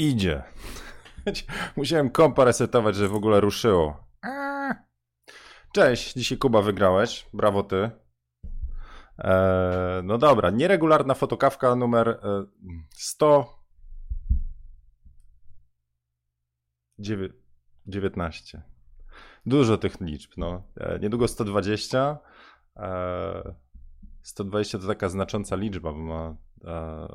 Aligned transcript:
Idzie. 0.00 0.42
Musiałem 1.76 2.10
kompa 2.10 2.44
resetować, 2.44 2.96
że 2.96 3.08
w 3.08 3.14
ogóle 3.14 3.40
ruszyło. 3.40 4.04
Cześć, 5.72 6.14
dzisiaj 6.14 6.38
Kuba 6.38 6.62
wygrałeś. 6.62 7.26
Brawo 7.34 7.62
ty. 7.62 7.90
Eee, 9.18 10.02
no 10.04 10.18
dobra, 10.18 10.50
nieregularna 10.50 11.14
fotokawka 11.14 11.76
numer 11.76 12.08
e, 12.08 12.44
100. 12.90 13.60
19. 17.86 18.62
Dużo 19.46 19.78
tych 19.78 20.00
liczb, 20.00 20.32
no. 20.36 20.62
E, 20.76 20.98
niedługo 20.98 21.28
120. 21.28 22.18
E, 22.76 23.54
120 24.22 24.78
to 24.78 24.86
taka 24.86 25.08
znacząca 25.08 25.56
liczba, 25.56 25.92
bo 25.92 25.98
ma 25.98 26.36
e, 26.64 27.08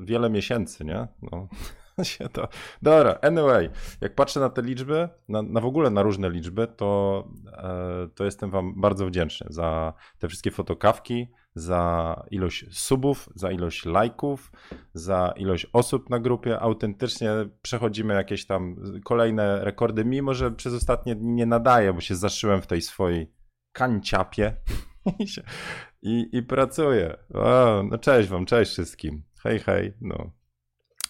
wiele 0.00 0.30
miesięcy, 0.30 0.84
nie? 0.84 1.08
No. 1.22 1.48
się 2.02 2.28
to. 2.28 2.48
Dobra, 2.82 3.18
anyway, 3.22 3.70
jak 4.00 4.14
patrzę 4.14 4.40
na 4.40 4.50
te 4.50 4.62
liczby, 4.62 5.08
na, 5.28 5.42
na 5.42 5.60
w 5.60 5.66
ogóle 5.66 5.90
na 5.90 6.02
różne 6.02 6.30
liczby, 6.30 6.66
to, 6.76 7.24
e, 7.52 8.08
to 8.14 8.24
jestem 8.24 8.50
Wam 8.50 8.80
bardzo 8.80 9.06
wdzięczny 9.06 9.46
za 9.50 9.92
te 10.18 10.28
wszystkie 10.28 10.50
fotokawki, 10.50 11.28
za 11.54 12.22
ilość 12.30 12.78
subów, 12.78 13.28
za 13.34 13.50
ilość 13.50 13.84
lajków, 13.84 14.52
za 14.94 15.34
ilość 15.36 15.66
osób 15.72 16.10
na 16.10 16.18
grupie. 16.18 16.60
Autentycznie 16.60 17.30
przechodzimy 17.62 18.14
jakieś 18.14 18.46
tam 18.46 18.76
kolejne 19.04 19.64
rekordy, 19.64 20.04
mimo 20.04 20.34
że 20.34 20.50
przez 20.50 20.74
ostatnie 20.74 21.16
dni 21.16 21.32
nie 21.32 21.46
nadaję, 21.46 21.92
bo 21.92 22.00
się 22.00 22.16
zaszyłem 22.16 22.62
w 22.62 22.66
tej 22.66 22.82
swojej 22.82 23.32
kanciapie 23.72 24.56
i, 26.02 26.28
i 26.32 26.42
pracuję. 26.42 27.16
No 27.84 27.98
cześć 27.98 28.28
Wam, 28.28 28.46
cześć 28.46 28.72
wszystkim. 28.72 29.22
Hej, 29.42 29.58
hej. 29.58 29.92
No. 30.00 30.37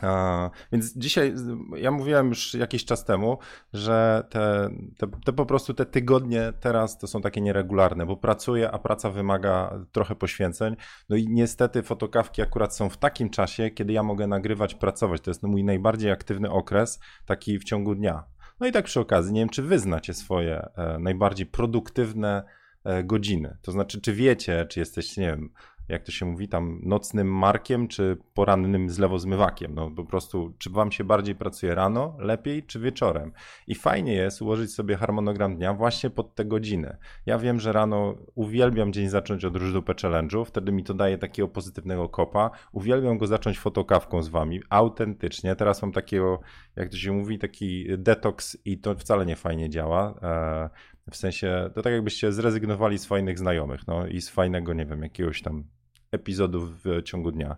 A, 0.02 0.50
więc 0.72 0.96
dzisiaj, 0.96 1.34
ja 1.76 1.90
mówiłem 1.90 2.28
już 2.28 2.54
jakiś 2.54 2.84
czas 2.84 3.04
temu, 3.04 3.38
że 3.72 4.26
te, 4.30 4.70
te, 4.98 5.06
te, 5.24 5.32
po 5.32 5.46
prostu 5.46 5.74
te 5.74 5.86
tygodnie 5.86 6.52
teraz 6.60 6.98
to 6.98 7.06
są 7.06 7.20
takie 7.20 7.40
nieregularne, 7.40 8.06
bo 8.06 8.16
pracuję, 8.16 8.70
a 8.70 8.78
praca 8.78 9.10
wymaga 9.10 9.84
trochę 9.92 10.14
poświęceń. 10.14 10.76
No 11.08 11.16
i 11.16 11.28
niestety 11.28 11.82
fotokawki 11.82 12.42
akurat 12.42 12.76
są 12.76 12.88
w 12.88 12.96
takim 12.96 13.30
czasie, 13.30 13.70
kiedy 13.70 13.92
ja 13.92 14.02
mogę 14.02 14.26
nagrywać, 14.26 14.74
pracować. 14.74 15.20
To 15.20 15.30
jest 15.30 15.42
mój 15.42 15.64
najbardziej 15.64 16.10
aktywny 16.10 16.50
okres, 16.50 17.00
taki 17.26 17.58
w 17.58 17.64
ciągu 17.64 17.94
dnia. 17.94 18.24
No 18.60 18.66
i 18.66 18.72
tak 18.72 18.84
przy 18.84 19.00
okazji, 19.00 19.32
nie 19.32 19.40
wiem, 19.40 19.48
czy 19.48 19.62
wy 19.62 19.78
znacie 19.78 20.14
swoje 20.14 20.68
e, 20.76 20.98
najbardziej 20.98 21.46
produktywne 21.46 22.42
e, 22.84 23.04
godziny. 23.04 23.56
To 23.62 23.72
znaczy, 23.72 24.00
czy 24.00 24.12
wiecie, 24.12 24.66
czy 24.66 24.80
jesteście, 24.80 25.20
nie 25.20 25.26
wiem, 25.26 25.50
jak 25.88 26.02
to 26.02 26.12
się 26.12 26.26
mówi, 26.26 26.48
tam 26.48 26.80
nocnym 26.82 27.34
markiem, 27.34 27.88
czy 27.88 28.16
porannym 28.34 28.90
zlewozmywakiem. 28.90 29.74
No 29.74 29.90
po 29.90 30.04
prostu, 30.04 30.54
czy 30.58 30.70
wam 30.70 30.92
się 30.92 31.04
bardziej 31.04 31.34
pracuje 31.34 31.74
rano, 31.74 32.16
lepiej, 32.18 32.62
czy 32.62 32.80
wieczorem. 32.80 33.32
I 33.66 33.74
fajnie 33.74 34.14
jest 34.14 34.42
ułożyć 34.42 34.74
sobie 34.74 34.96
harmonogram 34.96 35.56
dnia 35.56 35.74
właśnie 35.74 36.10
pod 36.10 36.34
te 36.34 36.44
godziny. 36.44 36.96
Ja 37.26 37.38
wiem, 37.38 37.60
że 37.60 37.72
rano 37.72 38.14
uwielbiam 38.34 38.92
dzień 38.92 39.08
zacząć 39.08 39.44
od 39.44 39.56
różdupę 39.56 39.92
challenge'u, 39.92 40.44
wtedy 40.44 40.72
mi 40.72 40.84
to 40.84 40.94
daje 40.94 41.18
takiego 41.18 41.48
pozytywnego 41.48 42.08
kopa. 42.08 42.50
Uwielbiam 42.72 43.18
go 43.18 43.26
zacząć 43.26 43.58
fotokawką 43.58 44.22
z 44.22 44.28
wami, 44.28 44.60
autentycznie. 44.70 45.56
Teraz 45.56 45.82
mam 45.82 45.92
takiego, 45.92 46.40
jak 46.76 46.88
to 46.88 46.96
się 46.96 47.12
mówi, 47.12 47.38
taki 47.38 47.86
detoks 47.98 48.58
i 48.64 48.78
to 48.78 48.94
wcale 48.94 49.26
nie 49.26 49.36
fajnie 49.36 49.70
działa. 49.70 50.14
E, 50.22 50.70
w 51.10 51.16
sensie, 51.16 51.70
to 51.74 51.82
tak 51.82 51.92
jakbyście 51.92 52.32
zrezygnowali 52.32 52.98
z 52.98 53.06
fajnych 53.06 53.38
znajomych, 53.38 53.86
no 53.86 54.06
i 54.06 54.20
z 54.20 54.28
fajnego, 54.28 54.74
nie 54.74 54.86
wiem, 54.86 55.02
jakiegoś 55.02 55.42
tam 55.42 55.64
epizodów 56.12 56.82
w 56.84 57.02
ciągu 57.02 57.32
dnia. 57.32 57.56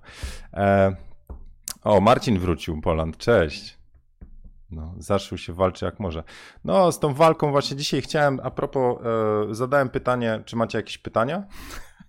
E... 0.55 0.97
O, 1.85 2.01
Marcin 2.01 2.39
wrócił, 2.39 2.81
Poland, 2.81 3.17
cześć. 3.17 3.79
No, 4.71 4.95
zaszył 4.99 5.39
się, 5.39 5.53
walczy 5.53 5.85
jak 5.85 6.01
może. 6.01 6.23
No, 6.65 6.93
z 6.93 6.99
tą 6.99 7.15
walką 7.15 7.51
właśnie 7.51 7.77
dzisiaj 7.77 8.03
chciałem, 8.03 8.41
a 8.43 8.51
propos, 8.51 8.99
e, 9.51 9.55
zadałem 9.55 9.89
pytanie, 9.89 10.43
czy 10.45 10.57
macie 10.57 10.79
jakieś 10.79 10.99
pytania? 10.99 11.45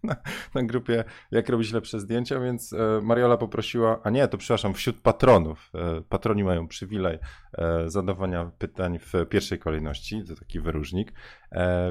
Na, 0.55 0.63
grupie, 0.63 1.03
jak 1.31 1.49
robić 1.49 1.73
lepsze 1.73 1.99
zdjęcia, 1.99 2.39
więc 2.39 2.73
e, 2.73 2.77
Mariola 3.01 3.37
poprosiła, 3.37 3.99
a 4.03 4.09
nie, 4.09 4.27
to 4.27 4.37
przepraszam, 4.37 4.73
wśród 4.73 5.01
patronów. 5.01 5.71
E, 5.75 6.01
patroni 6.01 6.43
mają 6.43 6.67
przywilej 6.67 7.17
e, 7.57 7.89
zadawania 7.89 8.51
pytań 8.57 8.99
w 8.99 9.13
pierwszej 9.29 9.59
kolejności, 9.59 10.23
to 10.27 10.35
taki 10.35 10.59
wyróżnik, 10.59 11.13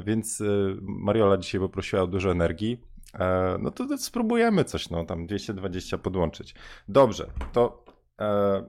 więc 0.06 0.42
Mariola 0.82 1.36
dzisiaj 1.36 1.60
poprosiła 1.60 2.02
o 2.02 2.06
dużo 2.06 2.30
energii. 2.30 2.80
E, 3.14 3.56
no 3.60 3.70
to, 3.70 3.86
to, 3.86 3.98
spróbujemy 3.98 4.64
coś, 4.64 4.90
no 4.90 5.04
tam 5.04 5.26
220 5.26 5.98
podłączyć. 5.98 6.54
Dobrze, 6.88 7.30
to 7.52 7.84
e, 8.20 8.64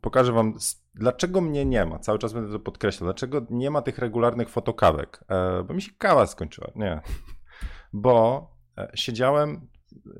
pokażę 0.00 0.32
wam, 0.32 0.54
dlaczego 0.94 1.40
mnie 1.40 1.64
nie 1.64 1.86
ma. 1.86 1.98
Cały 1.98 2.18
czas 2.18 2.32
będę 2.32 2.52
to 2.52 2.58
podkreślał. 2.58 3.06
Dlaczego 3.06 3.46
nie 3.50 3.70
ma 3.70 3.82
tych 3.82 3.98
regularnych 3.98 4.48
fotokawek? 4.48 5.24
E, 5.28 5.62
bo 5.62 5.74
mi 5.74 5.82
się 5.82 5.92
kawa 5.98 6.26
skończyła. 6.26 6.70
Nie. 6.76 7.00
Bo 7.92 8.46
e, 8.78 8.90
siedziałem, 8.94 9.68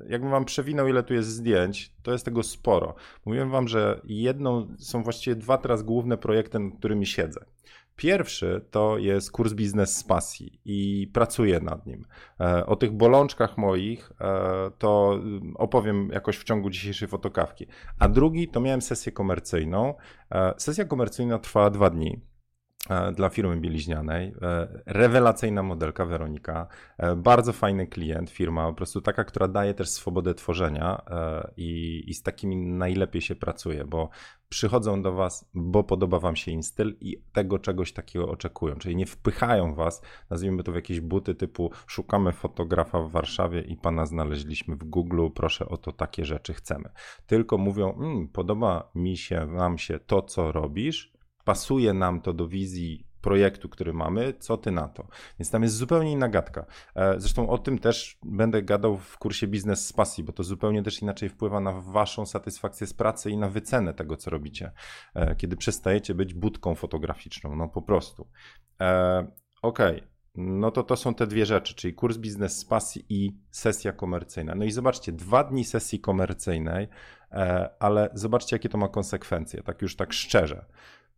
jakbym 0.09 0.31
wam 0.31 0.45
przewinął, 0.45 0.87
ile 0.87 1.03
tu 1.03 1.13
jest 1.13 1.29
zdjęć, 1.29 1.95
to 2.03 2.11
jest 2.11 2.25
tego 2.25 2.43
sporo. 2.43 2.95
Mówiłem 3.25 3.49
wam, 3.49 3.67
że 3.67 4.01
jedną, 4.03 4.75
są 4.79 5.03
właściwie 5.03 5.35
dwa 5.35 5.57
teraz 5.57 5.83
główne 5.83 6.17
projekty, 6.17 6.59
nad 6.59 6.77
którymi 6.79 7.05
siedzę. 7.05 7.45
Pierwszy 7.95 8.65
to 8.71 8.97
jest 8.97 9.31
kurs 9.31 9.53
biznes 9.53 9.97
z 9.97 10.03
pasji 10.03 10.59
i 10.65 11.09
pracuję 11.13 11.59
nad 11.59 11.85
nim. 11.85 12.05
E, 12.39 12.65
o 12.65 12.75
tych 12.75 12.91
bolączkach 12.91 13.57
moich 13.57 14.11
e, 14.21 14.71
to 14.77 15.19
opowiem 15.55 16.09
jakoś 16.13 16.37
w 16.37 16.43
ciągu 16.43 16.69
dzisiejszej 16.69 17.07
fotokawki. 17.07 17.67
A 17.99 18.09
drugi 18.09 18.47
to 18.47 18.59
miałem 18.61 18.81
sesję 18.81 19.11
komercyjną. 19.11 19.93
E, 20.31 20.53
sesja 20.57 20.85
komercyjna 20.85 21.39
trwała 21.39 21.69
dwa 21.69 21.89
dni 21.89 22.32
dla 23.15 23.29
firmy 23.29 23.57
bieliźnianej. 23.57 24.33
Rewelacyjna 24.85 25.63
modelka 25.63 26.05
Weronika, 26.05 26.67
bardzo 27.17 27.53
fajny 27.53 27.87
klient, 27.87 28.29
firma 28.29 28.67
po 28.67 28.73
prostu 28.73 29.01
taka, 29.01 29.23
która 29.23 29.47
daje 29.47 29.73
też 29.73 29.89
swobodę 29.89 30.33
tworzenia 30.33 31.01
i, 31.57 32.03
i 32.07 32.13
z 32.13 32.23
takimi 32.23 32.55
najlepiej 32.55 33.21
się 33.21 33.35
pracuje, 33.35 33.85
bo 33.85 34.09
przychodzą 34.49 35.01
do 35.01 35.13
Was, 35.13 35.49
bo 35.53 35.83
podoba 35.83 36.19
Wam 36.19 36.35
się 36.35 36.51
in 36.51 36.63
styl 36.63 36.97
i 37.01 37.23
tego 37.33 37.59
czegoś 37.59 37.93
takiego 37.93 38.29
oczekują. 38.29 38.75
Czyli 38.75 38.95
nie 38.95 39.05
wpychają 39.05 39.75
Was, 39.75 40.01
nazwijmy 40.29 40.63
to 40.63 40.71
w 40.71 40.75
jakieś 40.75 41.01
buty 41.01 41.35
typu 41.35 41.71
szukamy 41.87 42.31
fotografa 42.31 42.99
w 42.99 43.11
Warszawie 43.11 43.61
i 43.61 43.77
Pana 43.77 44.05
znaleźliśmy 44.05 44.75
w 44.75 44.83
Google, 44.83 45.27
proszę 45.35 45.69
o 45.69 45.77
to 45.77 45.91
takie 45.91 46.25
rzeczy 46.25 46.53
chcemy. 46.53 46.89
Tylko 47.27 47.57
mówią, 47.57 47.93
mmm, 47.93 48.27
podoba 48.27 48.91
mi 48.95 49.17
się, 49.17 49.45
nam 49.45 49.77
się 49.77 49.99
to, 49.99 50.21
co 50.21 50.51
robisz, 50.51 51.12
pasuje 51.43 51.93
nam 51.93 52.21
to 52.21 52.33
do 52.33 52.47
wizji 52.47 53.07
projektu, 53.23 53.69
który 53.69 53.93
mamy, 53.93 54.33
co 54.39 54.57
ty 54.57 54.71
na 54.71 54.87
to? 54.87 55.07
Więc 55.39 55.51
tam 55.51 55.63
jest 55.63 55.75
zupełnie 55.75 56.11
inna 56.11 56.29
gadka. 56.29 56.65
E, 56.95 57.19
zresztą 57.19 57.49
o 57.49 57.57
tym 57.57 57.79
też 57.79 58.17
będę 58.23 58.63
gadał 58.63 58.97
w 58.97 59.17
kursie 59.17 59.47
Biznes 59.47 59.87
z 59.87 59.93
Pasji, 59.93 60.23
bo 60.23 60.33
to 60.33 60.43
zupełnie 60.43 60.83
też 60.83 61.01
inaczej 61.01 61.29
wpływa 61.29 61.59
na 61.59 61.71
waszą 61.71 62.25
satysfakcję 62.25 62.87
z 62.87 62.93
pracy 62.93 63.31
i 63.31 63.37
na 63.37 63.49
wycenę 63.49 63.93
tego, 63.93 64.17
co 64.17 64.29
robicie, 64.29 64.71
e, 65.15 65.35
kiedy 65.35 65.57
przestajecie 65.57 66.15
być 66.15 66.33
budką 66.33 66.75
fotograficzną, 66.75 67.55
no 67.55 67.69
po 67.69 67.81
prostu. 67.81 68.27
E, 68.81 69.27
okej. 69.61 69.95
Okay. 69.97 70.13
No 70.35 70.71
to 70.71 70.83
to 70.83 70.95
są 70.95 71.13
te 71.13 71.27
dwie 71.27 71.45
rzeczy, 71.45 71.75
czyli 71.75 71.93
kurs 71.93 72.17
biznes 72.17 72.57
z 72.57 72.65
pasji 72.65 73.05
i 73.09 73.37
sesja 73.51 73.91
komercyjna. 73.91 74.55
No 74.55 74.65
i 74.65 74.71
zobaczcie, 74.71 75.11
dwa 75.11 75.43
dni 75.43 75.65
sesji 75.65 75.99
komercyjnej, 75.99 76.87
ale 77.79 78.09
zobaczcie, 78.13 78.55
jakie 78.55 78.69
to 78.69 78.77
ma 78.77 78.87
konsekwencje, 78.87 79.63
tak 79.63 79.81
już 79.81 79.95
tak 79.95 80.13
szczerze. 80.13 80.65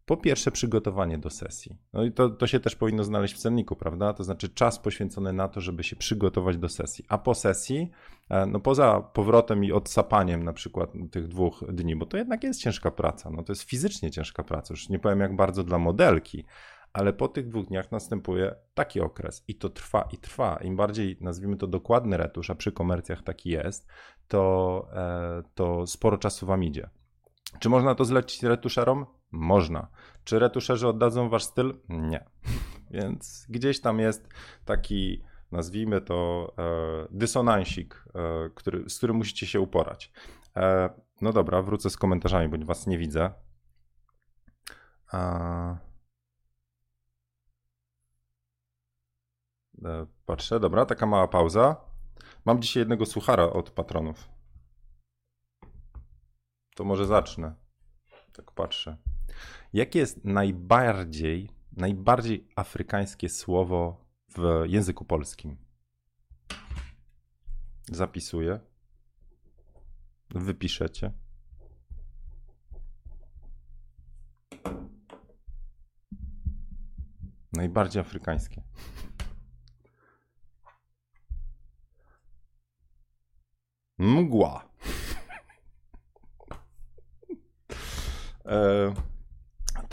Po 0.06 0.18
pierwsze, 0.18 0.52
przygotowanie 0.52 1.18
do 1.18 1.30
sesji. 1.30 1.78
No 1.94 2.04
i 2.04 2.12
to, 2.12 2.30
to 2.30 2.48
się 2.48 2.60
też 2.60 2.76
powinno 2.76 3.04
znaleźć 3.04 3.36
w 3.36 3.38
cenniku, 3.38 3.76
prawda? 3.76 4.14
To 4.14 4.24
znaczy 4.24 4.50
czas 4.50 4.80
poświęcony 4.80 5.34
na 5.34 5.48
to, 5.48 5.62
żeby 5.62 5.84
się 5.84 5.96
przygotować 5.96 6.58
do 6.58 6.70
sesji. 6.70 7.06
A 7.10 7.18
po 7.18 7.36
sesji, 7.36 7.92
e, 8.30 8.46
no 8.46 8.60
poza 8.60 9.02
powrotem 9.02 9.64
i 9.64 9.72
odsapaniem 9.72 10.44
na 10.44 10.54
przykład 10.54 10.90
tych 11.12 11.28
dwóch 11.28 11.64
dni, 11.74 11.96
bo 11.96 12.06
to 12.06 12.18
jednak 12.18 12.44
jest 12.44 12.62
ciężka 12.62 12.92
praca, 12.92 13.30
no 13.30 13.44
to 13.44 13.52
jest 13.52 13.64
fizycznie 13.64 14.12
ciężka 14.12 14.44
praca. 14.44 14.74
Już 14.74 14.90
nie 14.90 15.00
powiem 15.00 15.20
jak 15.20 15.36
bardzo 15.36 15.64
dla 15.64 15.78
modelki, 15.78 16.46
ale 16.94 17.14
po 17.14 17.28
tych 17.28 17.48
dwóch 17.48 17.66
dniach 17.68 17.92
następuje 17.92 18.56
taki 18.74 19.02
okres 19.02 19.44
i 19.48 19.56
to 19.56 19.70
trwa 19.70 20.08
i 20.12 20.18
trwa. 20.18 20.60
Im 20.64 20.76
bardziej, 20.76 21.18
nazwijmy 21.22 21.58
to, 21.58 21.68
dokładny 21.68 22.18
retusz, 22.18 22.50
a 22.50 22.56
przy 22.56 22.72
komercjach 22.72 23.24
taki 23.24 23.50
jest, 23.50 23.88
to, 24.28 24.88
e, 24.94 25.44
to 25.56 25.88
sporo 25.88 26.18
czasu 26.18 26.46
wam 26.46 26.64
idzie. 26.64 26.90
Czy 27.60 27.70
można 27.70 27.96
to 27.96 28.06
zlecić 28.06 28.44
retuszerom? 28.44 29.06
Można. 29.32 29.88
Czy 30.24 30.40
retuszerzy 30.40 30.88
oddadzą 30.88 31.30
wasz 31.30 31.44
styl? 31.44 31.80
Nie. 31.90 32.26
Więc 32.92 33.46
gdzieś 33.50 33.82
tam 33.82 34.00
jest 34.00 34.30
taki, 34.66 35.24
nazwijmy 35.52 36.02
to, 36.02 36.54
e, 36.58 37.08
dysonansik, 37.12 38.06
e, 38.16 38.50
który, 38.50 38.90
z 38.90 38.98
którym 38.98 39.16
musicie 39.16 39.48
się 39.48 39.60
uporać. 39.60 40.12
E, 40.56 40.90
no 41.22 41.34
dobra, 41.34 41.62
wrócę 41.62 41.90
z 41.90 41.98
komentarzami, 41.98 42.50
bo 42.50 42.66
was 42.66 42.88
nie 42.88 42.98
widzę. 42.98 43.34
E, 45.14 45.78
patrzę, 50.26 50.60
dobra, 50.60 50.86
taka 50.86 51.06
mała 51.06 51.28
pauza. 51.28 51.76
Mam 52.46 52.62
dzisiaj 52.62 52.82
jednego 52.82 53.06
suchara 53.06 53.44
od 53.44 53.70
patronów. 53.70 54.30
To 56.76 56.84
może 56.84 57.06
zacznę. 57.06 57.56
Tak 58.34 58.52
patrzę. 58.52 58.98
Jakie 59.76 60.00
jest 60.00 60.26
najbardziej, 60.26 61.50
najbardziej 61.72 62.48
afrykańskie 62.56 63.30
słowo 63.30 64.06
w 64.38 64.64
języku 64.66 65.06
polskim? 65.06 65.58
Zapisuję. 67.92 68.60
Wypiszecie. 70.30 71.12
Najbardziej 77.54 78.02
afrykańskie. 78.02 78.64
Mgła. 83.98 84.70
e, 88.46 89.15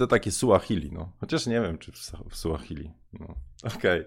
to 0.03 0.07
takie 0.07 0.31
Suahili, 0.31 0.93
no. 0.93 1.13
Chociaż 1.21 1.47
nie 1.47 1.61
wiem, 1.61 1.79
czy 1.79 1.93
w, 1.93 1.97
w 2.31 2.37
Suahili. 2.37 2.91
No. 3.13 3.27
Okej. 3.77 4.01
Okay. 4.01 4.05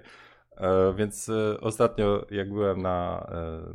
E, 0.58 0.94
więc 0.94 1.30
e, 1.30 1.62
ostatnio, 1.62 2.26
jak 2.32 2.54
byłem 2.54 2.82
na, 2.82 3.28
e, 3.32 3.74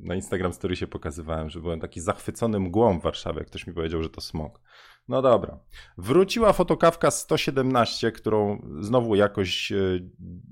na 0.00 0.14
Instagram 0.14 0.52
Story 0.52 0.76
się 0.76 0.86
pokazywałem, 0.86 1.50
że 1.50 1.60
byłem 1.60 1.80
taki 1.80 2.00
zachwycony 2.00 2.60
mgłą 2.60 3.00
w 3.00 3.02
Warszawie. 3.02 3.44
Ktoś 3.44 3.66
mi 3.66 3.74
powiedział, 3.74 4.02
że 4.02 4.10
to 4.10 4.20
smog. 4.20 4.60
No 5.08 5.22
dobra. 5.22 5.58
Wróciła 5.98 6.52
fotokawka 6.52 7.10
117, 7.10 8.12
którą 8.12 8.62
znowu 8.80 9.14
jakoś 9.14 9.72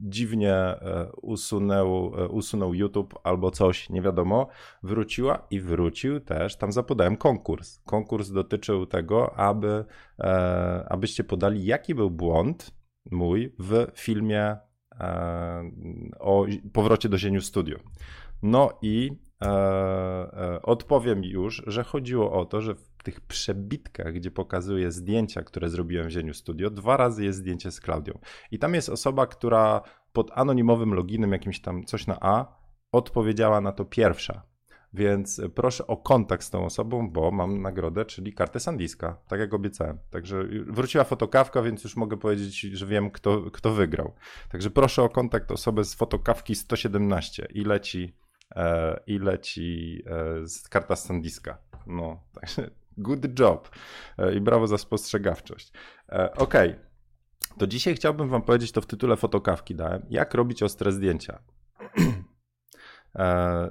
dziwnie 0.08 0.74
usunął, 1.22 2.12
usunął 2.30 2.74
YouTube 2.74 3.14
albo 3.24 3.50
coś, 3.50 3.90
nie 3.90 4.02
wiadomo. 4.02 4.48
Wróciła 4.82 5.46
i 5.50 5.60
wrócił 5.60 6.20
też. 6.20 6.56
Tam 6.56 6.72
zapodałem 6.72 7.16
konkurs. 7.16 7.80
Konkurs 7.84 8.30
dotyczył 8.30 8.86
tego, 8.86 9.36
aby, 9.36 9.84
abyście 10.88 11.24
podali, 11.24 11.64
jaki 11.64 11.94
był 11.94 12.10
błąd 12.10 12.70
mój 13.10 13.54
w 13.58 13.86
filmie 13.94 14.56
E, 15.00 15.70
o 16.20 16.46
powrocie 16.72 17.08
do 17.08 17.18
Zieniu 17.18 17.40
Studio. 17.40 17.78
No 18.42 18.70
i 18.82 19.10
e, 19.42 19.46
e, 19.46 20.62
odpowiem 20.62 21.24
już, 21.24 21.62
że 21.66 21.84
chodziło 21.84 22.32
o 22.32 22.44
to, 22.44 22.60
że 22.60 22.74
w 22.74 23.02
tych 23.02 23.20
przebitkach, 23.20 24.12
gdzie 24.12 24.30
pokazuję 24.30 24.92
zdjęcia, 24.92 25.42
które 25.42 25.68
zrobiłem 25.68 26.06
w 26.06 26.10
Zieniu 26.10 26.34
Studio, 26.34 26.70
dwa 26.70 26.96
razy 26.96 27.24
jest 27.24 27.38
zdjęcie 27.38 27.70
z 27.70 27.80
Klaudią. 27.80 28.18
I 28.50 28.58
tam 28.58 28.74
jest 28.74 28.88
osoba, 28.88 29.26
która 29.26 29.82
pod 30.12 30.30
anonimowym 30.34 30.94
loginem, 30.94 31.32
jakimś 31.32 31.60
tam 31.60 31.84
coś 31.84 32.06
na 32.06 32.18
A, 32.20 32.58
odpowiedziała 32.92 33.60
na 33.60 33.72
to 33.72 33.84
pierwsza. 33.84 34.42
Więc 34.94 35.40
proszę 35.54 35.86
o 35.86 35.96
kontakt 35.96 36.44
z 36.44 36.50
tą 36.50 36.64
osobą, 36.64 37.10
bo 37.10 37.30
mam 37.30 37.62
nagrodę, 37.62 38.04
czyli 38.04 38.32
kartę 38.32 38.60
Sandiska, 38.60 39.16
tak 39.28 39.40
jak 39.40 39.54
obiecałem. 39.54 39.98
Także 40.10 40.44
wróciła 40.66 41.04
fotokawka, 41.04 41.62
więc 41.62 41.84
już 41.84 41.96
mogę 41.96 42.16
powiedzieć, 42.16 42.60
że 42.60 42.86
wiem, 42.86 43.10
kto, 43.10 43.42
kto 43.50 43.72
wygrał. 43.72 44.12
Także 44.52 44.70
proszę 44.70 45.02
o 45.02 45.08
kontakt 45.08 45.52
osobę 45.52 45.84
z 45.84 45.94
fotokawki 45.94 46.54
117 46.54 47.48
i 47.54 47.64
leci, 47.64 48.16
e, 48.56 49.00
i 49.06 49.18
leci 49.18 50.02
e, 50.06 50.68
karta 50.70 50.96
Sandiska. 50.96 51.58
No, 51.86 52.20
także 52.40 52.70
good 52.96 53.40
job 53.40 53.70
e, 54.18 54.34
i 54.34 54.40
brawo 54.40 54.66
za 54.66 54.78
spostrzegawczość. 54.78 55.72
Okay. 56.36 56.80
To 57.58 57.66
dzisiaj 57.66 57.94
chciałbym 57.94 58.28
Wam 58.28 58.42
powiedzieć, 58.42 58.72
to 58.72 58.80
w 58.80 58.86
tytule 58.86 59.16
fotokawki 59.16 59.74
dałem, 59.74 60.06
jak 60.10 60.34
robić 60.34 60.62
ostre 60.62 60.92
zdjęcia. 60.92 61.38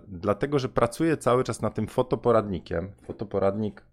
Dlatego, 0.07 0.59
że 0.59 0.69
pracuję 0.69 1.17
cały 1.17 1.43
czas 1.43 1.61
nad 1.61 1.75
tym 1.75 1.87
fotoporadnikiem. 1.87 2.93
Fotoporadnik 3.05 3.85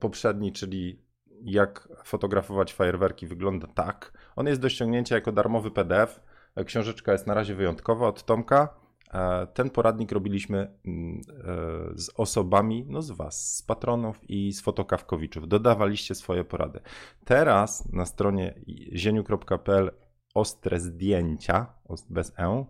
poprzedni, 0.00 0.52
czyli 0.52 1.02
jak 1.42 1.88
fotografować 2.04 2.74
fajerwerki, 2.74 3.26
wygląda 3.26 3.66
tak. 3.66 4.12
On 4.36 4.46
jest 4.46 4.60
do 4.60 4.68
ściągnięcia 4.68 5.14
jako 5.14 5.32
darmowy 5.32 5.70
PDF. 5.70 6.20
Książeczka 6.66 7.12
jest 7.12 7.26
na 7.26 7.34
razie 7.34 7.54
wyjątkowa 7.54 8.08
od 8.08 8.24
Tomka. 8.24 8.79
E, 9.10 9.46
ten 9.46 9.70
poradnik 9.70 10.12
robiliśmy 10.12 10.74
mm, 10.86 11.20
e, 11.20 11.98
z 11.98 12.10
osobami, 12.14 12.86
no 12.88 13.02
z 13.02 13.10
Was, 13.10 13.56
z 13.56 13.62
patronów 13.62 14.30
i 14.30 14.52
z 14.52 14.60
fotokawkowiczów. 14.60 15.48
Dodawaliście 15.48 16.14
swoje 16.14 16.44
porady. 16.44 16.80
Teraz 17.24 17.92
na 17.92 18.06
stronie 18.06 18.54
zieniu.pl 18.94 19.90
ostre 20.34 20.80
zdjęcia, 20.80 21.66
bez 22.10 22.32
e, 22.38 22.64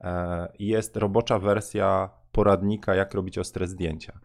E, 0.00 0.52
jest 0.58 0.96
robocza 0.96 1.38
wersja 1.38 2.10
poradnika, 2.32 2.94
jak 2.94 3.14
robić 3.14 3.38
ostre 3.38 3.66
zdjęcia. 3.66 4.20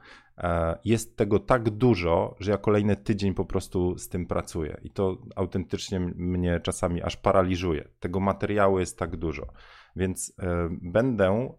Jest 0.86 1.18
tego 1.18 1.40
tak 1.40 1.70
dużo, 1.70 2.36
że 2.40 2.52
ja 2.52 2.58
kolejny 2.58 2.96
tydzień 2.96 3.34
po 3.34 3.46
prostu 3.46 3.98
z 3.98 4.10
tym 4.10 4.26
pracuję 4.26 4.78
i 4.84 4.90
to 4.90 5.18
autentycznie 5.36 6.00
mnie 6.00 6.60
czasami 6.60 7.02
aż 7.02 7.18
paraliżuje. 7.18 7.88
Tego 8.00 8.20
materiału 8.20 8.80
jest 8.80 9.00
tak 9.00 9.16
dużo. 9.16 9.48
Więc 9.96 10.34
e, 10.40 10.70
będę, 10.72 11.54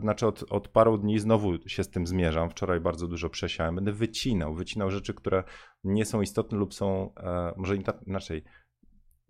znaczy 0.00 0.26
od, 0.26 0.52
od 0.52 0.68
paru 0.68 0.98
dni 0.98 1.18
znowu 1.18 1.68
się 1.68 1.84
z 1.84 1.90
tym 1.90 2.06
zmierzam. 2.06 2.50
Wczoraj 2.50 2.80
bardzo 2.80 3.08
dużo 3.08 3.30
przesiałem. 3.30 3.74
Będę 3.74 3.92
wycinał, 3.92 4.54
wycinał 4.54 4.90
rzeczy, 4.90 5.14
które 5.14 5.44
nie 5.84 6.04
są 6.04 6.20
istotne 6.20 6.58
lub 6.58 6.74
są, 6.74 7.12
może 7.56 7.76
inaczej, 8.06 8.44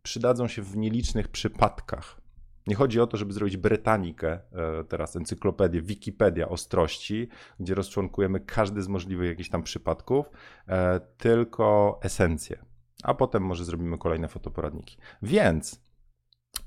przydadzą 0.03 0.49
się 0.49 0.63
w 0.63 0.77
nielicznych 0.77 1.29
przypadkach 1.29 2.21
nie 2.67 2.75
chodzi 2.75 3.01
o 3.01 3.07
to, 3.07 3.17
żeby 3.17 3.33
zrobić 3.33 3.57
Brytanikę, 3.57 4.33
e, 4.33 4.85
teraz 4.85 5.17
encyklopedię, 5.17 5.83
Wikipedia 5.83 6.49
ostrości, 6.49 7.29
gdzie 7.61 7.75
rozczłonkujemy 7.75 8.41
każdy 8.41 8.83
z 8.83 8.89
możliwych 8.89 9.29
jakichś 9.29 9.49
tam 9.49 9.63
przypadków, 9.63 10.27
e, 10.69 11.01
tylko 11.19 11.99
esencję. 12.03 12.65
A 13.03 13.15
potem 13.15 13.43
może 13.43 13.65
zrobimy 13.65 13.99
kolejne 13.99 14.29
fotoporadniki. 14.29 14.97
Więc 15.23 15.90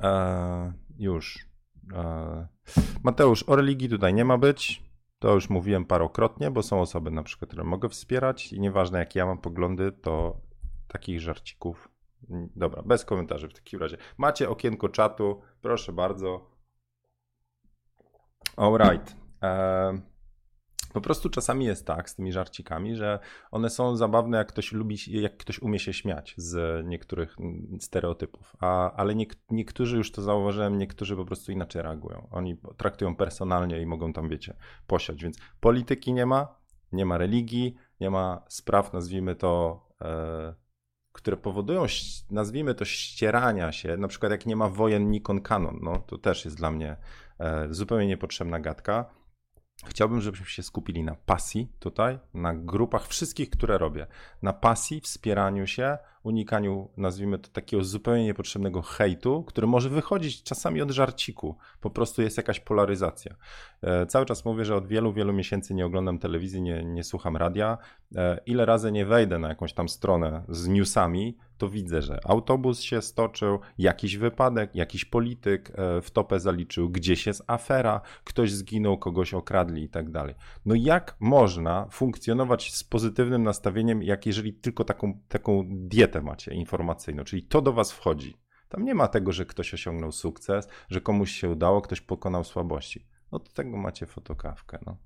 e, 0.01 0.73
już. 0.97 1.45
E, 1.93 2.47
Mateusz, 3.03 3.43
o 3.43 3.55
religii 3.55 3.89
tutaj 3.89 4.13
nie 4.13 4.25
ma 4.25 4.37
być. 4.37 4.83
To 5.19 5.33
już 5.33 5.49
mówiłem 5.49 5.85
parokrotnie, 5.85 6.51
bo 6.51 6.63
są 6.63 6.81
osoby 6.81 7.11
na 7.11 7.23
przykład, 7.23 7.49
które 7.49 7.63
mogę 7.63 7.89
wspierać 7.89 8.53
i 8.53 8.59
nieważne 8.59 8.99
jakie 8.99 9.19
ja 9.19 9.25
mam 9.25 9.37
poglądy, 9.37 9.91
to 9.91 10.41
takich 10.87 11.21
żarcików 11.21 11.93
Dobra, 12.55 12.81
bez 12.81 13.05
komentarzy 13.05 13.47
w 13.47 13.53
takim 13.53 13.79
razie. 13.79 13.97
Macie 14.17 14.49
okienko 14.49 14.89
czatu, 14.89 15.41
proszę 15.61 15.93
bardzo. 15.93 16.53
Alright. 18.57 19.15
Eee, 19.41 20.01
po 20.93 21.01
prostu 21.01 21.29
czasami 21.29 21.65
jest 21.65 21.87
tak 21.87 22.09
z 22.09 22.15
tymi 22.15 22.31
żarcikami, 22.31 22.95
że 22.95 23.19
one 23.51 23.69
są 23.69 23.95
zabawne, 23.95 24.37
jak 24.37 24.47
ktoś 24.47 24.71
lubi, 24.71 24.97
jak 25.07 25.37
ktoś 25.37 25.59
umie 25.59 25.79
się 25.79 25.93
śmiać 25.93 26.33
z 26.37 26.85
niektórych 26.87 27.37
stereotypów. 27.79 28.55
A, 28.59 28.91
ale 28.91 29.15
nie, 29.15 29.25
niektórzy 29.49 29.97
już 29.97 30.11
to 30.11 30.21
zauważyłem, 30.21 30.77
niektórzy 30.77 31.15
po 31.15 31.25
prostu 31.25 31.51
inaczej 31.51 31.81
reagują. 31.81 32.27
Oni 32.31 32.57
traktują 32.77 33.15
personalnie 33.15 33.81
i 33.81 33.85
mogą 33.85 34.13
tam, 34.13 34.29
wiecie, 34.29 34.55
posiać. 34.87 35.23
Więc 35.23 35.37
polityki 35.59 36.13
nie 36.13 36.25
ma, 36.25 36.55
nie 36.91 37.05
ma 37.05 37.17
religii, 37.17 37.75
nie 37.99 38.09
ma 38.09 38.43
spraw, 38.47 38.93
nazwijmy 38.93 39.35
to. 39.35 39.83
E, 40.01 40.63
które 41.13 41.37
powodują, 41.37 41.85
nazwijmy 42.31 42.75
to, 42.75 42.85
ścierania 42.85 43.71
się, 43.71 43.97
na 43.97 44.07
przykład 44.07 44.31
jak 44.31 44.45
nie 44.45 44.55
ma 44.55 44.69
wojen 44.69 45.11
Nikon 45.11 45.41
Canon, 45.41 45.79
no 45.81 45.99
to 45.99 46.17
też 46.17 46.45
jest 46.45 46.57
dla 46.57 46.71
mnie 46.71 46.97
e, 47.39 47.67
zupełnie 47.69 48.07
niepotrzebna 48.07 48.59
gadka. 48.59 49.22
Chciałbym, 49.85 50.21
żebyśmy 50.21 50.45
się 50.45 50.63
skupili 50.63 51.03
na 51.03 51.15
pasji 51.15 51.71
tutaj, 51.79 52.19
na 52.33 52.55
grupach 52.55 53.07
wszystkich, 53.07 53.49
które 53.49 53.77
robię, 53.77 54.07
na 54.41 54.53
pasji, 54.53 55.01
wspieraniu 55.01 55.67
się, 55.67 55.97
unikaniu, 56.23 56.89
nazwijmy 56.97 57.39
to, 57.39 57.49
takiego 57.49 57.83
zupełnie 57.83 58.25
niepotrzebnego 58.25 58.81
hejtu, 58.81 59.43
który 59.43 59.67
może 59.67 59.89
wychodzić 59.89 60.43
czasami 60.43 60.81
od 60.81 60.91
żarciku. 60.91 61.57
Po 61.81 61.89
prostu 61.89 62.21
jest 62.21 62.37
jakaś 62.37 62.59
polaryzacja. 62.59 63.35
E, 63.81 64.05
cały 64.05 64.25
czas 64.25 64.45
mówię, 64.45 64.65
że 64.65 64.75
od 64.75 64.87
wielu, 64.87 65.13
wielu 65.13 65.33
miesięcy 65.33 65.73
nie 65.73 65.85
oglądam 65.85 66.19
telewizji, 66.19 66.61
nie, 66.61 66.83
nie 66.83 67.03
słucham 67.03 67.37
radia. 67.37 67.77
E, 68.15 68.39
ile 68.45 68.65
razy 68.65 68.91
nie 68.91 69.05
wejdę 69.05 69.39
na 69.39 69.49
jakąś 69.49 69.73
tam 69.73 69.89
stronę 69.89 70.43
z 70.49 70.67
newsami, 70.67 71.37
to 71.57 71.69
widzę, 71.69 72.01
że 72.01 72.19
autobus 72.23 72.81
się 72.81 73.01
stoczył, 73.01 73.59
jakiś 73.77 74.17
wypadek, 74.17 74.75
jakiś 74.75 75.05
polityk 75.05 75.69
e, 75.69 76.01
w 76.01 76.11
topę 76.11 76.39
zaliczył, 76.39 76.89
gdzieś 76.89 77.27
jest 77.27 77.43
afera, 77.47 78.01
ktoś 78.23 78.51
zginął, 78.51 78.97
kogoś 78.97 79.33
okradli 79.33 79.83
i 79.83 79.89
tak 79.89 80.11
dalej. 80.11 80.35
No 80.65 80.75
jak 80.75 81.15
można 81.19 81.87
funkcjonować 81.91 82.73
z 82.73 82.83
pozytywnym 82.83 83.43
nastawieniem, 83.43 84.03
jak 84.03 84.25
jeżeli 84.25 84.53
tylko 84.53 84.83
taką, 84.83 85.19
taką 85.29 85.63
dietę 85.67 86.12
macie 86.21 86.53
informacyjną, 86.53 87.23
czyli 87.23 87.43
to 87.43 87.61
do 87.61 87.73
was 87.73 87.91
wchodzi. 87.91 88.37
Tam 88.69 88.85
nie 88.85 88.95
ma 88.95 89.07
tego, 89.07 89.31
że 89.31 89.45
ktoś 89.45 89.73
osiągnął 89.73 90.11
sukces, 90.11 90.67
że 90.89 91.01
komuś 91.01 91.31
się 91.31 91.49
udało, 91.49 91.81
ktoś 91.81 92.01
pokonał 92.01 92.43
słabości. 92.43 93.07
No 93.31 93.39
do 93.39 93.51
tego 93.51 93.77
macie 93.77 94.05
fotokawkę. 94.05 94.79
No. 94.85 94.97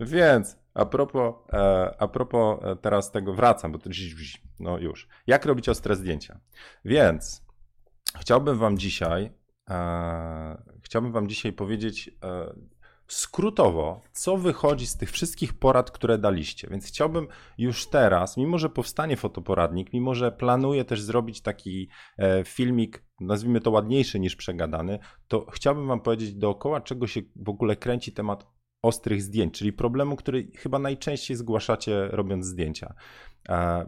Więc 0.06 0.56
a 0.74 0.86
propos, 0.86 1.34
e, 1.52 1.94
a 1.98 2.08
propos 2.08 2.64
e, 2.64 2.76
teraz 2.76 3.10
tego 3.10 3.34
wracam, 3.34 3.72
bo 3.72 3.78
to 3.78 3.90
no 4.60 4.78
już. 4.78 5.08
Jak 5.26 5.44
robić 5.44 5.68
ostre 5.68 5.96
zdjęcia? 5.96 6.40
Więc 6.84 7.42
chciałbym 8.20 8.58
wam 8.58 8.78
dzisiaj 8.78 9.30
e, 9.70 10.62
chciałbym 10.82 11.12
wam 11.12 11.28
dzisiaj 11.28 11.52
powiedzieć 11.52 12.10
skrótowo, 13.10 14.00
co 14.12 14.36
wychodzi 14.36 14.86
z 14.86 14.96
tych 14.96 15.10
wszystkich 15.10 15.54
porad, 15.54 15.90
które 15.90 16.18
daliście. 16.18 16.68
Więc 16.70 16.86
chciałbym 16.86 17.28
już 17.58 17.86
teraz, 17.86 18.36
mimo 18.36 18.58
że 18.58 18.68
powstanie 18.68 19.16
fotoporadnik, 19.16 19.92
mimo 19.92 20.14
że 20.14 20.32
planuję 20.32 20.84
też 20.84 21.02
zrobić 21.02 21.40
taki 21.40 21.88
e, 22.18 22.44
filmik, 22.44 23.04
nazwijmy 23.20 23.60
to 23.60 23.70
ładniejszy 23.70 24.20
niż 24.20 24.36
przegadany, 24.36 24.98
to 25.28 25.46
chciałbym 25.52 25.88
Wam 25.88 26.00
powiedzieć 26.00 26.34
dookoła, 26.34 26.80
czego 26.80 27.06
się 27.06 27.20
w 27.36 27.48
ogóle 27.48 27.76
kręci 27.76 28.12
temat 28.12 28.46
ostrych 28.82 29.22
zdjęć, 29.22 29.58
czyli 29.58 29.72
problemu, 29.72 30.16
który 30.16 30.50
chyba 30.56 30.78
najczęściej 30.78 31.36
zgłaszacie 31.36 32.08
robiąc 32.08 32.46
zdjęcia. 32.46 32.94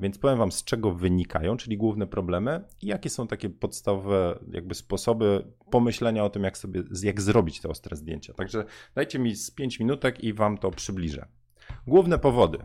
Więc 0.00 0.18
powiem 0.18 0.38
Wam, 0.38 0.52
z 0.52 0.64
czego 0.64 0.92
wynikają, 0.92 1.56
czyli 1.56 1.76
główne 1.76 2.06
problemy 2.06 2.64
i 2.82 2.86
jakie 2.86 3.10
są 3.10 3.26
takie 3.26 3.50
podstawowe 3.50 4.38
jakby 4.50 4.74
sposoby 4.74 5.44
pomyślenia 5.70 6.24
o 6.24 6.30
tym, 6.30 6.42
jak 6.44 6.58
sobie, 6.58 6.82
jak 7.02 7.20
zrobić 7.20 7.60
te 7.60 7.68
ostre 7.68 7.96
zdjęcia. 7.96 8.34
Także 8.34 8.64
dajcie 8.94 9.18
mi 9.18 9.36
z 9.36 9.50
5 9.50 9.80
minutek 9.80 10.24
i 10.24 10.32
Wam 10.32 10.58
to 10.58 10.70
przybliżę. 10.70 11.26
Główne 11.86 12.18
powody 12.18 12.58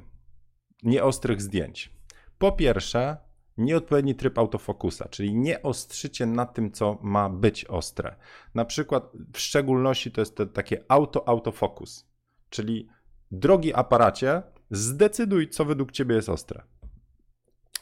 nieostrych 0.84 1.42
zdjęć. 1.42 1.92
Po 2.38 2.52
pierwsze, 2.52 3.18
nieodpowiedni 3.58 4.16
tryb 4.16 4.38
autofokusa, 4.38 5.10
czyli 5.10 5.36
nie 5.36 5.62
ostrzycie 5.62 6.26
na 6.26 6.46
tym, 6.46 6.72
co 6.72 6.98
ma 7.02 7.30
być 7.30 7.66
ostre. 7.66 8.16
Na 8.56 8.66
przykład, 8.66 9.12
w 9.34 9.40
szczególności 9.40 10.12
to 10.12 10.22
jest 10.22 10.36
to 10.36 10.46
takie 10.46 10.84
auto-autofokus, 10.88 12.10
czyli 12.50 12.88
drogi 13.32 13.74
aparacie, 13.74 14.44
zdecyduj, 14.72 15.50
co 15.50 15.66
według 15.66 15.92
ciebie 15.92 16.16
jest 16.16 16.30
ostre. 16.30 16.64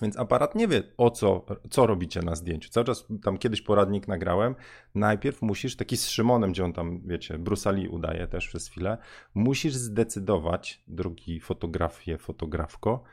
Więc 0.02 0.18
aparat 0.18 0.56
nie 0.56 0.68
wie, 0.68 0.84
o 0.98 1.12
co, 1.12 1.46
co 1.70 1.88
robicie 1.88 2.22
na 2.22 2.36
zdjęciu. 2.36 2.70
Cały 2.70 2.86
czas 2.86 3.08
tam 3.24 3.38
kiedyś 3.38 3.62
poradnik 3.62 4.08
nagrałem. 4.08 4.56
Najpierw 4.96 5.42
musisz, 5.42 5.76
taki 5.76 5.98
z 5.98 6.08
Szymonem, 6.08 6.52
gdzie 6.52 6.66
on 6.66 6.74
tam, 6.74 7.02
wiecie, 7.06 7.40
Brusali 7.40 7.88
udaje 7.88 8.28
też 8.28 8.48
przez 8.48 8.68
chwilę, 8.68 8.98
musisz 9.34 9.74
zdecydować, 9.74 10.84
drogi 10.88 11.40
fotografie, 11.40 12.18
fotografko, 12.18 13.04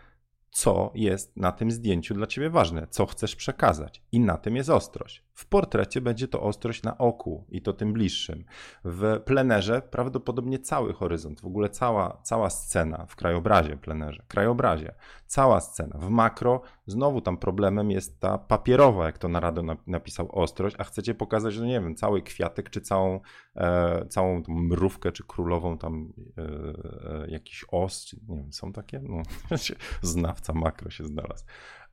co 0.51 0.93
jest 0.95 1.37
na 1.37 1.53
tym 1.53 1.71
zdjęciu 1.71 2.15
dla 2.15 2.27
ciebie 2.27 2.51
ważne, 2.51 2.87
co 2.91 3.07
chcesz 3.07 3.37
przekazać. 3.37 4.03
I 4.13 4.21
na 4.21 4.39
tym 4.39 4.57
jest 4.57 4.71
ostrość. 4.71 5.25
W 5.35 5.47
portrecie 5.47 6.01
będzie 6.01 6.29
to 6.29 6.43
ostrość 6.43 6.83
na 6.83 6.99
oku 6.99 7.45
i 7.49 7.63
to 7.63 7.73
tym 7.73 7.93
bliższym. 7.93 8.45
W 8.85 9.21
plenerze 9.25 9.83
prawdopodobnie 9.91 10.59
cały 10.59 10.95
horyzont, 10.95 11.41
w 11.41 11.47
ogóle 11.47 11.69
cała, 11.69 12.21
cała 12.23 12.51
scena 12.51 13.07
w 13.07 13.17
krajobrazie, 13.17 13.77
plenerze, 13.77 14.23
krajobrazie, 14.29 14.95
cała 15.27 15.61
scena. 15.61 15.99
W 15.99 16.11
makro 16.11 16.63
znowu 16.87 17.21
tam 17.21 17.37
problemem 17.37 17.91
jest 17.91 18.21
ta 18.21 18.39
papierowa, 18.39 19.07
jak 19.07 19.19
to 19.19 19.29
Narado 19.29 19.63
napisał, 19.87 20.29
ostrość, 20.33 20.77
a 20.79 20.85
chcecie 20.85 21.15
pokazać, 21.15 21.55
że 21.55 21.67
nie 21.67 21.81
wiem, 21.81 21.95
cały 21.95 22.23
kwiatek, 22.23 22.71
czy 22.71 22.81
całą, 22.81 23.21
e, 23.57 24.07
całą 24.07 24.43
mrówkę, 24.49 25.13
czy 25.13 25.25
królową 25.25 25.79
tam 25.79 26.13
e, 26.39 26.43
e, 26.43 27.31
jakiś 27.31 27.65
os, 27.73 28.05
czy, 28.05 28.17
nie 28.29 28.37
wiem, 28.37 28.53
są 28.53 28.73
takie? 28.73 29.01
No, 29.01 29.23
znawca 30.03 30.53
makro 30.53 30.91
się 30.91 31.05
znalazł. 31.05 31.45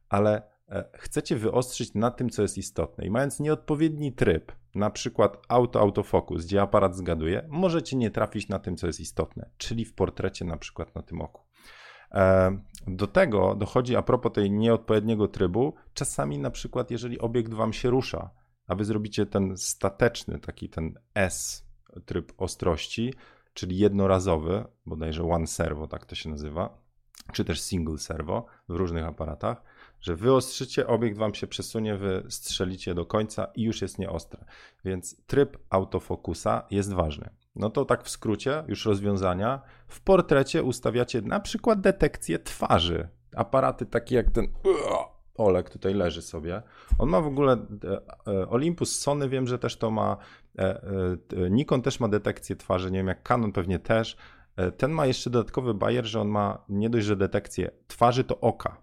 Ale 0.10 0.59
chcecie 0.94 1.36
wyostrzyć 1.36 1.94
na 1.94 2.12
tym, 2.12 2.30
co 2.30 2.42
jest 2.42 2.58
istotne. 2.58 3.06
I 3.06 3.10
mając 3.10 3.40
nieodpowiedni 3.40 4.14
tryb, 4.14 4.52
na 4.76 4.90
przykład 4.90 5.38
auto-autofokus, 5.48 6.46
gdzie 6.46 6.62
aparat 6.62 6.96
zgaduje, 6.96 7.46
możecie 7.50 7.98
nie 7.98 8.12
trafić 8.12 8.50
na 8.50 8.60
tym, 8.60 8.78
co 8.78 8.88
jest 8.88 9.00
istotne, 9.00 9.50
czyli 9.58 9.86
w 9.86 9.94
portrecie 9.94 10.46
na 10.46 10.58
przykład 10.58 10.96
na 10.96 11.02
tym 11.02 11.22
oku. 11.22 11.42
E, 12.12 12.58
do 12.88 13.08
tego 13.08 13.56
dochodzi 13.56 13.96
a 13.96 14.02
propos 14.02 14.32
tej 14.34 14.52
nieodpowiedniego 14.52 15.28
trybu, 15.28 15.74
czasami 15.94 16.40
na 16.40 16.52
przykład 16.52 16.92
jeżeli 16.92 17.20
obiekt 17.20 17.54
wam 17.54 17.74
się 17.74 17.90
rusza, 17.90 18.30
a 18.68 18.76
wy 18.76 18.86
zrobicie 18.86 19.26
ten 19.26 19.58
stateczny, 19.58 20.40
taki 20.40 20.70
ten 20.70 21.00
S 21.16 21.66
tryb 22.06 22.34
ostrości, 22.38 23.14
czyli 23.54 23.78
jednorazowy, 23.78 24.66
bodajże 24.86 25.24
one 25.24 25.48
servo, 25.48 25.88
tak 25.88 26.06
to 26.06 26.16
się 26.16 26.30
nazywa, 26.30 26.78
czy 27.34 27.46
też 27.46 27.62
single 27.62 27.98
servo 27.98 28.46
w 28.70 28.76
różnych 28.76 29.06
aparatach, 29.06 29.64
że 30.02 30.16
wyostrzycie, 30.16 30.88
obiekt 30.88 31.18
wam 31.18 31.34
się 31.34 31.48
przesunie, 31.48 31.98
wy 31.98 32.24
strzelicie 32.30 32.94
do 32.96 33.06
końca 33.06 33.48
i 33.56 33.64
już 33.64 33.82
jest 33.82 34.00
nieostre. 34.00 34.46
Więc 34.86 35.26
tryb 35.26 35.58
autofokusa 35.70 36.64
jest 36.72 36.94
ważny. 36.94 37.30
No 37.56 37.70
to 37.70 37.86
tak 37.86 38.04
w 38.04 38.10
skrócie, 38.10 38.64
już 38.68 38.86
rozwiązania. 38.86 39.62
W 39.88 40.02
portrecie 40.02 40.64
ustawiacie 40.64 41.22
na 41.22 41.40
przykład 41.40 41.82
detekcję 41.82 42.40
twarzy. 42.40 43.10
Aparaty 43.36 43.86
takie 43.86 44.16
jak 44.16 44.32
ten 44.32 44.48
Olek 45.40 45.70
tutaj 45.70 45.94
leży 45.94 46.22
sobie. 46.22 46.62
On 46.98 47.10
ma 47.10 47.22
w 47.22 47.28
ogóle 47.28 47.54
e, 47.54 47.58
e, 48.32 48.50
Olympus, 48.50 49.00
Sony 49.00 49.30
wiem, 49.30 49.48
że 49.48 49.60
też 49.60 49.78
to 49.78 49.92
ma. 49.92 50.18
E, 50.58 50.82
Nikon 51.50 51.82
też 51.82 52.00
ma 52.00 52.08
detekcję 52.08 52.56
twarzy, 52.56 52.92
nie 52.92 52.98
wiem 52.98 53.08
jak 53.08 53.24
Canon 53.24 53.52
pewnie 53.52 53.80
też. 53.80 54.18
Ten 54.78 54.92
ma 54.92 55.06
jeszcze 55.06 55.30
dodatkowy 55.30 55.74
bajer, 55.74 56.06
że 56.06 56.22
on 56.22 56.28
ma 56.28 56.66
nie 56.70 56.90
dość, 56.90 57.06
że 57.06 57.16
detekcję 57.16 57.72
twarzy, 57.88 58.24
to 58.24 58.40
oka. 58.40 58.78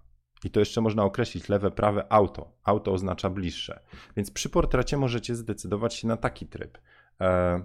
I 0.47 0.51
to 0.51 0.61
jeszcze 0.61 0.81
można 0.81 1.05
określić 1.05 1.49
lewe, 1.49 1.71
prawe 1.71 2.13
auto. 2.13 2.53
Auto 2.65 2.93
oznacza 2.93 3.31
bliższe. 3.31 3.81
Więc 4.17 4.31
przy 4.31 4.49
portrecie 4.49 4.97
możecie 4.97 5.35
zdecydować 5.35 5.95
się 5.95 6.09
na 6.09 6.17
taki 6.17 6.47
tryb. 6.47 6.79
E, 7.21 7.65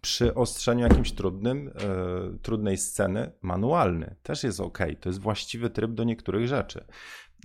przy 0.00 0.34
ostrzeniu 0.34 0.82
jakimś 0.82 1.12
trudnym, 1.12 1.68
e, 1.68 2.38
trudnej 2.38 2.76
sceny, 2.76 3.32
manualny 3.42 4.16
też 4.22 4.44
jest 4.44 4.60
ok. 4.60 4.78
To 5.00 5.08
jest 5.08 5.20
właściwy 5.20 5.70
tryb 5.70 5.90
do 5.90 6.04
niektórych 6.04 6.48
rzeczy. 6.48 6.84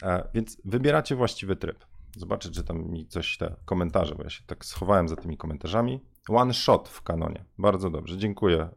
E, 0.03 0.27
więc 0.33 0.61
wybieracie 0.65 1.15
właściwy 1.15 1.55
tryb. 1.55 1.85
Zobaczyć, 2.17 2.55
że 2.55 2.63
tam 2.63 2.89
mi 2.89 3.07
coś 3.07 3.37
te 3.37 3.55
komentarze, 3.65 4.15
bo 4.15 4.23
ja 4.23 4.29
się 4.29 4.43
tak 4.47 4.65
schowałem 4.65 5.07
za 5.07 5.15
tymi 5.15 5.37
komentarzami. 5.37 5.99
One 6.29 6.53
shot 6.53 6.89
w 6.89 7.01
kanonie. 7.01 7.45
Bardzo 7.57 7.89
dobrze. 7.89 8.17
Dziękuję, 8.17 8.69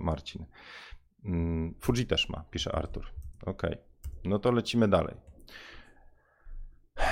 Marcin. 0.00 0.46
Mm, 1.24 1.74
Fuji 1.80 2.06
też 2.06 2.28
ma, 2.28 2.44
pisze 2.50 2.72
Artur. 2.72 3.06
Okej. 3.42 3.70
Okay. 3.70 3.89
No 4.24 4.38
to 4.38 4.52
lecimy 4.52 4.88
dalej. 4.88 5.14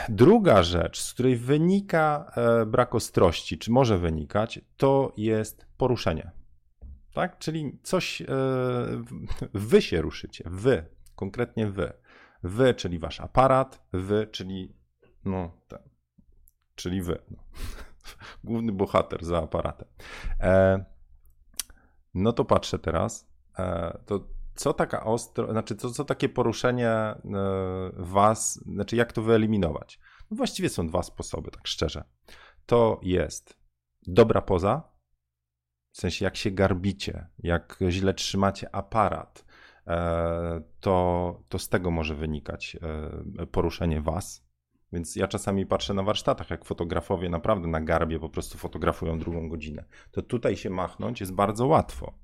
Druga 0.09 0.63
rzecz, 0.63 1.01
z 1.01 1.15
której 1.15 1.37
wynika 1.37 2.33
e, 2.37 2.67
brak 2.67 2.95
ostrości, 2.95 3.59
czy 3.59 3.71
może 3.71 3.99
wynikać, 3.99 4.61
to 4.77 5.13
jest 5.17 5.67
poruszenie. 5.77 6.31
Tak? 7.15 7.39
Czyli 7.39 7.79
coś, 7.83 8.23
e, 8.23 8.27
wy 9.55 9.83
się 9.83 10.03
ruszycie, 10.03 10.45
wy, 10.47 10.85
konkretnie 11.17 11.67
wy. 11.67 11.93
Wy, 12.43 12.75
czyli 12.75 12.99
wasz 12.99 13.21
aparat, 13.21 13.85
wy, 13.93 14.27
czyli 14.27 14.77
no, 15.25 15.53
ten, 15.69 15.79
czyli 16.75 17.03
wy. 17.03 17.19
No. 17.31 17.37
Główny 18.45 18.73
bohater 18.73 19.25
za 19.25 19.39
aparatem. 19.39 19.89
E, 20.41 20.85
no 22.15 22.33
to 22.33 22.45
patrzę 22.45 22.79
teraz. 22.79 23.29
To 24.07 24.29
co 24.59 24.73
taka 24.73 25.05
ostro, 25.05 25.53
znaczy 25.53 25.77
co, 25.77 25.91
co 25.91 26.05
takie 26.05 26.29
poruszenie 26.29 26.89
e, 26.89 27.19
was, 27.97 28.55
znaczy 28.55 28.97
jak 28.97 29.13
to 29.13 29.23
wyeliminować? 29.23 30.01
No 30.31 30.37
właściwie 30.37 30.69
są 30.69 30.87
dwa 30.87 31.03
sposoby, 31.03 31.51
tak 31.51 31.67
szczerze. 31.67 32.05
To 32.67 33.01
jest 33.03 33.59
dobra 34.07 34.43
poza, 34.43 34.93
w 35.93 36.01
sensie 36.01 36.25
jak 36.25 36.37
się 36.37 36.51
garbicie, 36.51 37.27
jak 37.39 37.79
źle 37.89 38.15
trzymacie 38.15 38.75
aparat, 38.75 39.45
e, 39.87 40.63
to, 40.81 41.43
to 41.49 41.59
z 41.59 41.69
tego 41.69 41.91
może 41.91 42.15
wynikać 42.15 42.77
e, 43.39 43.47
poruszenie 43.47 44.01
was. 44.01 44.49
Więc 44.93 45.17
ja 45.17 45.29
czasami 45.29 45.67
patrzę 45.67 45.95
na 45.95 46.03
warsztatach, 46.03 46.51
jak 46.51 46.65
fotografowie 46.65 47.29
naprawdę 47.29 47.69
na 47.69 47.81
garbie 47.81 48.21
po 48.21 48.29
prostu 48.29 48.59
fotografują 48.59 49.19
drugą 49.19 49.49
godzinę. 49.49 49.85
To 50.11 50.23
tutaj 50.23 50.57
się 50.57 50.71
machnąć 50.71 51.21
jest 51.21 51.35
bardzo 51.35 51.67
łatwo. 51.67 52.15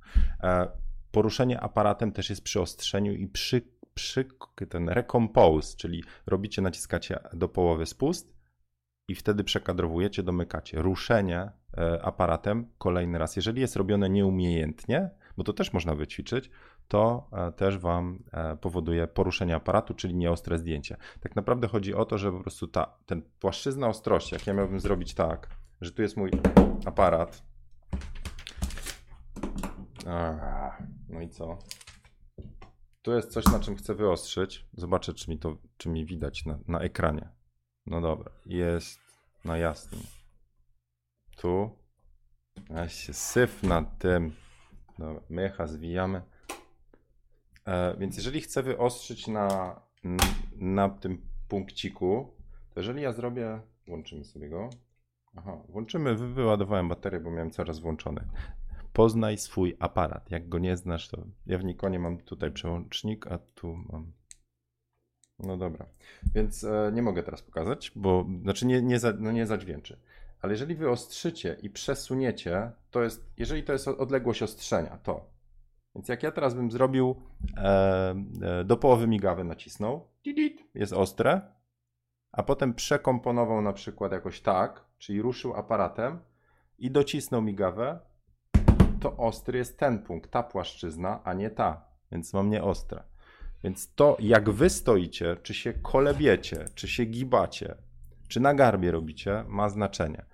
Poruszenie 1.15 1.61
aparatem 1.61 2.13
też 2.13 2.31
jest 2.31 2.45
przy 2.45 2.61
ostrzeniu 2.61 3.13
i 3.13 3.27
przy, 3.27 3.63
przy 3.95 4.25
ten 4.69 4.89
recompose, 4.89 5.77
czyli 5.77 6.05
robicie, 6.27 6.63
naciskacie 6.63 7.19
do 7.33 7.49
połowy 7.49 7.87
spust 7.87 8.35
i 9.09 9.15
wtedy 9.15 9.45
przekadrowujecie, 9.45 10.23
domykacie. 10.23 10.83
Ruszenie 10.83 11.51
e, 11.79 12.03
aparatem 12.03 12.69
kolejny 12.79 13.19
raz. 13.19 13.37
Jeżeli 13.37 13.61
jest 13.61 13.77
robione 13.77 14.11
nieumiejętnie, 14.11 15.11
bo 15.37 15.45
to 15.45 15.53
też 15.53 15.73
można 15.73 15.95
wyćwiczyć, 15.95 16.51
to 16.89 17.29
e, 17.33 17.53
też 17.53 17.79
Wam 17.79 18.23
e, 18.33 18.57
powoduje 18.57 19.07
poruszenie 19.07 19.55
aparatu, 19.55 19.95
czyli 19.95 20.15
nieostre 20.15 20.59
zdjęcie. 20.59 20.97
Tak 21.21 21.37
naprawdę 21.37 21.69
chodzi 21.69 21.95
o 21.95 22.05
to, 22.05 22.19
że 22.19 22.33
po 22.33 22.41
prostu 22.41 22.67
ta 22.67 22.95
ten 23.07 23.23
płaszczyzna 23.41 23.89
ostrości, 23.89 24.35
jak 24.35 24.47
ja 24.47 24.55
miałbym 24.55 24.81
zrobić 24.81 25.15
tak, 25.15 25.49
że 25.81 25.93
tu 25.93 26.03
jest 26.03 26.17
mój 26.17 26.31
aparat, 26.85 27.43
no 31.09 31.21
i 31.21 31.29
co? 31.29 31.59
Tu 33.03 33.13
jest 33.13 33.33
coś, 33.33 33.45
na 33.45 33.61
czym 33.61 33.77
chcę 33.77 33.95
wyostrzyć. 33.95 34.67
Zobaczę, 34.73 35.15
czy 35.15 35.31
mi 35.31 35.39
to, 35.39 35.57
czy 35.77 35.89
mi 35.89 36.07
widać 36.07 36.47
na, 36.47 36.59
na 36.69 36.81
ekranie. 36.81 37.29
No 37.87 38.01
dobra, 38.01 38.31
jest 38.47 39.01
na 39.45 39.59
jasnym. 39.59 40.01
Tu. 41.37 41.71
Ja 42.71 42.89
się 42.89 43.13
syf 43.13 43.63
nad 43.63 43.99
tym. 43.99 44.33
Dobra, 44.99 45.23
mecha 45.29 45.67
zwijamy. 45.67 46.23
E, 47.65 47.97
więc 47.99 48.17
jeżeli 48.17 48.41
chcę 48.41 48.63
wyostrzyć 48.63 49.27
na, 49.27 49.81
na 50.57 50.89
tym 50.89 51.27
punkciku, 51.49 52.35
to 52.75 52.81
jeżeli 52.81 53.03
ja 53.03 53.13
zrobię, 53.13 53.61
włączymy 53.87 54.25
sobie 54.25 54.49
go. 54.49 54.71
Aha, 55.37 55.59
włączymy, 55.69 56.15
wyładowałem 56.15 56.89
baterię, 56.89 57.21
bo 57.21 57.31
miałem 57.31 57.51
coraz 57.51 57.79
włączony. 57.79 58.29
Poznaj 58.95 59.39
swój 59.39 59.77
aparat. 59.79 60.31
Jak 60.31 60.49
go 60.49 60.59
nie 60.59 60.77
znasz, 60.77 61.09
to 61.09 61.27
ja 61.47 61.59
w 61.59 61.65
Nikonie 61.65 61.99
mam 61.99 62.19
tutaj 62.19 62.53
przełącznik, 62.53 63.27
a 63.27 63.39
tu 63.39 63.77
mam. 63.93 64.13
No 65.39 65.57
dobra, 65.57 65.87
więc 66.35 66.65
e, 66.65 66.91
nie 66.95 67.03
mogę 67.03 67.23
teraz 67.23 67.43
pokazać, 67.43 67.93
bo 67.97 68.27
znaczy 68.43 68.67
nie, 68.67 68.83
nie, 68.83 68.99
za, 68.99 69.13
no 69.19 69.33
nie 69.33 69.47
zadźwięczy. 69.47 70.01
Ale 70.41 70.53
jeżeli 70.53 70.75
wyostrzycie 70.75 71.57
i 71.63 71.71
przesuniecie, 71.71 72.73
to 72.91 73.03
jest, 73.03 73.27
jeżeli 73.37 73.63
to 73.63 73.73
jest 73.73 73.89
odległość 73.89 74.43
ostrzenia, 74.43 74.99
to. 75.03 75.31
Więc 75.95 76.09
jak 76.09 76.23
ja 76.23 76.31
teraz 76.31 76.55
bym 76.55 76.71
zrobił 76.71 77.15
e, 77.57 78.15
e, 78.43 78.65
do 78.65 78.77
połowy 78.77 79.07
migawę 79.07 79.45
nacisnął, 79.45 80.09
jest 80.75 80.93
ostre, 80.93 81.41
a 82.33 82.43
potem 82.43 82.75
przekomponował 82.75 83.63
na 83.63 83.73
przykład 83.73 84.13
jakoś 84.13 84.41
tak, 84.41 84.85
czyli 84.99 85.23
ruszył 85.23 85.55
aparatem 85.55 86.19
i 86.79 86.91
docisnął 86.91 87.43
migawę, 87.43 88.01
to 89.05 89.17
ostry 89.17 89.59
jest 89.59 89.79
ten 89.79 89.99
punkt, 89.99 90.31
ta 90.31 90.43
płaszczyzna, 90.43 91.21
a 91.25 91.33
nie 91.33 91.51
ta, 91.51 91.85
więc 92.13 92.33
mam 92.35 92.51
nie 92.51 92.63
ostre. 92.63 93.03
Więc 93.65 93.95
to, 93.95 94.17
jak 94.21 94.51
wy 94.51 94.71
stoicie, 94.71 95.37
czy 95.43 95.55
się 95.55 95.73
kolebiecie, 95.73 96.65
czy 96.75 96.89
się 96.89 97.05
gibacie, 97.05 97.75
czy 98.29 98.41
na 98.41 98.55
garbie 98.55 98.91
robicie, 98.91 99.45
ma 99.49 99.69
znaczenie. 99.69 100.25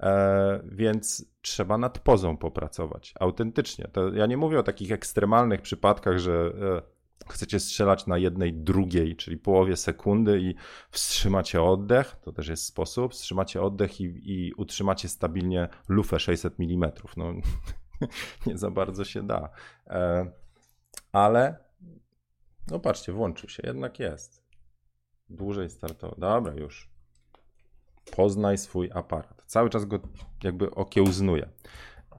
E, 0.00 0.60
więc 0.64 1.24
trzeba 1.40 1.78
nad 1.78 1.98
pozą 1.98 2.36
popracować, 2.36 3.14
autentycznie. 3.20 3.88
To 3.92 4.12
ja 4.12 4.26
nie 4.26 4.36
mówię 4.36 4.58
o 4.58 4.62
takich 4.62 4.92
ekstremalnych 4.92 5.62
przypadkach, 5.62 6.18
że 6.18 6.32
e, 6.42 7.32
chcecie 7.32 7.60
strzelać 7.60 8.06
na 8.06 8.18
jednej 8.18 8.52
drugiej, 8.52 9.16
czyli 9.16 9.38
połowie 9.38 9.76
sekundy 9.76 10.40
i 10.40 10.54
wstrzymacie 10.90 11.62
oddech, 11.62 12.16
to 12.22 12.32
też 12.32 12.48
jest 12.48 12.64
sposób, 12.64 13.12
wstrzymacie 13.12 13.62
oddech 13.62 14.00
i, 14.00 14.04
i 14.24 14.54
utrzymacie 14.54 15.08
stabilnie 15.08 15.68
lufę 15.88 16.20
600 16.20 16.54
mm. 16.60 16.92
No, 17.16 17.32
nie 18.46 18.58
za 18.58 18.70
bardzo 18.70 19.04
się 19.04 19.26
da. 19.26 19.48
E, 19.86 20.30
ale, 21.12 21.56
no 22.70 22.80
patrzcie, 22.80 23.12
włączył 23.12 23.48
się, 23.48 23.62
jednak 23.66 23.98
jest. 23.98 24.42
Dłużej 25.30 25.70
startował. 25.70 26.16
Dobra, 26.18 26.54
już. 26.54 26.92
Poznaj 28.16 28.58
swój 28.58 28.90
aparat. 28.94 29.44
Cały 29.46 29.70
czas 29.70 29.84
go 29.84 29.98
jakby 30.42 30.70
okiełznuje. 30.70 31.48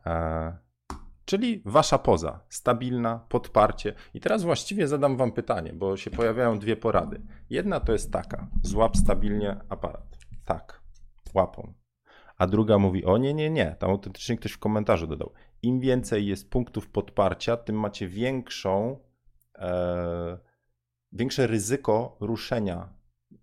E, 0.05 0.57
czyli 1.25 1.61
wasza 1.65 1.97
poza, 1.97 2.39
stabilna, 2.49 3.25
podparcie. 3.29 3.93
I 4.13 4.19
teraz 4.19 4.43
właściwie 4.43 4.87
zadam 4.87 5.17
wam 5.17 5.31
pytanie, 5.31 5.73
bo 5.73 5.97
się 5.97 6.11
pojawiają 6.11 6.59
dwie 6.59 6.75
porady. 6.75 7.21
Jedna 7.49 7.79
to 7.79 7.91
jest 7.91 8.11
taka: 8.11 8.47
złap 8.63 8.97
stabilnie 8.97 9.59
aparat. 9.69 10.17
Tak, 10.45 10.81
łapą. 11.33 11.73
A 12.43 12.47
druga 12.47 12.77
mówi: 12.77 13.05
O 13.05 13.17
nie, 13.17 13.33
nie, 13.33 13.50
nie. 13.50 13.75
Tam 13.79 13.89
autentycznie 13.89 14.38
ktoś 14.38 14.51
w 14.51 14.59
komentarzu 14.59 15.07
dodał. 15.07 15.33
Im 15.62 15.79
więcej 15.79 16.27
jest 16.27 16.50
punktów 16.50 16.89
podparcia, 16.89 17.57
tym 17.57 17.79
macie 17.79 18.07
większą, 18.07 19.00
e, 19.55 20.38
większe 21.12 21.47
ryzyko 21.47 22.17
ruszenia 22.19 22.93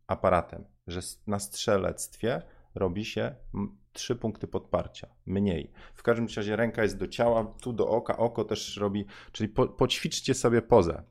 aparatem 0.06 0.64
że 0.86 1.00
na 1.26 1.38
strzelectwie 1.38 2.42
robi 2.74 3.04
się 3.04 3.34
trzy 3.92 4.16
punkty 4.16 4.46
podparcia, 4.46 5.08
mniej. 5.26 5.72
W 5.94 6.02
każdym 6.02 6.26
razie 6.36 6.56
ręka 6.56 6.82
jest 6.82 6.98
do 6.98 7.08
ciała, 7.08 7.54
tu 7.62 7.72
do 7.72 7.88
oka, 7.88 8.16
oko 8.16 8.44
też 8.44 8.76
robi, 8.76 9.06
czyli 9.32 9.48
po, 9.48 9.68
poćwiczcie 9.68 10.34
sobie 10.34 10.62
pozę. 10.62 11.02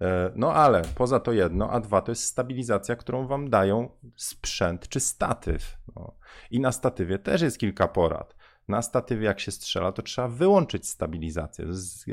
E, 0.00 0.32
no 0.34 0.52
ale 0.54 0.82
poza 0.94 1.20
to 1.20 1.32
jedno, 1.32 1.70
a 1.70 1.80
dwa 1.80 2.00
to 2.00 2.12
jest 2.12 2.24
stabilizacja, 2.24 2.96
którą 2.96 3.26
wam 3.26 3.50
dają 3.50 3.88
sprzęt 4.16 4.88
czy 4.88 5.00
statyw. 5.00 5.78
No. 5.96 6.14
I 6.50 6.60
na 6.60 6.72
statywie 6.72 7.18
też 7.18 7.42
jest 7.42 7.58
kilka 7.58 7.88
porad 7.88 8.37
na 8.68 8.82
statywie 8.82 9.26
jak 9.26 9.40
się 9.40 9.50
strzela, 9.50 9.92
to 9.92 10.02
trzeba 10.02 10.28
wyłączyć 10.28 10.88
stabilizację. 10.88 11.64
To 11.64 11.70
jest 11.70 12.08
e, 12.08 12.12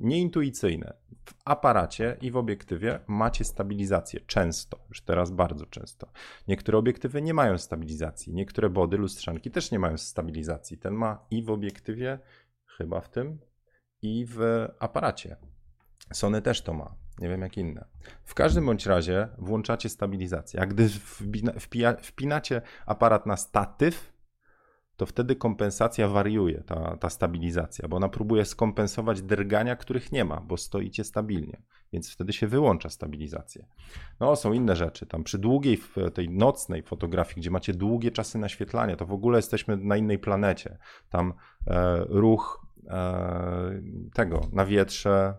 nieintuicyjne. 0.00 0.92
W 1.24 1.34
aparacie 1.44 2.16
i 2.20 2.30
w 2.30 2.36
obiektywie 2.36 3.00
macie 3.06 3.44
stabilizację 3.44 4.20
często, 4.20 4.84
już 4.88 5.00
teraz 5.00 5.30
bardzo 5.30 5.66
często. 5.66 6.08
Niektóre 6.48 6.78
obiektywy 6.78 7.22
nie 7.22 7.34
mają 7.34 7.58
stabilizacji, 7.58 8.34
niektóre 8.34 8.70
body, 8.70 8.96
lustrzanki 8.96 9.50
też 9.50 9.70
nie 9.70 9.78
mają 9.78 9.98
stabilizacji. 9.98 10.78
Ten 10.78 10.94
ma 10.94 11.26
i 11.30 11.42
w 11.42 11.50
obiektywie, 11.50 12.18
chyba 12.66 13.00
w 13.00 13.10
tym, 13.10 13.38
i 14.02 14.26
w 14.28 14.68
aparacie. 14.78 15.36
Sony 16.12 16.42
też 16.42 16.62
to 16.62 16.74
ma. 16.74 16.94
Nie 17.18 17.28
wiem 17.28 17.40
jak 17.40 17.56
inne. 17.56 17.84
W 18.24 18.34
każdym 18.34 18.66
bądź 18.66 18.86
razie 18.86 19.28
włączacie 19.38 19.88
stabilizację. 19.88 20.60
A 20.60 20.66
gdy 20.66 20.88
wpinacie 22.02 22.62
aparat 22.86 23.26
na 23.26 23.36
statyw, 23.36 24.15
to 24.96 25.06
wtedy 25.06 25.36
kompensacja 25.36 26.08
wariuje, 26.08 26.62
ta, 26.66 26.96
ta 26.96 27.10
stabilizacja, 27.10 27.88
bo 27.88 27.96
ona 27.96 28.08
próbuje 28.08 28.44
skompensować 28.44 29.22
drgania, 29.22 29.76
których 29.76 30.12
nie 30.12 30.24
ma, 30.24 30.40
bo 30.40 30.56
stoicie 30.56 31.04
stabilnie, 31.04 31.62
więc 31.92 32.12
wtedy 32.12 32.32
się 32.32 32.46
wyłącza 32.46 32.90
stabilizację. 32.90 33.66
No, 34.20 34.36
są 34.36 34.52
inne 34.52 34.76
rzeczy. 34.76 35.06
Tam 35.06 35.24
przy 35.24 35.38
długiej, 35.38 35.78
tej 36.14 36.30
nocnej 36.30 36.82
fotografii, 36.82 37.40
gdzie 37.40 37.50
macie 37.50 37.74
długie 37.74 38.10
czasy 38.10 38.38
naświetlania, 38.38 38.96
to 38.96 39.06
w 39.06 39.12
ogóle 39.12 39.38
jesteśmy 39.38 39.76
na 39.76 39.96
innej 39.96 40.18
planecie. 40.18 40.78
Tam 41.10 41.34
e, 41.66 42.04
ruch 42.08 42.66
e, 42.86 43.82
tego 44.14 44.40
na 44.52 44.66
wietrze, 44.66 45.34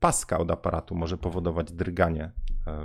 paska 0.00 0.38
od 0.38 0.50
aparatu 0.50 0.94
może 0.94 1.18
powodować 1.18 1.72
drganie 1.72 2.32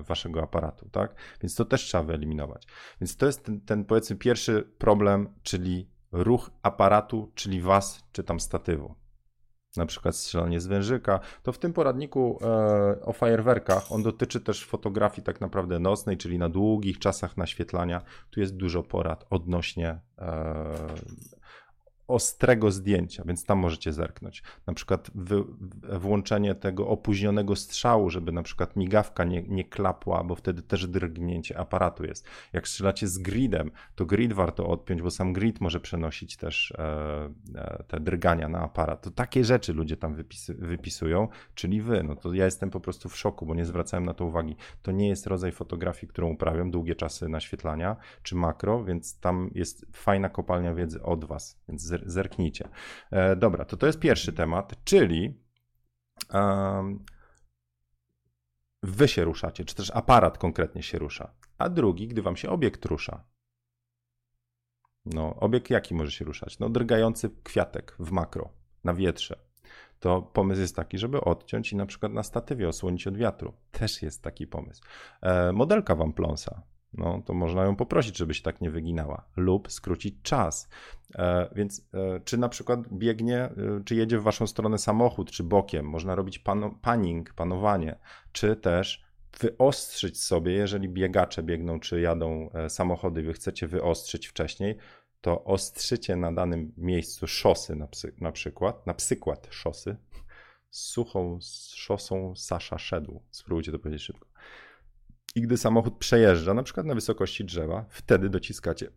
waszego 0.02 0.44
aparatu, 0.44 0.90
tak? 0.90 1.16
Więc 1.42 1.56
to 1.56 1.66
też 1.66 1.82
trzeba 1.82 2.04
wyeliminować. 2.04 2.68
Więc 3.02 3.18
to 3.18 3.26
jest 3.26 3.46
ten, 3.46 3.62
ten 3.62 3.86
powiedzmy 3.86 4.16
pierwszy 4.16 4.70
problem, 4.78 5.30
czyli 5.44 5.90
ruch 6.12 6.52
aparatu, 6.64 7.32
czyli 7.36 7.62
was, 7.62 8.04
czy 8.12 8.24
tam 8.24 8.40
statywu. 8.40 8.96
Na 9.78 9.86
przykład 9.86 10.16
strzelanie 10.16 10.60
z 10.60 10.68
wężyka. 10.68 11.20
To 11.44 11.52
w 11.52 11.58
tym 11.58 11.74
poradniku 11.74 12.40
e, 12.42 13.02
o 13.02 13.14
fajerwerkach 13.14 13.92
on 13.92 14.04
dotyczy 14.04 14.42
też 14.42 14.66
fotografii 14.66 15.26
tak 15.26 15.42
naprawdę 15.42 15.80
nocnej, 15.80 16.18
czyli 16.18 16.38
na 16.38 16.50
długich 16.50 17.00
czasach 17.00 17.38
naświetlania. 17.38 18.02
Tu 18.30 18.40
jest 18.40 18.56
dużo 18.56 18.84
porad 18.84 19.26
odnośnie 19.30 20.00
e, 20.18 20.76
ostrego 22.14 22.72
zdjęcia, 22.72 23.24
więc 23.26 23.46
tam 23.46 23.58
możecie 23.58 23.94
zerknąć. 23.94 24.44
Na 24.68 24.74
przykład 24.74 25.12
wy, 25.16 25.44
włączenie 26.00 26.56
tego 26.56 26.88
opóźnionego 26.88 27.56
strzału, 27.56 28.10
żeby 28.10 28.32
na 28.32 28.44
przykład 28.44 28.76
migawka 28.76 29.24
nie, 29.24 29.44
nie 29.44 29.64
klapła, 29.64 30.24
bo 30.24 30.36
wtedy 30.36 30.62
też 30.62 30.88
drgnięcie 30.88 31.60
aparatu 31.60 32.04
jest. 32.04 32.26
Jak 32.54 32.68
strzelacie 32.68 33.08
z 33.08 33.18
gridem, 33.18 33.72
to 33.96 34.06
grid 34.06 34.34
warto 34.34 34.68
odpiąć, 34.68 35.02
bo 35.02 35.12
sam 35.12 35.34
grid 35.34 35.62
może 35.62 35.80
przenosić 35.80 36.38
też 36.38 36.72
e, 36.72 37.30
e, 37.56 37.84
te 37.88 38.00
drgania 38.00 38.50
na 38.50 38.60
aparat. 38.60 39.02
To 39.02 39.12
takie 39.12 39.44
rzeczy 39.44 39.74
ludzie 39.74 39.98
tam 39.98 40.16
wypisy, 40.16 40.54
wypisują, 40.54 41.28
czyli 41.56 41.82
wy. 41.82 42.04
No 42.04 42.16
to 42.16 42.34
ja 42.34 42.46
jestem 42.46 42.70
po 42.70 42.80
prostu 42.80 43.10
w 43.10 43.18
szoku, 43.18 43.46
bo 43.46 43.56
nie 43.56 43.66
zwracałem 43.66 44.06
na 44.06 44.14
to 44.14 44.26
uwagi. 44.26 44.56
To 44.82 44.92
nie 44.92 45.08
jest 45.08 45.28
rodzaj 45.28 45.52
fotografii, 45.52 46.08
którą 46.08 46.30
uprawiam, 46.30 46.72
długie 46.72 46.96
czasy 46.96 47.30
naświetlania 47.30 47.96
czy 48.24 48.36
makro, 48.36 48.84
więc 48.84 49.20
tam 49.20 49.50
jest 49.56 49.86
fajna 49.94 50.30
kopalnia 50.30 50.74
wiedzy 50.74 51.04
od 51.04 51.26
was, 51.26 51.60
więc 51.70 51.94
zerknijcie. 52.06 52.70
E, 53.12 53.36
dobra, 53.36 53.66
to 53.66 53.78
to 53.78 53.88
jest 53.88 54.00
pierwszy 54.00 54.34
temat, 54.34 54.84
czyli 54.84 55.42
um, 56.34 57.06
wy 58.84 59.08
się 59.08 59.24
ruszacie, 59.24 59.66
czy 59.66 59.76
też 59.76 59.92
aparat 59.92 60.38
konkretnie 60.38 60.84
się 60.84 61.00
rusza, 61.00 61.34
a 61.58 61.70
drugi, 61.70 62.08
gdy 62.08 62.22
wam 62.22 62.36
się 62.36 62.50
obiekt 62.50 62.86
rusza. 62.86 63.24
No, 65.06 65.36
obiekt 65.36 65.70
jaki 65.70 65.96
może 65.96 66.12
się 66.12 66.26
ruszać? 66.26 66.60
No, 66.60 66.70
drgający 66.70 67.30
kwiatek 67.44 67.96
w 68.00 68.12
makro, 68.12 68.50
na 68.84 68.94
wietrze. 68.94 69.40
To 70.00 70.22
pomysł 70.22 70.62
jest 70.62 70.76
taki, 70.76 70.98
żeby 70.98 71.22
odciąć 71.22 71.72
i 71.72 71.76
na 71.76 71.86
przykład 71.86 72.12
na 72.12 72.24
statywie 72.24 72.70
osłonić 72.70 73.08
od 73.08 73.18
wiatru. 73.18 73.54
Też 73.72 74.02
jest 74.02 74.24
taki 74.24 74.48
pomysł. 74.48 74.84
E, 75.22 75.52
modelka 75.52 75.96
wam 75.96 76.14
pląsa 76.14 76.62
no 76.94 77.22
to 77.26 77.34
można 77.34 77.64
ją 77.64 77.76
poprosić, 77.76 78.18
żeby 78.18 78.34
się 78.34 78.42
tak 78.42 78.62
nie 78.62 78.72
wyginała, 78.72 79.26
lub 79.36 79.72
skrócić 79.72 80.16
czas. 80.22 80.70
E, 81.16 81.50
więc 81.56 81.88
e, 81.94 82.20
czy 82.20 82.38
na 82.38 82.50
przykład 82.50 82.80
biegnie, 82.94 83.38
e, 83.40 83.52
czy 83.86 83.96
jedzie 83.96 84.20
w 84.20 84.24
waszą 84.24 84.48
stronę 84.48 84.78
samochód, 84.78 85.32
czy 85.32 85.44
bokiem, 85.44 85.86
można 85.86 86.16
robić 86.16 86.40
pano, 86.40 86.80
panning, 86.82 87.34
panowanie, 87.34 88.00
czy 88.32 88.56
też 88.56 89.04
wyostrzyć 89.40 90.22
sobie, 90.22 90.52
jeżeli 90.52 90.90
biegacze 90.90 91.44
biegną, 91.44 91.80
czy 91.80 92.02
jadą 92.02 92.50
samochody, 92.70 93.22
wy 93.22 93.34
chcecie 93.34 93.68
wyostrzyć 93.68 94.28
wcześniej, 94.28 94.78
to 95.22 95.44
ostrzycie 95.44 96.16
na 96.16 96.32
danym 96.32 96.74
miejscu 96.78 97.28
szosy 97.28 97.76
na, 97.76 97.88
psy, 97.88 98.14
na 98.22 98.32
przykład, 98.32 98.88
na 98.88 98.94
przykład 98.94 99.48
szosy, 99.52 99.96
suchą 100.70 101.40
szosą 101.76 102.36
Sasza 102.36 102.78
szedł. 102.78 103.22
Spróbujcie 103.32 103.72
to 103.72 103.80
powiedzieć 103.80 104.04
szybko. 104.04 104.33
I 105.36 105.42
gdy 105.42 105.58
samochód 105.58 105.98
przejeżdża, 105.98 106.54
na 106.54 106.64
przykład 106.64 106.86
na 106.86 106.96
wysokości 106.96 107.46
drzewa, 107.46 107.86
wtedy 107.90 108.30
dociskacie 108.30 108.88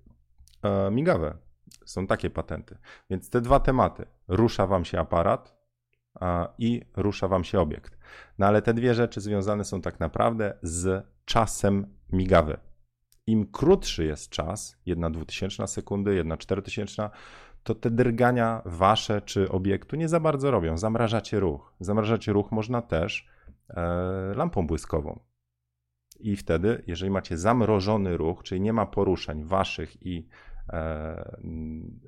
e, 0.63 0.91
migawę. 0.91 1.39
Są 1.85 2.07
takie 2.07 2.31
patenty. 2.31 2.79
Więc 3.11 3.31
te 3.31 3.41
dwa 3.41 3.61
tematy. 3.61 4.07
Rusza 4.29 4.67
wam 4.67 4.85
się 4.85 5.01
aparat 5.01 5.57
a, 6.21 6.55
i 6.59 6.83
rusza 6.97 7.29
wam 7.29 7.45
się 7.45 7.61
obiekt. 7.61 7.99
No 8.39 8.47
ale 8.47 8.63
te 8.63 8.75
dwie 8.75 8.95
rzeczy 8.95 9.21
związane 9.21 9.65
są 9.65 9.81
tak 9.81 10.01
naprawdę 10.01 10.59
z 10.63 11.07
czasem 11.25 11.97
migawy. 12.13 12.59
Im 13.27 13.47
krótszy 13.47 14.05
jest 14.05 14.31
czas, 14.31 14.77
jedna 14.87 15.11
dwutysięczna 15.11 15.67
sekundy, 15.67 16.15
jedna 16.15 16.37
czterotysięczna, 16.37 17.11
to 17.63 17.75
te 17.75 17.91
drgania 17.91 18.63
wasze 18.65 19.21
czy 19.21 19.51
obiektu 19.51 19.97
nie 19.97 20.09
za 20.09 20.21
bardzo 20.21 20.51
robią. 20.51 20.79
Zamrażacie 20.79 21.41
ruch. 21.41 21.73
Zamrażacie 21.81 22.33
ruch 22.33 22.53
można 22.53 22.83
też 22.83 23.29
e, 23.69 23.83
lampą 24.37 24.67
błyskową. 24.67 25.21
I 26.21 26.37
wtedy, 26.37 26.83
jeżeli 26.87 27.11
macie 27.11 27.39
zamrożony 27.39 28.17
ruch, 28.17 28.43
czyli 28.43 28.61
nie 28.61 28.73
ma 28.73 28.87
poruszeń 28.87 29.45
waszych 29.45 30.07
i 30.07 30.29
e, 30.69 30.73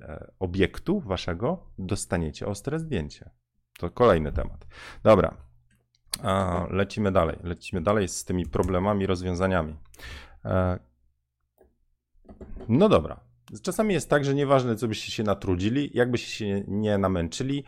e, 0.02 0.32
obiektu 0.38 1.00
waszego, 1.00 1.66
dostaniecie 1.78 2.46
ostre 2.46 2.78
zdjęcie. 2.78 3.30
To 3.78 3.90
kolejny 3.90 4.32
temat. 4.32 4.66
Dobra, 5.02 5.36
lecimy 6.70 7.12
dalej. 7.12 7.38
Lecimy 7.42 7.82
dalej 7.82 8.08
z 8.08 8.24
tymi 8.24 8.46
problemami, 8.46 9.06
rozwiązaniami. 9.06 9.76
E, 10.44 10.78
no 12.68 12.88
dobra. 12.88 13.20
Czasami 13.62 13.94
jest 13.94 14.10
tak, 14.10 14.24
że 14.24 14.34
nieważne, 14.34 14.76
co 14.76 14.88
byście 14.88 15.12
się 15.12 15.22
natrudzili, 15.22 15.90
jakbyście 15.94 16.28
się 16.28 16.64
nie 16.68 16.98
namęczyli, 16.98 17.64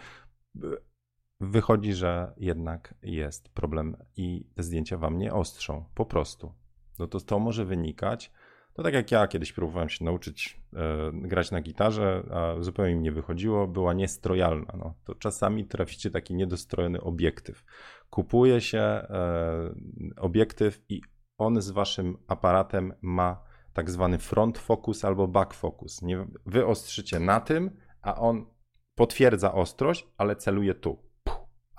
wychodzi, 1.41 1.93
że 1.93 2.33
jednak 2.37 2.95
jest 3.03 3.49
problem 3.49 3.97
i 4.17 4.47
te 4.55 4.63
zdjęcia 4.63 4.99
wam 4.99 5.19
nie 5.19 5.35
ostrzą. 5.35 5.85
Po 5.95 6.07
prostu. 6.07 6.53
No 6.99 7.07
to 7.07 7.21
to 7.21 7.39
może 7.39 7.65
wynikać. 7.65 8.33
To 8.73 8.83
tak 8.83 8.95
jak 8.95 9.11
ja 9.11 9.29
kiedyś 9.29 9.53
próbowałem 9.53 9.89
się 9.89 10.05
nauczyć 10.05 10.61
e, 10.73 11.11
grać 11.13 11.51
na 11.51 11.61
gitarze, 11.61 12.23
a 12.31 12.63
zupełnie 12.63 12.95
mi 12.95 13.01
nie 13.01 13.13
wychodziło, 13.13 13.67
była 13.67 13.93
niestrojalna. 13.93 14.75
No, 14.79 14.95
to 15.05 15.15
czasami 15.15 15.67
traficie 15.67 16.11
taki 16.11 16.35
niedostrojony 16.35 17.01
obiektyw. 17.01 17.65
Kupuje 18.11 18.61
się 18.61 18.79
e, 18.79 19.75
obiektyw 20.17 20.81
i 20.89 21.01
on 21.39 21.63
z 21.63 21.71
waszym 21.71 22.17
aparatem 22.29 22.93
ma 23.03 23.43
tak 23.73 23.91
zwany 23.91 24.19
front 24.19 24.59
focus 24.59 25.05
albo 25.05 25.29
back 25.29 25.55
focus. 25.55 26.03
Nie, 26.03 26.27
wy 26.47 26.67
ostrzycie 26.67 27.21
na 27.21 27.41
tym, 27.41 27.71
a 28.03 28.15
on 28.15 28.47
potwierdza 28.95 29.53
ostrość, 29.55 30.09
ale 30.17 30.37
celuje 30.37 30.75
tu. 30.75 31.10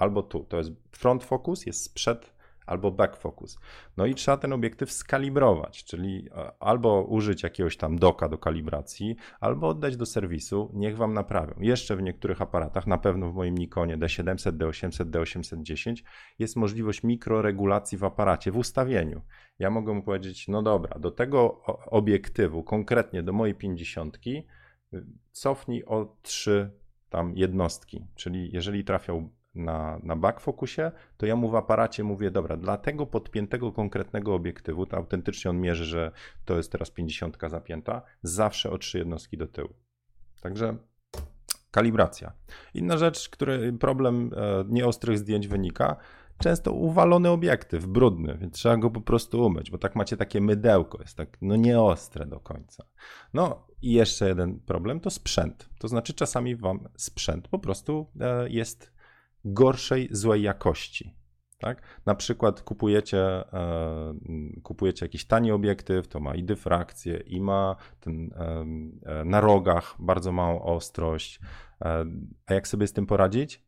Albo 0.02 0.24
tu. 0.24 0.44
To 0.44 0.58
jest 0.58 0.72
front 0.92 1.24
focus, 1.24 1.66
jest 1.66 1.84
sprzed 1.84 2.34
albo 2.66 2.92
back 2.92 3.18
focus. 3.18 3.60
No 3.98 4.06
i 4.06 4.16
trzeba 4.16 4.38
ten 4.38 4.54
obiektyw 4.54 4.92
skalibrować, 4.92 5.84
czyli 5.84 6.30
e, 6.36 6.52
albo 6.60 7.04
użyć 7.04 7.44
jakiegoś 7.44 7.78
tam 7.78 8.00
doka 8.00 8.30
do 8.30 8.38
kalibracji, 8.38 9.16
albo 9.40 9.68
oddać 9.68 9.98
do 9.98 10.06
serwisu, 10.06 10.72
niech 10.74 10.98
wam 10.98 11.14
naprawią. 11.14 11.54
Jeszcze 11.60 11.96
w 11.96 12.02
niektórych 12.02 12.42
aparatach, 12.42 12.88
na 12.88 12.98
pewno 12.98 13.32
w 13.32 13.36
moim 13.36 13.58
Nikonie 13.58 13.98
D700, 13.98 14.52
D800, 14.52 15.06
D810 15.06 16.04
jest 16.40 16.56
możliwość 16.56 17.04
mikroregulacji 17.04 17.98
w 17.98 18.04
aparacie, 18.04 18.52
w 18.52 18.58
ustawieniu. 18.58 19.22
Ja 19.60 19.70
mogę 19.70 19.94
mu 19.94 20.04
powiedzieć, 20.04 20.48
no 20.48 20.62
dobra, 20.62 21.00
do 21.00 21.12
tego 21.12 21.62
obiektywu, 21.86 22.64
konkretnie 22.64 23.24
do 23.24 23.34
mojej 23.34 23.56
50, 23.56 24.20
cofnij 25.32 25.86
o 25.86 26.18
3 26.22 26.72
tam 27.10 27.38
jednostki, 27.38 28.06
czyli 28.16 28.52
jeżeli 28.52 28.84
trafiał 28.84 29.30
na, 29.56 30.00
na 30.04 30.16
backfocusie, 30.16 30.92
to 31.18 31.26
ja 31.26 31.36
mu 31.36 31.50
w 31.50 31.56
aparacie 31.56 32.04
mówię, 32.04 32.32
dobra, 32.32 32.58
dla 32.58 32.78
tego 32.78 33.06
podpiętego 33.06 33.72
konkretnego 33.72 34.36
obiektywu, 34.36 34.86
to 34.86 34.98
autentycznie 34.98 35.52
on 35.52 35.62
mierzy, 35.62 35.86
że 35.86 36.12
to 36.46 36.58
jest 36.58 36.72
teraz 36.72 36.92
50 36.92 37.38
zapięta, 37.48 38.02
zawsze 38.24 38.72
o 38.72 38.78
trzy 38.78 38.98
jednostki 38.98 39.38
do 39.38 39.48
tyłu. 39.48 39.74
Także 40.42 40.78
kalibracja. 41.72 42.32
Inna 42.74 42.98
rzecz, 42.98 43.30
który 43.30 43.74
problem 43.74 44.32
e, 44.36 44.64
nieostrych 44.70 45.18
zdjęć 45.18 45.48
wynika, 45.48 45.96
często 46.38 46.72
uwalony 46.72 47.30
obiektyw, 47.30 47.86
brudny, 47.86 48.38
więc 48.38 48.54
trzeba 48.54 48.78
go 48.78 48.90
po 48.90 49.02
prostu 49.02 49.46
umyć, 49.46 49.72
bo 49.72 49.78
tak 49.78 49.96
macie 49.96 50.18
takie 50.18 50.42
mydełko, 50.42 51.02
jest 51.02 51.18
tak 51.18 51.38
no 51.42 51.56
nieostre 51.56 52.26
do 52.26 52.40
końca. 52.40 52.86
No 53.34 53.68
i 53.82 53.94
jeszcze 53.94 54.28
jeden 54.28 54.60
problem 54.60 55.00
to 55.00 55.10
sprzęt. 55.10 55.70
To 55.80 55.88
znaczy 55.88 56.14
czasami 56.14 56.56
wam 56.56 56.88
sprzęt 56.98 57.48
po 57.48 57.60
prostu 57.60 58.08
e, 58.20 58.50
jest 58.50 59.01
gorszej, 59.46 60.08
złej 60.12 60.42
jakości. 60.42 61.16
Tak? 61.60 61.82
Na 62.06 62.16
przykład 62.16 62.62
kupujecie, 62.62 63.20
e, 63.54 64.14
kupujecie 64.64 65.06
jakiś 65.06 65.26
tani 65.26 65.52
obiektyw, 65.52 66.08
to 66.08 66.20
ma 66.20 66.36
i 66.36 66.44
dyfrakcję, 66.44 67.18
i 67.18 67.42
ma 67.42 67.76
ten, 68.00 68.30
e, 69.06 69.26
na 69.26 69.42
rogach 69.42 69.96
bardzo 70.00 70.32
małą 70.32 70.62
ostrość. 70.62 71.40
E, 71.82 72.06
a 72.46 72.54
jak 72.54 72.68
sobie 72.68 72.88
z 72.88 72.94
tym 72.94 73.06
poradzić? 73.06 73.64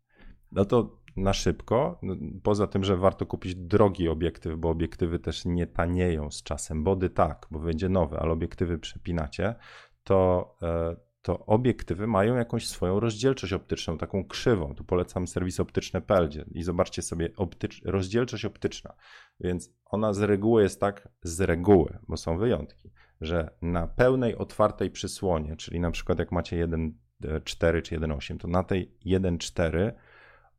No 0.51 0.65
to 0.65 1.03
na 1.15 1.33
szybko, 1.33 2.01
poza 2.43 2.67
tym, 2.67 2.83
że 2.83 2.97
warto 2.97 3.25
kupić 3.25 3.55
drogi 3.55 4.09
obiektyw, 4.09 4.57
bo 4.57 4.69
obiektywy 4.69 5.19
też 5.19 5.45
nie 5.45 5.67
tanieją 5.67 6.31
z 6.31 6.43
czasem. 6.43 6.83
Body 6.83 7.09
tak, 7.09 7.47
bo 7.51 7.59
będzie 7.59 7.89
nowe, 7.89 8.19
ale 8.19 8.31
obiektywy 8.31 8.77
przepinacie, 8.77 9.55
to 10.03 10.49
e, 10.61 10.95
to 11.23 11.45
obiektywy 11.45 12.07
mają 12.07 12.35
jakąś 12.35 12.67
swoją 12.67 12.99
rozdzielczość 12.99 13.53
optyczną, 13.53 13.97
taką 13.97 14.25
krzywą. 14.25 14.75
Tu 14.75 14.83
polecam 14.83 15.27
serwis 15.27 15.59
optyczne.pl 15.59 16.29
i 16.51 16.63
zobaczcie 16.63 17.01
sobie 17.01 17.29
optycz, 17.35 17.81
rozdzielczość 17.85 18.45
optyczna. 18.45 18.93
Więc 19.39 19.73
ona 19.85 20.13
z 20.13 20.19
reguły 20.19 20.63
jest 20.63 20.79
tak, 20.79 21.07
z 21.21 21.41
reguły, 21.41 21.97
bo 22.07 22.17
są 22.17 22.37
wyjątki, 22.37 22.91
że 23.21 23.55
na 23.61 23.87
pełnej 23.87 24.35
otwartej 24.35 24.91
przysłonie, 24.91 25.55
czyli 25.55 25.79
na 25.79 25.91
przykład 25.91 26.19
jak 26.19 26.31
macie 26.31 26.67
1.4 26.67 27.81
czy 27.81 27.99
1.8, 27.99 28.37
to 28.37 28.47
na 28.47 28.63
tej 28.63 28.97
1.4 29.05 29.91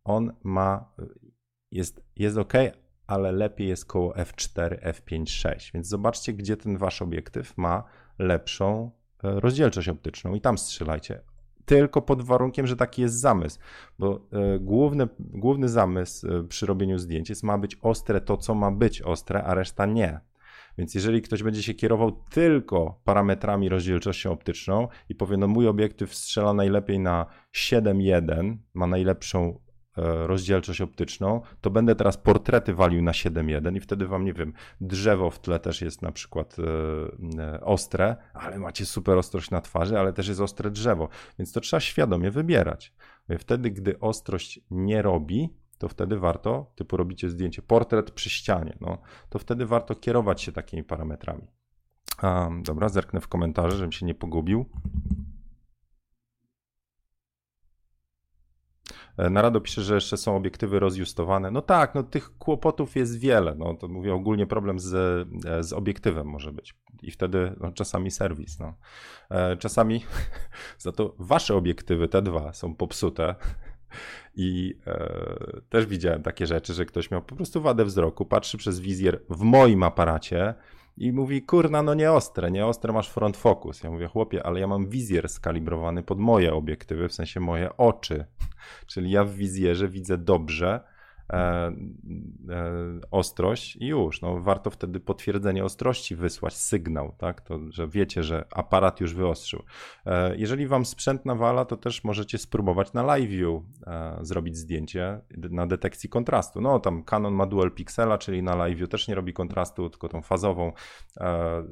on 0.05 0.33
ma, 0.45 0.95
jest, 1.71 2.05
jest 2.17 2.39
ok, 2.39 2.53
ale 3.07 3.33
lepiej 3.33 3.69
jest 3.69 3.87
koło 3.87 4.15
f4, 4.15 4.93
f5, 4.93 5.27
6. 5.29 5.73
Więc 5.73 5.89
zobaczcie, 5.89 6.33
gdzie 6.33 6.57
ten 6.57 6.77
wasz 6.79 7.03
obiektyw 7.03 7.59
ma 7.59 7.85
lepszą 8.19 8.91
E, 8.91 9.04
rozdzielczość 9.25 9.89
optyczną 9.89 10.35
i 10.35 10.41
tam 10.41 10.59
strzelajcie. 10.59 11.21
Tylko 11.65 12.03
pod 12.03 12.23
warunkiem, 12.23 12.67
że 12.67 12.77
taki 12.77 13.03
jest 13.03 13.21
zamysł, 13.21 13.59
bo 13.99 14.21
e, 14.33 14.59
główny, 14.59 15.09
główny 15.19 15.69
zamysł 15.69 16.29
e, 16.29 16.45
przy 16.49 16.67
robieniu 16.67 16.99
zdjęć 16.99 17.29
jest 17.29 17.43
ma 17.43 17.59
być 17.59 17.77
ostre 17.83 18.21
to, 18.21 18.37
co 18.37 18.55
ma 18.55 18.71
być 18.71 19.03
ostre, 19.03 19.45
a 19.45 19.55
reszta 19.55 19.87
nie. 19.87 20.21
Więc 20.79 20.95
jeżeli 20.95 21.23
ktoś 21.23 21.43
będzie 21.43 21.63
się 21.63 21.75
kierował 21.75 22.13
tylko 22.31 23.01
parametrami 23.05 23.69
rozdzielczością 23.69 24.33
optyczną 24.33 24.89
i 25.09 25.15
powie, 25.15 25.37
no 25.37 25.49
mój 25.49 25.69
obiektyw 25.69 26.15
strzela 26.15 26.55
najlepiej 26.55 26.99
na 26.99 27.27
7.1, 27.55 28.57
ma 28.75 28.87
najlepszą 28.87 29.61
rozdzielczość 29.97 30.81
optyczną, 30.81 31.41
to 31.61 31.71
będę 31.71 31.95
teraz 31.95 32.17
portrety 32.17 32.75
walił 32.75 33.03
na 33.03 33.13
7.1 33.13 33.77
i 33.77 33.81
wtedy 33.81 34.07
wam, 34.07 34.25
nie 34.25 34.33
wiem, 34.33 34.53
drzewo 34.81 35.31
w 35.31 35.41
tle 35.41 35.61
też 35.61 35.83
jest 35.83 36.03
na 36.03 36.13
przykład 36.13 36.57
e, 36.59 37.43
e, 37.43 37.61
ostre, 37.61 38.17
ale 38.35 38.59
macie 38.59 38.87
super 38.87 39.19
ostrość 39.19 39.51
na 39.51 39.61
twarzy, 39.61 39.99
ale 39.99 40.13
też 40.13 40.29
jest 40.29 40.41
ostre 40.41 40.71
drzewo, 40.71 41.09
więc 41.39 41.53
to 41.53 41.61
trzeba 41.61 41.81
świadomie 41.81 42.31
wybierać. 42.31 42.93
Wtedy, 43.39 43.71
gdy 43.71 44.01
ostrość 44.01 44.61
nie 44.71 45.03
robi, 45.03 45.55
to 45.79 45.89
wtedy 45.89 46.19
warto, 46.19 46.73
typu 46.75 46.97
robicie 46.97 47.31
zdjęcie 47.31 47.63
portret 47.63 48.11
przy 48.11 48.31
ścianie, 48.31 48.77
no, 48.81 48.99
to 49.29 49.39
wtedy 49.39 49.67
warto 49.67 49.95
kierować 49.95 50.43
się 50.43 50.53
takimi 50.53 50.85
parametrami. 50.85 51.47
Dobra, 52.63 52.89
zerknę 52.89 53.21
w 53.21 53.29
komentarze, 53.29 53.77
żebym 53.77 53.93
się 53.93 54.07
nie 54.07 54.15
pogubił. 54.15 54.67
Narado 59.19 59.61
pisze, 59.61 59.83
że 59.83 59.95
jeszcze 59.95 60.17
są 60.17 60.37
obiektywy 60.37 60.79
rozjustowane. 60.79 61.51
No 61.51 61.63
tak, 61.63 61.95
no 61.95 62.03
tych 62.03 62.39
kłopotów 62.39 62.97
jest 62.97 63.19
wiele. 63.19 63.55
No 63.55 63.75
to 63.75 63.89
mówię 63.89 64.15
ogólnie 64.15 64.47
problem 64.47 64.79
z, 64.79 64.95
e, 65.47 65.63
z 65.63 65.73
obiektywem 65.73 66.27
może 66.27 66.53
być. 66.53 66.75
I 67.03 67.11
wtedy 67.11 67.55
no, 67.61 67.73
czasami 67.73 68.11
serwis. 68.11 68.59
No. 68.59 68.75
E, 69.31 69.57
czasami 69.57 70.05
za 70.79 70.93
to 70.93 71.15
wasze 71.19 71.55
obiektywy, 71.55 72.09
te 72.09 72.23
dwa, 72.23 72.53
są 72.53 72.75
popsute. 72.75 73.35
I 74.37 74.79
e, 74.87 75.61
też 75.69 75.87
widziałem 75.87 76.23
takie 76.23 76.47
rzeczy, 76.47 76.75
że 76.75 76.85
ktoś 76.85 77.11
miał 77.11 77.23
po 77.23 77.37
prostu 77.37 77.61
wadę 77.63 77.85
wzroku, 77.85 78.25
patrzy 78.25 78.59
przez 78.59 78.81
wizjer 78.81 79.23
w 79.31 79.41
moim 79.41 79.83
aparacie 79.83 80.55
i 80.97 81.13
mówi, 81.13 81.43
kurna, 81.43 81.83
no 81.83 81.95
nie 81.95 82.13
ostre, 82.13 82.51
nie 82.51 82.67
ostre 82.67 82.93
masz 82.93 83.09
front 83.09 83.37
focus. 83.37 83.83
Ja 83.83 83.91
mówię, 83.91 84.09
chłopie, 84.09 84.47
ale 84.47 84.61
ja 84.61 84.67
mam 84.67 84.89
wizjer 84.89 85.29
skalibrowany 85.29 86.03
pod 86.03 86.19
moje 86.19 86.55
obiektywy, 86.55 87.09
w 87.09 87.15
sensie 87.15 87.41
moje 87.41 87.77
oczy. 87.77 88.25
Czyli 88.87 89.11
ja 89.11 89.25
w 89.25 89.35
wizjerze 89.35 89.89
widzę 89.89 90.19
dobrze, 90.19 90.81
E, 91.33 91.37
e, 91.37 91.73
ostrość 93.11 93.77
i 93.77 93.87
już. 93.87 94.23
No, 94.23 94.41
warto 94.41 94.71
wtedy 94.71 95.01
potwierdzenie 95.01 95.65
ostrości 95.65 96.17
wysłać, 96.17 96.55
sygnał, 96.55 97.15
tak? 97.19 97.41
to, 97.41 97.59
że 97.71 97.89
wiecie, 97.89 98.23
że 98.23 98.45
aparat 98.53 99.01
już 99.01 99.15
wyostrzył. 99.15 99.63
E, 100.07 100.37
jeżeli 100.37 100.67
wam 100.67 100.85
sprzęt 100.85 101.27
nawala, 101.27 101.65
to 101.65 101.77
też 101.77 102.05
możecie 102.05 102.39
spróbować 102.39 102.93
na 102.93 103.03
live 103.03 103.29
view 103.29 103.63
zrobić 104.21 104.57
zdjęcie 104.57 105.21
na 105.51 105.67
detekcji 105.67 106.09
kontrastu. 106.09 106.61
No 106.61 106.79
tam 106.79 107.03
Canon 107.03 107.35
ma 107.35 107.47
dual 107.47 107.71
pixela, 107.71 108.19
czyli 108.19 108.43
na 108.43 108.55
live 108.57 108.79
view 108.79 108.89
też 108.89 109.09
nie 109.09 109.15
robi 109.15 109.33
kontrastu, 109.33 109.91
tylko 109.91 110.09
tą 110.09 110.23
fazową. 110.23 110.73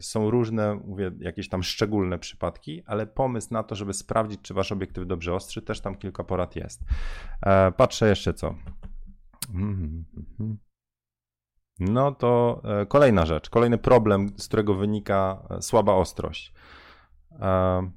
Są 0.01 0.31
różne, 0.31 0.75
mówię, 0.85 1.11
jakieś 1.21 1.49
tam 1.49 1.63
szczególne 1.63 2.19
przypadki, 2.19 2.83
ale 2.87 3.07
pomysł 3.07 3.49
na 3.51 3.63
to, 3.63 3.75
żeby 3.75 3.95
sprawdzić, 3.95 4.41
czy 4.43 4.55
wasz 4.55 4.73
obiektyw 4.73 5.07
dobrze 5.07 5.35
ostrzy, 5.35 5.63
też 5.63 5.81
tam 5.81 5.95
kilka 5.95 6.25
porad 6.25 6.57
jest. 6.57 6.81
Patrzę 7.77 8.09
jeszcze 8.09 8.35
co. 8.35 8.55
Mhm, 9.49 10.05
mhm. 10.17 10.59
No 11.81 12.13
to 12.13 12.63
e, 12.65 12.87
kolejna 12.87 13.27
rzecz, 13.27 13.51
kolejny 13.51 13.79
problem, 13.79 14.33
z 14.37 14.49
którego 14.49 14.75
wynika 14.75 15.47
e, 15.51 15.63
słaba 15.63 15.95
ostrość. 15.95 16.55
E, 17.41 17.91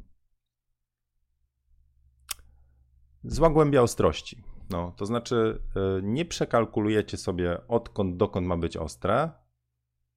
Zła 3.23 3.49
głębia 3.49 3.81
ostrości. 3.81 4.43
No, 4.69 4.91
to 4.97 5.05
znaczy 5.05 5.61
nie 6.03 6.25
przekalkulujecie 6.25 7.17
sobie 7.17 7.67
odkąd 7.67 8.17
dokąd 8.17 8.47
ma 8.47 8.57
być 8.57 8.77
ostre, 8.77 9.31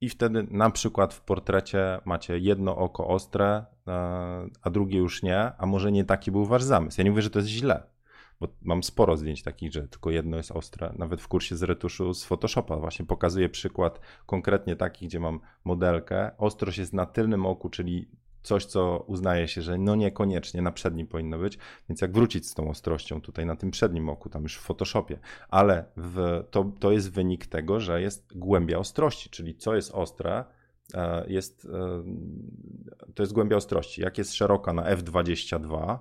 i 0.01 0.09
wtedy 0.09 0.47
na 0.51 0.69
przykład 0.69 1.13
w 1.13 1.21
portrecie 1.21 1.99
macie 2.05 2.39
jedno 2.39 2.77
oko 2.77 3.07
ostre, 3.07 3.65
a 4.61 4.69
drugie 4.69 4.97
już 4.97 5.23
nie, 5.23 5.51
a 5.57 5.65
może 5.65 5.91
nie 5.91 6.05
taki 6.05 6.31
był 6.31 6.45
wasz 6.45 6.63
zamysł. 6.63 7.01
Ja 7.01 7.03
nie 7.03 7.09
mówię, 7.09 7.21
że 7.21 7.29
to 7.29 7.39
jest 7.39 7.49
źle, 7.49 7.83
bo 8.39 8.47
mam 8.61 8.83
sporo 8.83 9.17
zdjęć 9.17 9.43
takich, 9.43 9.73
że 9.73 9.87
tylko 9.87 10.11
jedno 10.11 10.37
jest 10.37 10.51
ostre. 10.51 10.93
Nawet 10.97 11.21
w 11.21 11.27
kursie 11.27 11.57
z 11.57 11.63
retuszu 11.63 12.13
z 12.13 12.25
Photoshopa 12.25 12.77
właśnie 12.77 13.05
pokazuję 13.05 13.49
przykład 13.49 13.99
konkretnie 14.25 14.75
taki, 14.75 15.07
gdzie 15.07 15.19
mam 15.19 15.39
modelkę. 15.65 16.31
Ostrość 16.37 16.77
jest 16.77 16.93
na 16.93 17.05
tylnym 17.05 17.45
oku, 17.45 17.69
czyli 17.69 18.09
coś, 18.43 18.65
co 18.65 19.03
uznaje 19.07 19.47
się, 19.47 19.61
że 19.61 19.77
no 19.77 19.95
niekoniecznie 19.95 20.61
na 20.61 20.71
przednim 20.71 21.07
powinno 21.07 21.37
być, 21.37 21.57
więc 21.89 22.01
jak 22.01 22.11
wrócić 22.11 22.47
z 22.47 22.53
tą 22.53 22.69
ostrością 22.69 23.21
tutaj 23.21 23.45
na 23.45 23.55
tym 23.55 23.71
przednim 23.71 24.09
oku, 24.09 24.29
tam 24.29 24.43
już 24.43 24.57
w 24.57 24.61
Photoshopie, 24.61 25.19
ale 25.49 25.85
w, 25.97 26.43
to, 26.51 26.71
to 26.79 26.91
jest 26.91 27.11
wynik 27.11 27.45
tego, 27.45 27.79
że 27.79 28.01
jest 28.01 28.37
głębia 28.37 28.77
ostrości, 28.77 29.29
czyli 29.29 29.55
co 29.55 29.75
jest 29.75 29.91
ostre, 29.91 30.45
e, 30.93 31.25
jest, 31.27 31.67
e, 31.73 32.03
to 33.13 33.23
jest 33.23 33.33
głębia 33.33 33.57
ostrości. 33.57 34.01
Jak 34.01 34.17
jest 34.17 34.33
szeroka 34.33 34.73
na 34.73 34.95
f22, 34.95 35.97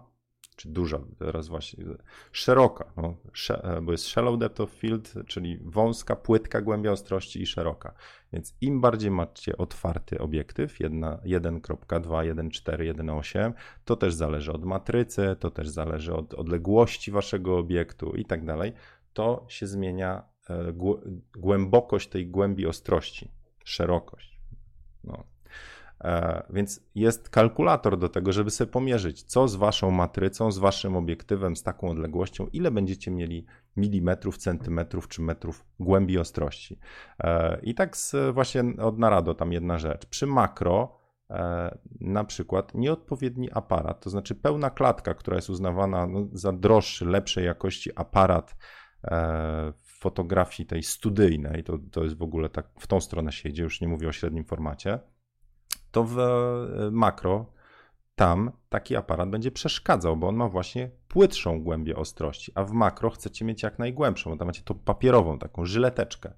czy 0.58 0.68
duża, 0.68 1.00
teraz 1.18 1.48
właśnie, 1.48 1.84
szeroka, 2.32 2.92
no, 2.96 3.16
e, 3.50 3.80
bo 3.80 3.92
jest 3.92 4.04
shallow 4.04 4.38
depth 4.38 4.60
of 4.60 4.70
field, 4.70 5.14
czyli 5.26 5.58
wąska, 5.64 6.16
płytka 6.16 6.60
głębia 6.60 6.92
ostrości 6.92 7.42
i 7.42 7.46
szeroka. 7.46 7.94
Więc 8.32 8.56
im 8.60 8.80
bardziej 8.80 9.10
macie 9.10 9.56
otwarty 9.56 10.18
obiektyw, 10.18 10.78
1.2, 10.78 11.18
1.4, 11.24 12.94
1.8, 12.94 13.52
to 13.84 13.96
też 13.96 14.14
zależy 14.14 14.52
od 14.52 14.64
matrycy, 14.64 15.36
to 15.40 15.50
też 15.50 15.68
zależy 15.68 16.14
od 16.14 16.34
odległości 16.34 17.10
waszego 17.10 17.58
obiektu 17.58 18.14
i 18.16 18.24
tak 18.24 18.44
dalej, 18.44 18.72
to 19.12 19.46
się 19.48 19.66
zmienia 19.66 20.22
e, 20.50 20.72
głębokość 21.36 22.08
tej 22.08 22.26
głębi 22.26 22.66
ostrości, 22.66 23.30
szerokość. 23.64 24.40
No. 25.04 25.24
E, 26.00 26.42
więc 26.50 26.80
jest 26.94 27.28
kalkulator 27.28 27.98
do 27.98 28.08
tego, 28.08 28.32
żeby 28.32 28.50
sobie 28.50 28.70
pomierzyć, 28.70 29.22
co 29.22 29.48
z 29.48 29.56
waszą 29.56 29.90
matrycą, 29.90 30.52
z 30.52 30.58
waszym 30.58 30.96
obiektywem, 30.96 31.56
z 31.56 31.62
taką 31.62 31.88
odległością, 31.88 32.46
ile 32.52 32.70
będziecie 32.70 33.10
mieli 33.10 33.46
milimetrów, 33.76 34.38
centymetrów 34.38 35.08
czy 35.08 35.22
metrów 35.22 35.64
głębi 35.80 36.18
ostrości. 36.18 36.78
E, 37.20 37.60
I 37.62 37.74
tak 37.74 37.96
właśnie 38.32 38.64
od 38.78 38.98
narado 38.98 39.34
tam 39.34 39.52
jedna 39.52 39.78
rzecz. 39.78 40.06
Przy 40.06 40.26
makro 40.26 40.98
e, 41.30 41.78
na 42.00 42.24
przykład 42.24 42.74
nieodpowiedni 42.74 43.50
aparat, 43.52 44.00
to 44.00 44.10
znaczy 44.10 44.34
pełna 44.34 44.70
klatka, 44.70 45.14
która 45.14 45.36
jest 45.36 45.50
uznawana 45.50 46.06
no, 46.06 46.28
za 46.32 46.52
droższy, 46.52 47.04
lepszej 47.04 47.44
jakości 47.44 47.90
aparat 47.96 48.56
w 49.82 50.00
fotografii 50.00 50.66
tej 50.66 50.82
studyjnej, 50.82 51.64
to, 51.64 51.78
to 51.92 52.02
jest 52.04 52.16
w 52.16 52.22
ogóle 52.22 52.48
tak 52.48 52.66
w 52.78 52.86
tą 52.86 53.00
stronę 53.00 53.32
się 53.32 53.48
idzie, 53.48 53.62
już 53.62 53.80
nie 53.80 53.88
mówię 53.88 54.08
o 54.08 54.12
średnim 54.12 54.44
formacie, 54.44 54.98
to 55.90 56.04
w 56.04 56.18
e, 56.18 56.90
makro 56.90 57.46
tam 58.18 58.50
taki 58.68 58.96
aparat 58.96 59.30
będzie 59.30 59.50
przeszkadzał, 59.50 60.16
bo 60.16 60.28
on 60.28 60.36
ma 60.36 60.48
właśnie 60.48 60.90
płytszą 61.08 61.62
głębię 61.62 61.96
ostrości, 61.96 62.52
a 62.54 62.64
w 62.64 62.72
makro 62.72 63.10
chcecie 63.10 63.44
mieć 63.44 63.62
jak 63.62 63.78
najgłębszą, 63.78 64.30
bo 64.30 64.36
tam 64.36 64.46
macie 64.46 64.62
tą 64.62 64.74
papierową, 64.74 65.38
taką 65.38 65.64
żyleteczkę, 65.64 66.32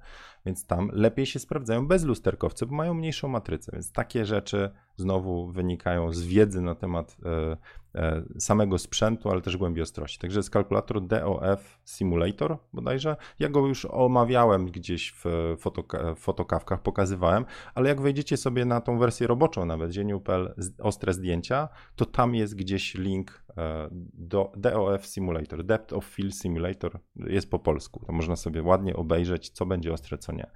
więc 0.47 0.67
tam 0.67 0.91
lepiej 0.93 1.27
się 1.27 1.39
sprawdzają 1.39 1.87
bez 1.87 2.05
lusterkowcy, 2.05 2.67
bo 2.67 2.75
mają 2.75 2.95
mniejszą 2.95 3.29
matrycę, 3.29 3.73
więc 3.73 3.93
takie 3.93 4.25
rzeczy 4.25 4.71
znowu 4.97 5.47
wynikają 5.53 6.13
z 6.13 6.23
wiedzy 6.23 6.61
na 6.61 6.75
temat 6.75 7.17
e, 7.25 7.57
e, 7.95 8.23
samego 8.39 8.79
sprzętu, 8.79 9.31
ale 9.31 9.41
też 9.41 9.57
głębi 9.57 9.83
ostrości. 9.83 10.19
Także 10.19 10.39
jest 10.39 10.51
kalkulator 10.51 11.07
DOF 11.07 11.79
Simulator 11.85 12.59
bodajże. 12.73 13.17
Ja 13.39 13.49
go 13.49 13.67
już 13.67 13.85
omawiałem 13.85 14.67
gdzieś 14.67 15.15
w 15.25 15.57
fotoka 15.59 16.15
fotokawkach, 16.15 16.83
pokazywałem, 16.83 17.45
ale 17.75 17.89
jak 17.89 18.01
wejdziecie 18.01 18.37
sobie 18.37 18.65
na 18.65 18.81
tą 18.81 18.99
wersję 18.99 19.27
roboczą 19.27 19.65
nawet, 19.65 19.93
zieniu.pl 19.93 20.55
ostre 20.79 21.13
zdjęcia, 21.13 21.69
to 21.97 22.05
tam 22.05 22.35
jest 22.35 22.55
gdzieś 22.55 22.95
link 22.95 23.45
e, 23.57 23.89
do 24.15 24.53
DOF 24.57 25.07
Simulator, 25.07 25.65
Depth 25.65 25.93
of 25.93 26.05
Field 26.05 26.35
Simulator, 26.35 27.01
jest 27.17 27.51
po 27.51 27.59
polsku. 27.59 28.05
To 28.07 28.13
można 28.13 28.37
sobie 28.37 28.63
ładnie 28.63 28.97
obejrzeć, 28.97 29.51
co 29.51 29.67
będzie 29.67 29.93
ostre, 29.93 30.19
co 30.19 30.30
nie. 30.33 30.51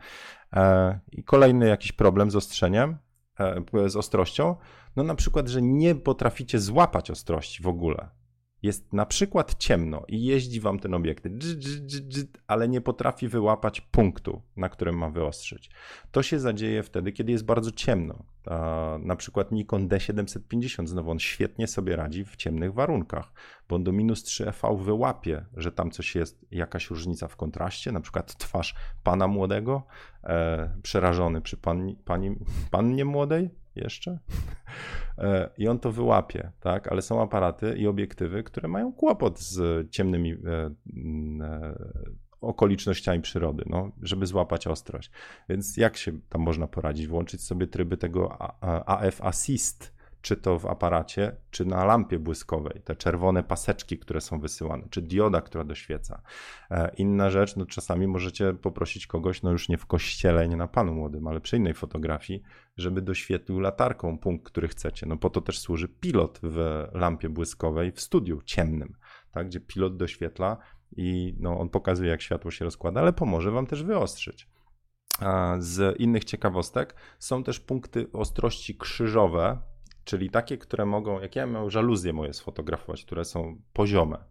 I 1.13 1.25
kolejny 1.25 1.69
jakiś 1.69 1.93
problem 1.93 2.31
z 2.31 2.37
ostrzeniem, 2.37 2.99
E, 3.41 3.89
z 3.89 3.97
ostrością, 3.97 4.57
no 4.97 5.03
na 5.03 5.15
przykład, 5.15 5.49
że 5.49 5.63
nie 5.63 5.95
potraficie 5.95 6.59
złapać 6.59 7.11
ostrości 7.11 7.63
w 7.63 7.67
ogóle. 7.67 8.09
Jest 8.65 8.93
na 8.93 9.07
przykład 9.07 9.55
ciemno 9.55 10.03
i 10.09 10.25
jeździ 10.25 10.61
wam 10.61 10.79
ten 10.79 10.95
obiekt, 10.95 11.25
ale 12.47 12.69
nie 12.69 12.81
potrafi 12.81 13.29
wyłapać 13.29 13.81
punktu, 13.81 14.43
na 14.57 14.69
którym 14.69 14.99
ma 14.99 15.11
wyostrzyć. 15.11 15.71
To 16.11 16.23
się 16.23 16.39
zadzieje 16.39 16.83
wtedy, 16.83 17.13
kiedy 17.13 17.33
jest 17.33 17.45
bardzo 17.45 17.71
ciemno. 17.71 18.25
Na 19.01 19.17
przykład 19.17 19.53
Nikon 19.53 19.89
D750, 19.89 20.87
znowu 20.87 21.11
on 21.11 21.19
świetnie 21.19 21.67
sobie 21.67 21.97
radzi 21.97 22.25
w 22.25 22.37
ciemnych 22.37 22.75
warunkach, 22.75 23.33
bo 23.69 23.77
on 23.77 23.85
do 23.85 23.93
minus 23.93 24.23
3 24.23 24.49
EV 24.49 24.77
wyłapie, 24.77 25.47
że 25.57 25.73
tam 25.73 25.91
coś 25.91 26.15
jest, 26.15 26.47
jakaś 26.51 26.91
różnica 26.91 27.29
w 27.29 27.37
kontraście, 27.37 27.93
na 27.93 28.01
przykład 28.01 28.37
twarz 28.39 28.75
pana 29.03 29.29
młodego, 29.29 29.87
e, 30.23 30.77
przerażony 30.83 31.41
przy 31.41 31.57
pani, 31.57 31.97
pani, 31.97 32.37
pannie 32.71 33.05
młodej, 33.05 33.51
jeszcze 33.77 34.19
e, 35.19 35.51
i 35.59 35.69
on 35.69 35.79
to 35.79 35.93
wyłapie, 35.93 36.53
tak? 36.61 36.93
Ale 36.93 37.03
są 37.03 37.23
aparaty 37.23 37.75
i 37.79 37.87
obiektywy, 37.87 38.43
które 38.43 38.69
mają 38.69 38.93
kłopot 38.93 39.41
z 39.41 39.91
ciemnymi 39.91 40.33
e, 40.33 40.71
e, 41.41 41.79
okolicznościami 42.41 43.23
przyrody, 43.23 43.65
no, 43.67 43.93
żeby 44.03 44.27
złapać 44.27 44.67
ostrość. 44.67 45.11
Więc 45.49 45.77
jak 45.77 45.97
się 45.97 46.13
tam 46.29 46.41
można 46.41 46.67
poradzić? 46.67 47.07
Włączyć 47.07 47.43
sobie 47.43 47.67
tryby 47.67 47.97
tego 47.97 48.39
AF 48.87 49.23
Assist, 49.23 49.94
czy 50.25 50.37
to 50.37 50.59
w 50.59 50.67
aparacie, 50.67 51.37
czy 51.51 51.65
na 51.65 51.85
lampie 51.85 52.19
błyskowej, 52.19 52.83
te 52.85 52.97
czerwone 52.97 53.43
paseczki, 53.43 53.99
które 53.99 54.21
są 54.21 54.41
wysyłane, 54.41 54.87
czy 54.91 55.03
dioda, 55.03 55.41
która 55.41 55.65
doświeca. 55.65 56.23
E, 56.71 56.91
inna 56.97 57.31
rzecz, 57.31 57.57
no 57.57 57.67
czasami 57.67 58.07
możecie 58.07 58.55
poprosić 58.55 59.07
kogoś, 59.07 59.43
no 59.43 59.51
już 59.51 59.69
nie 59.69 59.79
w 59.79 59.87
kościele, 59.87 60.49
nie 60.49 60.57
na 60.57 60.69
panu 60.69 60.95
młodym, 60.95 61.27
ale 61.27 61.41
przy 61.41 61.57
innej 61.57 61.75
fotografii, 61.75 62.43
żeby 62.77 63.03
doświetlił 63.03 63.61
latarką 63.61 64.19
punkt, 64.19 64.45
który 64.47 64.69
chcecie. 64.69 65.07
No 65.07 65.17
po 65.17 65.31
to 65.31 65.41
też 65.41 65.59
służy 65.59 65.89
pilot 65.89 66.41
w 66.43 66.87
lampie 66.93 67.29
błyskowej 67.29 67.93
w 67.93 68.01
studiu 68.01 68.43
ciemnym, 68.45 68.97
tak, 69.33 69.47
gdzie 69.47 69.61
pilot 69.61 69.97
doświetla 69.97 70.57
i 70.97 71.37
no, 71.41 71.61
on 71.61 71.69
pokazuje, 71.69 72.11
jak 72.11 72.23
światło 72.23 72.51
się 72.51 72.65
rozkłada, 72.65 73.01
ale 73.01 73.13
pomoże 73.13 73.51
wam 73.51 73.67
też 73.67 73.83
wyostrzyć. 73.83 74.49
Z 75.59 76.01
innych 76.01 76.25
ciekawostek 76.25 76.95
są 77.19 77.45
też 77.45 77.61
punkty 77.61 78.13
ostrości 78.13 78.77
krzyżowe, 78.77 79.74
czyli 80.05 80.31
takie, 80.31 80.59
które 80.59 80.87
mogą, 80.87 81.21
jak 81.21 81.37
ja 81.37 81.47
miał 81.47 81.71
żaluzje 81.71 82.13
moje 82.13 82.33
sfotografować, 82.33 83.05
które 83.05 83.25
są 83.25 83.63
poziome, 83.73 84.25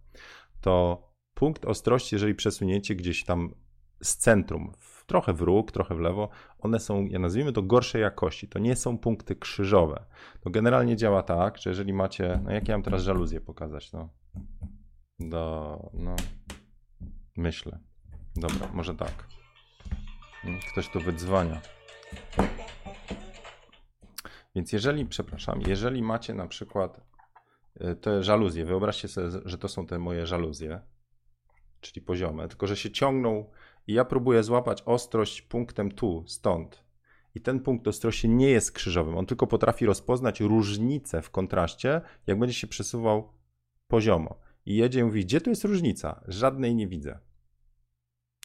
to 0.61 1.03
punkt 1.33 1.65
ostrości, 1.65 2.15
jeżeli 2.15 2.35
przesunięcie 2.35 2.95
gdzieś 2.95 3.23
tam 3.23 3.53
z 4.01 4.17
centrum, 4.17 4.71
trochę 5.05 5.33
w 5.33 5.41
róg, 5.41 5.71
trochę 5.71 5.95
w 5.95 5.99
lewo, 5.99 6.29
one 6.59 6.79
są, 6.79 7.05
ja 7.05 7.19
nazwijmy 7.19 7.53
to 7.53 7.61
gorszej 7.61 8.01
jakości. 8.01 8.47
To 8.47 8.59
nie 8.59 8.75
są 8.75 8.97
punkty 8.97 9.35
krzyżowe. 9.35 10.05
To 10.41 10.49
generalnie 10.49 10.95
działa 10.95 11.23
tak, 11.23 11.57
że 11.57 11.69
jeżeli 11.69 11.93
macie, 11.93 12.41
no 12.43 12.51
jak 12.51 12.67
ja 12.67 12.75
mam 12.75 12.83
teraz 12.83 13.03
żaluzję 13.03 13.41
pokazać, 13.41 13.91
no, 13.91 14.09
do, 15.19 15.79
no, 15.93 16.15
myślę. 17.37 17.79
Dobra, 18.35 18.67
może 18.73 18.95
tak. 18.95 19.27
Ktoś 20.71 20.89
tu 20.89 20.99
wydzwania. 20.99 21.61
Więc 24.55 24.73
jeżeli, 24.73 25.05
przepraszam, 25.05 25.61
jeżeli 25.67 26.01
macie 26.01 26.33
na 26.33 26.47
przykład 26.47 27.01
e, 27.79 27.95
te 27.95 28.23
żaluzje, 28.23 28.65
wyobraźcie 28.65 29.07
sobie, 29.07 29.27
że 29.45 29.57
to 29.57 29.67
są 29.67 29.87
te 29.87 29.99
moje 29.99 30.27
żaluzje, 30.27 30.81
czyli 31.81 32.05
poziome, 32.05 32.47
tylko 32.47 32.67
że 32.67 32.75
się 32.75 32.91
ciągną 32.91 33.45
i 33.87 33.93
ja 33.93 34.05
próbuję 34.05 34.43
złapać 34.43 34.83
ostrość 34.85 35.41
punktem 35.41 35.91
tu, 35.91 36.23
stąd. 36.27 36.83
I 37.35 37.41
ten 37.41 37.59
punkt 37.59 37.87
ostrości 37.87 38.29
nie 38.29 38.49
jest 38.49 38.71
krzyżowym, 38.71 39.17
on 39.17 39.25
tylko 39.25 39.47
potrafi 39.47 39.85
rozpoznać 39.85 40.39
różnicę 40.39 41.21
w 41.21 41.29
kontraście, 41.29 42.01
jak 42.27 42.39
będzie 42.39 42.55
się 42.55 42.67
przesuwał 42.67 43.33
poziomo. 43.87 44.39
I 44.65 44.75
jedzie 44.75 44.99
i 44.99 45.03
mówi, 45.03 45.25
gdzie 45.25 45.41
tu 45.41 45.49
jest 45.49 45.63
różnica? 45.63 46.23
Żadnej 46.27 46.75
nie 46.75 46.87
widzę. 46.87 47.19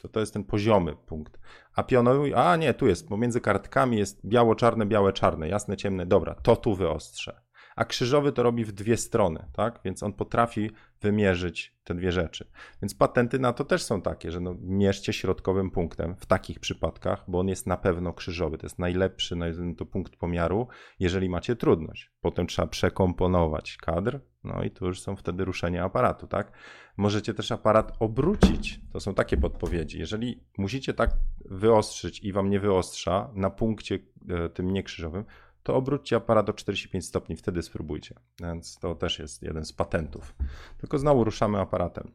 To 0.02 0.08
to 0.08 0.20
jest 0.20 0.32
ten 0.32 0.44
poziomy 0.44 0.96
punkt. 0.96 1.38
A 1.74 1.82
pionowy, 1.82 2.36
a 2.36 2.56
nie, 2.56 2.74
tu 2.74 2.86
jest, 2.86 3.08
pomiędzy 3.08 3.40
kartkami 3.40 3.98
jest 3.98 4.26
biało-czarne, 4.26 4.86
białe-czarne, 4.86 5.48
jasne, 5.48 5.76
ciemne, 5.76 6.06
dobra, 6.06 6.34
to 6.34 6.56
tu 6.56 6.74
wyostrzę. 6.74 7.47
A 7.78 7.84
krzyżowy 7.84 8.32
to 8.32 8.42
robi 8.42 8.64
w 8.64 8.72
dwie 8.72 8.96
strony, 8.96 9.44
tak? 9.52 9.80
Więc 9.84 10.02
on 10.02 10.12
potrafi 10.12 10.70
wymierzyć 11.00 11.74
te 11.84 11.94
dwie 11.94 12.12
rzeczy. 12.12 12.50
Więc 12.82 12.94
patenty 12.94 13.38
na 13.38 13.52
to 13.52 13.64
też 13.64 13.82
są 13.82 14.02
takie, 14.02 14.30
że 14.30 14.40
no, 14.40 14.54
mierzcie 14.60 15.12
środkowym 15.12 15.70
punktem 15.70 16.16
w 16.16 16.26
takich 16.26 16.60
przypadkach, 16.60 17.24
bo 17.28 17.40
on 17.40 17.48
jest 17.48 17.66
na 17.66 17.76
pewno 17.76 18.12
krzyżowy. 18.12 18.58
To 18.58 18.66
jest 18.66 18.78
najlepszy 18.78 19.36
to 19.76 19.86
punkt 19.86 20.16
pomiaru, 20.16 20.68
jeżeli 20.98 21.28
macie 21.28 21.56
trudność. 21.56 22.10
Potem 22.20 22.46
trzeba 22.46 22.68
przekomponować 22.68 23.76
kadr, 23.76 24.20
no 24.44 24.62
i 24.62 24.70
tu 24.70 24.86
już 24.86 25.00
są 25.00 25.16
wtedy 25.16 25.44
ruszenia 25.44 25.84
aparatu, 25.84 26.26
tak? 26.26 26.52
Możecie 26.96 27.34
też 27.34 27.52
aparat 27.52 27.92
obrócić. 28.00 28.80
To 28.92 29.00
są 29.00 29.14
takie 29.14 29.36
podpowiedzi. 29.36 29.98
Jeżeli 29.98 30.44
musicie 30.58 30.94
tak 30.94 31.10
wyostrzyć 31.44 32.20
i 32.20 32.32
wam 32.32 32.50
nie 32.50 32.60
wyostrza 32.60 33.30
na 33.34 33.50
punkcie 33.50 33.98
e, 34.28 34.48
tym 34.48 34.72
niekrzyżowym, 34.72 35.24
to 35.68 35.76
obróćcie 35.76 36.16
aparat 36.16 36.48
o 36.48 36.52
45 36.52 37.06
stopni, 37.06 37.36
wtedy 37.36 37.62
spróbujcie. 37.62 38.14
Więc 38.40 38.78
to 38.78 38.94
też 38.94 39.18
jest 39.18 39.42
jeden 39.42 39.64
z 39.64 39.72
patentów. 39.72 40.34
Tylko 40.78 40.98
znowu 40.98 41.24
ruszamy 41.24 41.60
aparatem. 41.60 42.10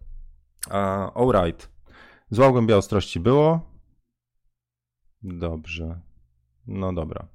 Uh, 0.68 0.74
alright. 1.16 1.70
Zła 2.32 2.52
głębia 2.52 2.78
ostrości 2.78 3.20
było. 3.20 3.62
Dobrze. 5.22 6.00
No 6.68 6.94
dobra. 6.94 7.28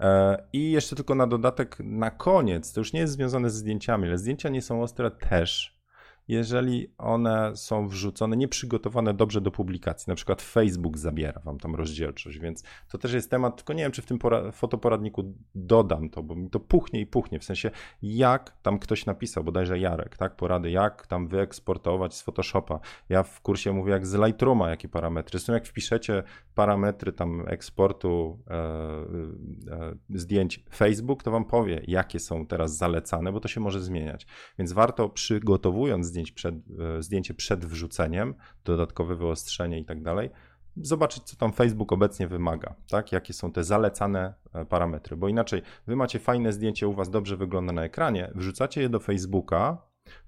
E, 0.00 0.48
I 0.52 0.70
jeszcze 0.70 0.96
tylko 0.96 1.14
na 1.14 1.26
dodatek, 1.26 1.76
na 1.80 2.10
koniec, 2.10 2.72
to 2.72 2.80
już 2.80 2.92
nie 2.92 3.00
jest 3.00 3.12
związane 3.12 3.50
z 3.50 3.54
zdjęciami, 3.54 4.08
ale 4.08 4.18
zdjęcia 4.18 4.48
nie 4.48 4.62
są 4.62 4.82
ostre 4.82 5.10
też, 5.10 5.81
jeżeli 6.28 6.92
one 6.98 7.56
są 7.56 7.88
wrzucone, 7.88 8.36
nieprzygotowane 8.36 9.14
dobrze 9.14 9.40
do 9.40 9.50
publikacji. 9.50 10.10
Na 10.10 10.14
przykład 10.14 10.42
Facebook 10.42 10.98
zabiera 10.98 11.40
wam 11.44 11.58
tam 11.58 11.74
rozdzielczość, 11.74 12.38
więc 12.38 12.62
to 12.88 12.98
też 12.98 13.12
jest 13.12 13.30
temat, 13.30 13.56
tylko 13.56 13.72
nie 13.72 13.82
wiem, 13.82 13.92
czy 13.92 14.02
w 14.02 14.06
tym 14.06 14.18
fotoporadniku 14.52 15.34
dodam 15.54 16.10
to, 16.10 16.22
bo 16.22 16.34
mi 16.34 16.50
to 16.50 16.60
puchnie 16.60 17.00
i 17.00 17.06
puchnie, 17.06 17.38
w 17.38 17.44
sensie 17.44 17.70
jak 18.02 18.56
tam 18.62 18.78
ktoś 18.78 19.06
napisał, 19.06 19.44
bodajże 19.44 19.78
Jarek, 19.78 20.16
tak, 20.16 20.36
porady, 20.36 20.70
jak 20.70 21.06
tam 21.06 21.28
wyeksportować 21.28 22.14
z 22.14 22.22
Photoshopa. 22.22 22.80
Ja 23.08 23.22
w 23.22 23.40
kursie 23.40 23.72
mówię 23.72 23.92
jak 23.92 24.06
z 24.06 24.14
Lightrooma, 24.14 24.70
jakie 24.70 24.88
parametry. 24.88 25.30
Zresztą 25.38 25.52
jak 25.52 25.66
wpiszecie 25.66 26.22
parametry 26.54 27.12
tam 27.12 27.44
eksportu 27.48 28.38
e, 28.50 28.54
e, 28.54 29.94
zdjęć 30.10 30.64
Facebook, 30.74 31.22
to 31.22 31.30
wam 31.30 31.44
powie, 31.44 31.82
jakie 31.86 32.20
są 32.20 32.46
teraz 32.46 32.76
zalecane, 32.76 33.32
bo 33.32 33.40
to 33.40 33.48
się 33.48 33.60
może 33.60 33.80
zmieniać. 33.80 34.26
Więc 34.58 34.72
warto 34.72 35.08
przygotowując 35.08 36.12
zdjęć 36.22 36.32
przed, 36.32 36.54
e, 36.54 37.02
zdjęcie 37.02 37.34
przed 37.34 37.64
wrzuceniem, 37.64 38.34
dodatkowe 38.64 39.16
wyostrzenie 39.16 39.80
i 39.80 39.84
tak 39.84 40.02
dalej, 40.02 40.30
zobaczyć, 40.76 41.22
co 41.22 41.36
tam 41.36 41.52
Facebook 41.52 41.92
obecnie 41.92 42.28
wymaga, 42.28 42.74
tak? 42.90 43.12
jakie 43.12 43.32
są 43.32 43.52
te 43.52 43.64
zalecane 43.64 44.34
e, 44.54 44.64
parametry, 44.64 45.16
bo 45.16 45.28
inaczej 45.28 45.62
wy 45.86 45.96
macie 45.96 46.18
fajne 46.18 46.52
zdjęcie, 46.52 46.88
u 46.88 46.92
was 46.92 47.10
dobrze 47.10 47.36
wygląda 47.36 47.72
na 47.72 47.84
ekranie, 47.84 48.30
wrzucacie 48.34 48.82
je 48.82 48.88
do 48.88 49.00
Facebooka, 49.00 49.78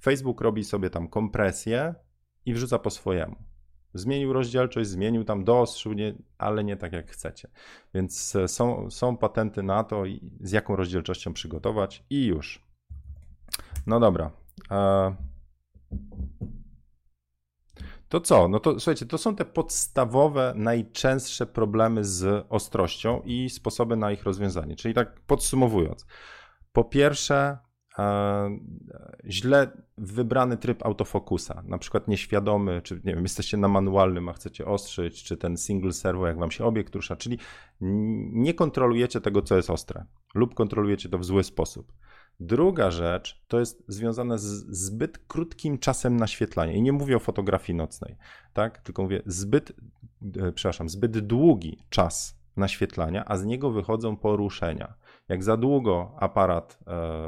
Facebook 0.01 0.41
robi 0.41 0.65
sobie 0.65 0.91
tam 0.91 1.09
kompresję 1.09 1.95
i 2.47 2.55
wrzuca 2.55 2.79
po 2.79 2.91
swojemu. 2.91 3.37
Zmienił 3.95 4.33
rozdzielczość, 4.33 4.91
zmienił 4.91 5.25
tam 5.25 5.45
doostrzył, 5.45 5.93
nie, 5.93 6.15
ale 6.39 6.65
nie 6.65 6.77
tak 6.77 6.93
jak 6.93 7.11
chcecie. 7.11 7.49
Więc 7.95 8.37
e, 8.37 8.49
są, 8.49 8.91
są 8.91 9.17
patenty 9.17 9.63
na 9.63 9.85
to, 9.85 10.03
z 10.41 10.53
jaką 10.53 10.77
rozdzielczością 10.77 11.33
przygotować 11.33 12.05
i 12.11 12.27
już. 12.27 12.65
No 13.87 14.01
dobra. 14.01 14.31
To 18.09 18.21
co? 18.21 18.49
No 18.49 18.61
to 18.61 18.81
słuchajcie, 18.81 19.07
to 19.07 19.19
są 19.19 19.37
te 19.37 19.45
podstawowe, 19.45 20.53
najczęstsze 20.57 21.47
problemy 21.47 22.05
z 22.05 22.47
ostrością 22.49 23.23
i 23.25 23.51
sposoby 23.51 23.97
na 23.97 24.13
ich 24.13 24.23
rozwiązanie. 24.23 24.77
Czyli 24.77 24.95
tak 24.95 25.21
podsumowując. 25.21 26.07
Po 26.73 26.85
pierwsze, 26.85 27.59
e, 27.99 28.59
źle 29.27 29.85
wybrany 29.99 30.57
tryb 30.57 30.87
autofokusa, 30.87 31.63
na 31.67 31.79
przykład 31.79 32.09
nieświadomy, 32.09 32.83
czy 32.83 32.95
nie 33.05 33.15
wiem, 33.15 33.23
jesteście 33.23 33.57
na 33.57 33.69
manualnym, 33.69 34.29
a 34.29 34.33
chcecie 34.33 34.67
ostrzyć, 34.67 35.25
czy 35.25 35.37
ten 35.37 35.57
single 35.57 35.93
servo, 35.93 36.27
jak 36.27 36.39
wam 36.39 36.51
się 36.51 36.65
obiekt 36.65 36.95
rusza, 36.95 37.17
czyli 37.17 37.39
nie 38.31 38.55
kontrolujecie 38.55 39.21
tego, 39.21 39.43
co 39.43 39.57
jest 39.57 39.71
ostre, 39.71 40.05
lub 40.35 40.55
kontrolujecie 40.55 41.09
to 41.09 41.19
w 41.19 41.25
zły 41.25 41.45
sposób. 41.45 41.93
Druga 42.41 42.91
rzecz 42.91 43.45
to 43.49 43.61
jest 43.61 43.85
związane 43.89 44.39
z 44.39 44.45
zbyt 44.77 45.19
krótkim 45.19 45.79
czasem 45.79 46.17
naświetlania. 46.17 46.73
I 46.73 46.83
nie 46.83 46.93
mówię 46.93 47.17
o 47.17 47.21
fotografii 47.21 47.77
nocnej, 47.77 48.17
tak? 48.53 48.79
Tylko 48.79 49.03
mówię 49.03 49.23
zbyt, 49.27 49.73
e, 50.37 50.53
przepraszam, 50.53 50.89
zbyt 50.89 51.19
długi 51.19 51.79
czas 51.91 52.45
naświetlania, 52.57 53.25
a 53.25 53.37
z 53.37 53.45
niego 53.45 53.71
wychodzą 53.71 54.17
poruszenia. 54.17 54.95
Jak 55.29 55.45
za 55.45 55.57
długo 55.57 56.15
aparat 56.19 56.79
e, 56.87 57.19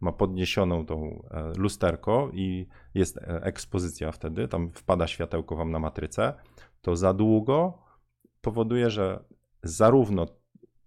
ma 0.00 0.12
podniesioną 0.12 0.86
tą 0.86 1.22
e, 1.30 1.52
lusterko 1.58 2.30
i 2.32 2.66
jest 2.94 3.18
ekspozycja 3.26 4.12
wtedy, 4.12 4.48
tam 4.48 4.70
wpada 4.74 5.06
światełko 5.06 5.56
wam 5.56 5.70
na 5.70 5.78
matrycę, 5.78 6.34
to 6.82 6.96
za 6.96 7.12
długo 7.12 7.78
powoduje, 8.40 8.90
że 8.90 9.24
zarówno 9.62 10.26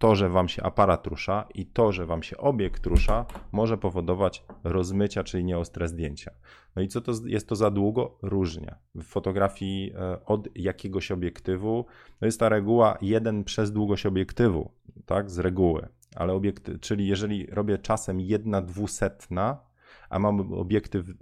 to, 0.00 0.14
że 0.14 0.28
wam 0.28 0.48
się 0.48 0.62
aparat 0.62 1.06
rusza 1.06 1.48
i 1.54 1.66
to, 1.66 1.92
że 1.92 2.06
wam 2.06 2.22
się 2.22 2.36
obiekt 2.36 2.86
rusza, 2.86 3.26
może 3.52 3.78
powodować 3.78 4.44
rozmycia, 4.64 5.24
czyli 5.24 5.44
nieostre 5.44 5.88
zdjęcia. 5.88 6.30
No 6.76 6.82
i 6.82 6.88
co 6.88 7.00
to 7.00 7.12
jest 7.26 7.48
to 7.48 7.56
za 7.56 7.70
długo? 7.70 8.18
Różnie. 8.22 8.74
W 8.94 9.02
fotografii 9.02 9.92
e, 9.94 10.24
od 10.24 10.48
jakiegoś 10.54 11.10
obiektywu, 11.10 11.86
no 12.20 12.26
jest 12.26 12.40
ta 12.40 12.48
reguła 12.48 12.98
1 13.02 13.44
przez 13.44 13.72
długość 13.72 14.06
obiektywu, 14.06 14.70
tak, 15.06 15.30
z 15.30 15.38
reguły. 15.38 15.88
Ale 16.16 16.32
obiekty, 16.32 16.78
czyli 16.78 17.08
jeżeli 17.08 17.46
robię 17.46 17.78
czasem 17.78 18.20
jedna 18.20 18.62
dwusetna, 18.62 19.58
a 20.10 20.18
mam 20.18 20.52
obiektyw 20.52 21.06
e, 21.08 21.12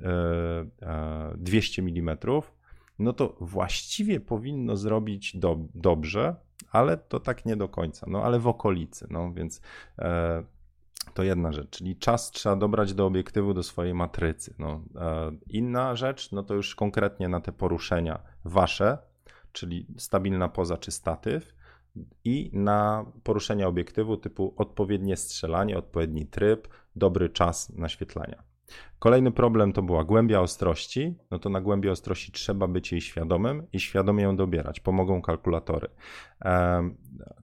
e, 0.82 1.34
200 1.36 1.82
mm, 1.82 2.18
no 2.98 3.12
to 3.12 3.36
właściwie 3.40 4.20
powinno 4.20 4.76
zrobić 4.76 5.36
do, 5.36 5.58
dobrze, 5.74 6.36
ale 6.72 6.96
to 6.96 7.20
tak 7.20 7.46
nie 7.46 7.56
do 7.56 7.68
końca, 7.68 8.06
no 8.10 8.22
ale 8.22 8.38
w 8.38 8.46
okolicy, 8.46 9.06
no 9.10 9.32
więc 9.32 9.60
e, 9.98 10.44
to 11.14 11.22
jedna 11.22 11.52
rzecz, 11.52 11.70
czyli 11.70 11.96
czas 11.96 12.30
trzeba 12.30 12.56
dobrać 12.56 12.94
do 12.94 13.06
obiektywu, 13.06 13.54
do 13.54 13.62
swojej 13.62 13.94
matrycy. 13.94 14.54
No, 14.58 14.80
e, 14.96 15.30
inna 15.46 15.96
rzecz, 15.96 16.32
no 16.32 16.42
to 16.42 16.54
już 16.54 16.74
konkretnie 16.74 17.28
na 17.28 17.40
te 17.40 17.52
poruszenia 17.52 18.20
wasze, 18.44 18.98
czyli 19.52 19.86
stabilna 19.96 20.48
poza 20.48 20.76
czy 20.76 20.90
statyw 20.90 21.54
i 22.24 22.50
na 22.52 23.06
poruszenia 23.22 23.68
obiektywu 23.68 24.16
typu 24.16 24.54
odpowiednie 24.56 25.16
strzelanie, 25.16 25.78
odpowiedni 25.78 26.26
tryb, 26.26 26.68
dobry 26.96 27.28
czas 27.28 27.70
naświetlania. 27.70 28.42
Kolejny 28.98 29.32
problem 29.32 29.72
to 29.72 29.82
była 29.82 30.04
głębia 30.04 30.40
ostrości. 30.40 31.14
No 31.30 31.38
to 31.38 31.48
na 31.48 31.60
głębi 31.60 31.88
ostrości 31.88 32.32
trzeba 32.32 32.68
być 32.68 32.92
jej 32.92 33.00
świadomym 33.00 33.66
i 33.72 33.80
świadomie 33.80 34.24
ją 34.24 34.36
dobierać. 34.36 34.80
Pomogą 34.80 35.22
kalkulatory. 35.22 35.88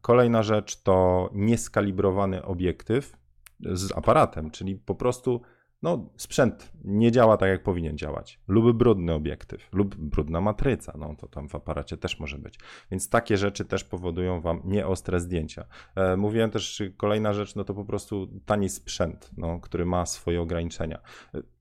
Kolejna 0.01 0.43
rzecz 0.43 0.83
to 0.83 1.29
nieskalibrowany 1.33 2.45
obiektyw 2.45 3.17
z 3.59 3.97
aparatem, 3.97 4.51
czyli 4.51 4.75
po 4.75 4.95
prostu 4.95 5.41
no, 5.81 6.09
sprzęt 6.17 6.71
nie 6.83 7.11
działa 7.11 7.38
tak, 7.38 7.49
jak 7.49 7.63
powinien 7.63 7.97
działać. 7.97 8.39
Lub 8.47 8.77
brudny 8.77 9.13
obiektyw, 9.13 9.69
lub 9.71 9.95
brudna 9.95 10.41
matryca, 10.41 10.93
no 10.97 11.15
to 11.15 11.27
tam 11.27 11.49
w 11.49 11.55
aparacie 11.55 11.97
też 11.97 12.19
może 12.19 12.38
być. 12.38 12.59
Więc 12.91 13.09
takie 13.09 13.38
rzeczy 13.38 13.65
też 13.65 13.83
powodują 13.83 14.41
wam 14.41 14.61
nieostre 14.65 15.19
zdjęcia. 15.19 15.65
E, 15.95 16.17
mówiłem 16.17 16.51
też, 16.51 16.83
kolejna 16.97 17.33
rzecz, 17.33 17.55
no 17.55 17.63
to 17.63 17.73
po 17.73 17.85
prostu 17.85 18.27
tani 18.45 18.69
sprzęt, 18.69 19.31
no, 19.38 19.59
który 19.59 19.85
ma 19.85 20.05
swoje 20.05 20.41
ograniczenia. 20.41 20.99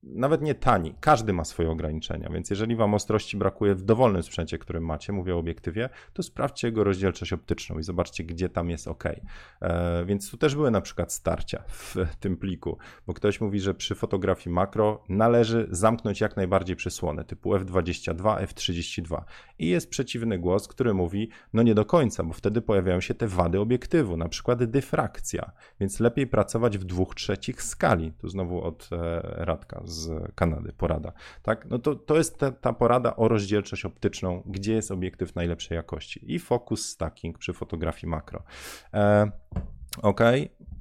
Nawet 0.07 0.43
nie 0.43 0.55
tani, 0.55 0.95
każdy 1.01 1.33
ma 1.33 1.45
swoje 1.45 1.71
ograniczenia, 1.71 2.29
więc 2.33 2.51
jeżeli 2.51 2.77
wam 2.77 2.95
ostrości 2.95 3.37
brakuje 3.37 3.75
w 3.75 3.83
dowolnym 3.83 4.23
sprzęcie, 4.23 4.59
który 4.59 4.81
macie, 4.81 5.13
mówię 5.13 5.35
o 5.35 5.39
obiektywie, 5.39 5.89
to 6.13 6.23
sprawdźcie 6.23 6.69
jego 6.69 6.85
rozdzielczość 6.85 7.33
optyczną 7.33 7.79
i 7.79 7.83
zobaczcie, 7.83 8.25
gdzie 8.25 8.49
tam 8.49 8.71
jest 8.71 8.89
ok. 8.89 9.05
E, 9.61 10.05
więc 10.05 10.31
tu 10.31 10.37
też 10.37 10.55
były 10.55 10.71
na 10.71 10.81
przykład 10.81 11.13
starcia 11.13 11.63
w 11.69 11.97
tym 12.21 12.37
pliku, 12.37 12.79
bo 13.07 13.15
ktoś 13.15 13.41
mówi, 13.41 13.61
że 13.61 13.75
przy 13.75 13.95
fotografii 13.95 14.55
makro 14.55 15.05
należy 15.09 15.69
zamknąć 15.71 16.21
jak 16.21 16.37
najbardziej 16.37 16.77
przysłonę 16.77 17.25
typu 17.25 17.51
f22, 17.51 18.45
f32 18.45 19.23
i 19.59 19.67
jest 19.69 19.91
przeciwny 19.91 20.39
głos, 20.39 20.69
który 20.69 20.95
mówi, 20.95 21.29
no 21.53 21.63
nie 21.63 21.75
do 21.75 21.85
końca, 21.85 22.25
bo 22.25 22.33
wtedy 22.33 22.63
pojawiają 22.63 23.01
się 23.01 23.15
te 23.15 23.29
wady 23.29 23.61
obiektywu, 23.61 24.17
na 24.17 24.29
przykład 24.29 24.65
dyfrakcja, 24.65 25.53
więc 25.81 26.01
lepiej 26.01 26.27
pracować 26.27 26.79
w 26.79 26.85
dwóch 26.85 27.15
trzecich 27.15 27.63
skali. 27.63 28.13
Tu 28.13 28.29
znowu 28.29 28.63
od 28.63 28.89
e, 28.93 29.21
Radka 29.23 29.83
z 29.95 30.33
Kanady, 30.35 30.73
porada. 30.73 31.13
Tak? 31.43 31.67
No 31.71 31.79
to, 31.79 31.95
to 31.95 32.17
jest 32.17 32.39
ta, 32.39 32.53
ta 32.53 32.73
porada 32.73 33.17
o 33.17 33.29
rozdzielczość 33.29 33.85
optyczną, 33.85 34.43
gdzie 34.47 34.75
jest 34.75 34.91
obiektyw 34.91 35.35
najlepszej 35.35 35.77
jakości 35.77 36.35
i 36.35 36.39
focus 36.39 36.87
stacking 36.87 37.39
przy 37.39 37.53
fotografii 37.53 38.11
makro. 38.11 38.43
E, 38.95 39.31
ok, 40.03 40.21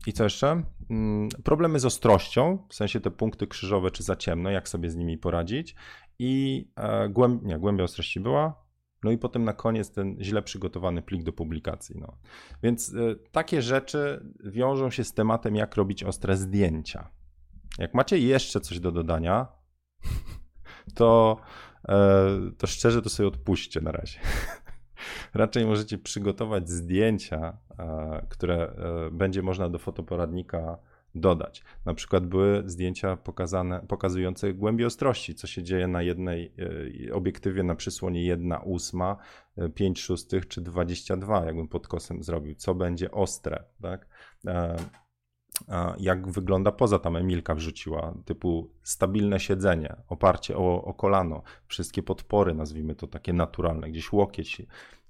i 0.07 0.13
co 0.13 0.23
jeszcze? 0.23 0.63
Mm, 0.89 1.29
problemy 1.43 1.79
z 1.79 1.85
ostrością, 1.85 2.57
w 2.69 2.75
sensie 2.75 2.99
te 2.99 3.11
punkty 3.11 3.47
krzyżowe 3.47 3.91
czy 3.91 4.03
za 4.03 4.15
ciemno, 4.15 4.49
jak 4.49 4.69
sobie 4.69 4.89
z 4.89 4.95
nimi 4.95 5.17
poradzić. 5.17 5.75
I 6.19 6.65
e, 6.75 7.09
głęb, 7.09 7.43
nie, 7.43 7.59
głębia 7.59 7.83
ostrości 7.83 8.19
była, 8.19 8.63
no 9.03 9.11
i 9.11 9.17
potem 9.17 9.43
na 9.43 9.53
koniec 9.53 9.91
ten 9.91 10.17
źle 10.21 10.41
przygotowany 10.41 11.01
plik 11.01 11.23
do 11.23 11.33
publikacji. 11.33 11.95
No. 11.99 12.17
Więc 12.63 12.89
y, 12.89 13.19
takie 13.31 13.61
rzeczy 13.61 14.25
wiążą 14.43 14.89
się 14.89 15.03
z 15.03 15.13
tematem, 15.13 15.55
jak 15.55 15.75
robić 15.75 16.03
ostre 16.03 16.37
zdjęcia. 16.37 17.09
Jak 17.77 17.93
macie 17.93 18.19
jeszcze 18.19 18.61
coś 18.61 18.79
do 18.79 18.91
dodania, 18.91 19.47
to, 20.95 21.37
e, 21.89 22.29
to 22.57 22.67
szczerze 22.67 23.01
to 23.01 23.09
sobie 23.09 23.27
odpuśćcie 23.27 23.81
na 23.81 23.91
razie. 23.91 24.19
Raczej 25.33 25.65
możecie 25.65 25.97
przygotować 25.97 26.69
zdjęcia, 26.69 27.57
e, 27.79 28.25
które 28.29 28.55
e, 28.55 29.11
będzie 29.11 29.41
można 29.41 29.69
do 29.69 29.79
fotoporadnika 29.79 30.77
dodać. 31.15 31.63
Na 31.85 31.93
przykład 31.93 32.27
były 32.27 32.63
zdjęcia 32.65 33.17
pokazane, 33.17 33.85
pokazujące 33.87 34.53
głębię 34.53 34.87
ostrości, 34.87 35.35
co 35.35 35.47
się 35.47 35.63
dzieje 35.63 35.87
na 35.87 36.01
jednej 36.01 36.53
obiektywie 37.13 37.63
na 37.63 37.75
przysłonie 37.75 38.25
1 38.25 38.53
ósma, 38.63 39.17
5 39.75 40.01
szóstych 40.01 40.47
czy 40.47 40.61
22, 40.61 41.45
jakbym 41.45 41.67
pod 41.67 41.87
kosem 41.87 42.23
zrobił, 42.23 42.55
co 42.55 42.75
będzie 42.75 43.11
ostre, 43.11 43.63
tak? 43.81 44.07
Jak 45.97 46.27
wygląda 46.27 46.71
poza 46.71 46.99
tam 46.99 47.15
Emilka 47.15 47.55
wrzuciła, 47.55 48.13
typu 48.25 48.69
stabilne 48.83 49.39
siedzenie, 49.39 49.95
oparcie 50.09 50.57
o, 50.57 50.83
o 50.83 50.93
kolano, 50.93 51.41
wszystkie 51.67 52.03
podpory, 52.03 52.53
nazwijmy 52.53 52.95
to 52.95 53.07
takie 53.07 53.33
naturalne, 53.33 53.89
gdzieś 53.89 54.11
łokieć, 54.13 54.61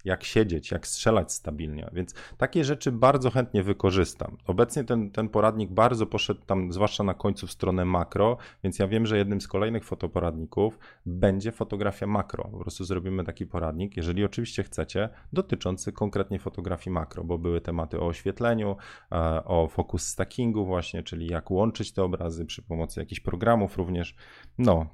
jak 0.03 0.23
siedzieć, 0.23 0.71
jak 0.71 0.87
strzelać 0.87 1.33
stabilnie, 1.33 1.89
więc 1.93 2.13
takie 2.37 2.63
rzeczy 2.63 2.91
bardzo 2.91 3.31
chętnie 3.31 3.63
wykorzystam. 3.63 4.37
Obecnie 4.47 4.83
ten, 4.83 5.11
ten 5.11 5.29
poradnik 5.29 5.71
bardzo 5.71 6.05
poszedł 6.05 6.41
tam, 6.45 6.71
zwłaszcza 6.71 7.03
na 7.03 7.13
końcu 7.13 7.47
w 7.47 7.51
stronę 7.51 7.85
makro, 7.85 8.37
więc 8.63 8.79
ja 8.79 8.87
wiem, 8.87 9.05
że 9.05 9.17
jednym 9.17 9.41
z 9.41 9.47
kolejnych 9.47 9.85
fotoporadników 9.85 10.79
będzie 11.05 11.51
fotografia 11.51 12.07
makro. 12.07 12.43
Po 12.51 12.59
prostu 12.59 12.83
zrobimy 12.83 13.23
taki 13.23 13.45
poradnik, 13.45 13.97
jeżeli 13.97 14.25
oczywiście 14.25 14.63
chcecie, 14.63 15.09
dotyczący 15.33 15.91
konkretnie 15.91 16.39
fotografii 16.39 16.93
makro, 16.93 17.23
bo 17.23 17.37
były 17.37 17.61
tematy 17.61 17.99
o 17.99 18.07
oświetleniu, 18.07 18.75
e, 19.11 19.43
o 19.45 19.67
focus 19.67 20.07
stackingu 20.07 20.65
właśnie, 20.65 21.03
czyli 21.03 21.27
jak 21.27 21.51
łączyć 21.51 21.91
te 21.91 22.03
obrazy 22.03 22.45
przy 22.45 22.61
pomocy 22.61 22.99
jakichś 22.99 23.21
programów 23.21 23.77
również. 23.77 24.15
No. 24.57 24.85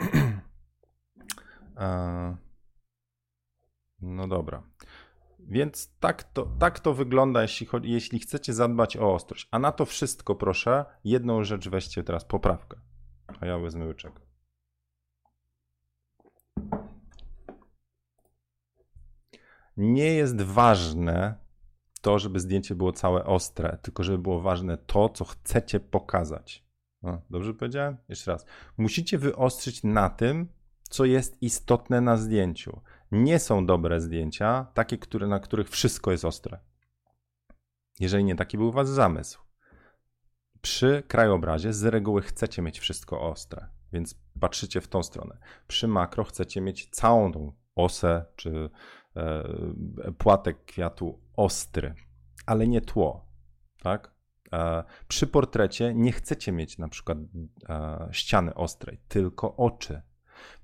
e 1.76 2.49
no 4.02 4.28
dobra. 4.28 4.62
Więc 5.38 5.96
tak 6.00 6.22
to, 6.24 6.46
tak 6.58 6.80
to 6.80 6.94
wygląda, 6.94 7.42
jeśli, 7.42 7.68
jeśli 7.82 8.18
chcecie 8.18 8.52
zadbać 8.54 8.96
o 8.96 9.14
ostrość. 9.14 9.48
A 9.50 9.58
na 9.58 9.72
to 9.72 9.84
wszystko, 9.84 10.34
proszę, 10.34 10.84
jedną 11.04 11.44
rzecz 11.44 11.68
weźcie 11.68 12.04
teraz, 12.04 12.24
poprawkę. 12.24 12.80
A 13.40 13.46
ja 13.46 13.58
wezmę 13.58 13.86
łyczek. 13.86 14.20
Nie 19.76 20.14
jest 20.14 20.42
ważne 20.42 21.34
to, 22.00 22.18
żeby 22.18 22.40
zdjęcie 22.40 22.74
było 22.74 22.92
całe 22.92 23.24
ostre, 23.24 23.78
tylko 23.82 24.02
żeby 24.02 24.18
było 24.18 24.40
ważne 24.40 24.78
to, 24.78 25.08
co 25.08 25.24
chcecie 25.24 25.80
pokazać. 25.80 26.64
No, 27.02 27.22
dobrze 27.30 27.54
powiedziałem? 27.54 27.96
Jeszcze 28.08 28.30
raz. 28.30 28.46
Musicie 28.78 29.18
wyostrzyć 29.18 29.84
na 29.84 30.10
tym, 30.10 30.48
co 30.82 31.04
jest 31.04 31.42
istotne 31.42 32.00
na 32.00 32.16
zdjęciu 32.16 32.80
nie 33.12 33.38
są 33.38 33.66
dobre 33.66 34.00
zdjęcia, 34.00 34.66
takie, 34.74 34.98
które, 34.98 35.26
na 35.26 35.40
których 35.40 35.68
wszystko 35.68 36.10
jest 36.10 36.24
ostre. 36.24 36.58
Jeżeli 38.00 38.24
nie 38.24 38.36
taki 38.36 38.58
był 38.58 38.68
u 38.68 38.72
Was 38.72 38.88
zamysł. 38.88 39.40
Przy 40.60 41.02
krajobrazie 41.08 41.72
z 41.72 41.84
reguły 41.84 42.22
chcecie 42.22 42.62
mieć 42.62 42.80
wszystko 42.80 43.20
ostre, 43.20 43.68
więc 43.92 44.14
patrzycie 44.40 44.80
w 44.80 44.88
tą 44.88 45.02
stronę. 45.02 45.38
Przy 45.66 45.88
makro 45.88 46.24
chcecie 46.24 46.60
mieć 46.60 46.88
całą 46.90 47.32
tą 47.32 47.52
osę 47.74 48.24
czy 48.36 48.70
e, 49.16 49.42
płatek 50.18 50.64
kwiatu 50.64 51.20
ostry, 51.36 51.94
ale 52.46 52.68
nie 52.68 52.80
tło. 52.80 53.26
Tak? 53.82 54.14
E, 54.52 54.84
przy 55.08 55.26
portrecie 55.26 55.94
nie 55.94 56.12
chcecie 56.12 56.52
mieć 56.52 56.78
na 56.78 56.88
przykład 56.88 57.18
e, 57.68 58.08
ściany 58.12 58.54
ostrej, 58.54 59.00
tylko 59.08 59.56
oczy. 59.56 60.02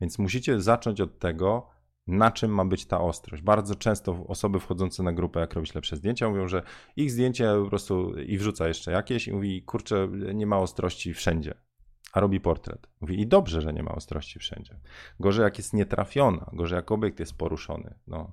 Więc 0.01 0.18
musicie 0.18 0.61
zacząć 0.61 1.01
od 1.01 1.18
tego, 1.18 1.76
na 2.07 2.30
czym 2.30 2.50
ma 2.50 2.64
być 2.64 2.86
ta 2.86 3.00
ostrość. 3.00 3.42
Bardzo 3.42 3.74
często 3.74 4.24
osoby 4.26 4.61
wchodzące 4.61 5.02
na 5.02 5.12
grupę, 5.12 5.40
jak 5.40 5.54
robić 5.54 5.74
lepsze 5.74 5.96
zdjęcia, 5.96 6.28
mówią, 6.28 6.48
że 6.48 6.62
ich 6.96 7.11
zdjęcie 7.11 7.52
po 7.62 7.68
prostu 7.68 8.18
i 8.18 8.38
wrzuca 8.38 8.68
jeszcze 8.68 8.92
jakieś 8.92 9.28
i 9.28 9.32
mówi, 9.32 9.62
kurczę, 9.62 10.09
nie 10.34 10.46
ma 10.46 10.59
ostrości 10.59 11.14
wszędzie. 11.14 11.54
A 12.12 12.20
robi 12.20 12.40
portret. 12.40 12.86
Mówi, 13.00 13.20
i 13.20 13.26
dobrze, 13.26 13.61
że 13.61 13.72
nie 13.72 13.82
ma 13.82 13.92
ostrości 13.92 14.38
wszędzie. 14.38 14.78
Gorzej 15.20 15.42
jak 15.42 15.59
jest 15.59 15.72
nietrafiona, 15.72 16.50
gorzej 16.52 16.76
jak 16.76 16.92
obiekt 16.92 17.20
jest 17.20 17.34
poruszony. 17.34 17.94
No, 18.07 18.30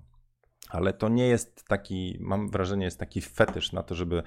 ale 0.76 0.94
to 0.94 1.10
nie 1.10 1.28
jest 1.28 1.68
taki, 1.68 2.18
mam 2.20 2.50
wrażenie, 2.50 2.86
jest 2.86 3.00
taki 3.00 3.22
fetysz 3.22 3.72
na 3.72 3.84
to, 3.84 3.96
żeby 3.96 4.24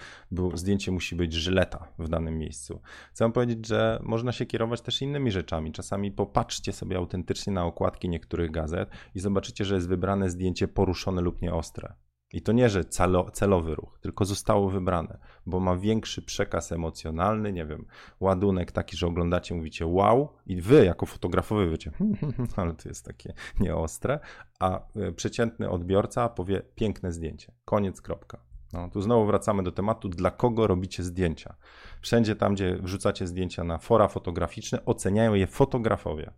zdjęcie 0.55 0.93
musi 0.93 1.17
być 1.17 1.33
żyleta 1.33 1.89
w 1.99 2.09
danym 2.09 2.39
miejscu. 2.39 2.81
Chcę 3.13 3.33
powiedzieć, 3.33 3.67
że 3.67 4.01
można 4.03 4.33
się 4.33 4.47
kierować 4.47 4.81
też 4.81 5.03
innymi 5.03 5.31
rzeczami. 5.31 5.73
Czasami 5.73 6.13
popatrzcie 6.13 6.73
sobie 6.73 6.97
autentycznie 6.97 7.53
na 7.53 7.65
okładki 7.65 8.09
niektórych 8.09 8.51
gazet 8.51 8.91
i 9.15 9.21
zobaczycie, 9.21 9.65
że 9.65 9.75
jest 9.75 9.89
wybrane 9.89 10.31
zdjęcie 10.31 10.69
poruszone 10.69 11.23
lub 11.23 11.43
nieostre. 11.43 11.95
I 12.33 12.43
to 12.43 12.53
nie, 12.53 12.69
że 12.69 12.85
celo, 12.85 13.31
celowy 13.31 13.75
ruch, 13.75 13.99
tylko 14.01 14.25
zostało 14.25 14.71
wybrane, 14.71 15.19
bo 15.47 15.61
ma 15.61 15.77
większy 15.77 16.23
przekaz 16.23 16.73
emocjonalny, 16.73 17.53
nie 17.53 17.67
wiem, 17.67 17.87
ładunek 18.21 18.73
taki, 18.73 18.97
że 18.97 19.07
oglądacie, 19.07 19.55
mówicie 19.55 19.87
wow, 19.87 20.29
i 20.47 20.61
wy 20.61 20.85
jako 20.85 21.07
fotografowie 21.07 21.71
wiecie, 21.71 21.91
hmm, 21.91 22.17
hmm, 22.17 22.37
hmm, 22.37 22.53
ale 22.61 22.75
to 22.75 22.89
jest 22.89 23.05
takie 23.05 23.35
nieostre, 23.61 24.21
a 24.61 24.81
e, 24.97 25.13
przeciętny 25.13 25.71
odbiorca 25.71 26.29
powie 26.29 26.63
piękne 26.75 27.13
zdjęcie. 27.13 27.53
Koniec, 27.65 28.01
kropka. 28.01 28.39
No, 28.73 28.91
tu 28.91 29.03
znowu 29.03 29.27
wracamy 29.27 29.63
do 29.63 29.73
tematu, 29.73 30.09
dla 30.09 30.31
kogo 30.31 30.67
robicie 30.67 31.03
zdjęcia. 31.03 31.57
Wszędzie 32.01 32.37
tam, 32.37 32.55
gdzie 32.55 32.77
wrzucacie 32.83 33.27
zdjęcia 33.27 33.65
na 33.65 33.79
fora 33.79 34.09
fotograficzne, 34.09 34.85
oceniają 34.85 35.35
je 35.35 35.47
fotografowie. 35.47 36.31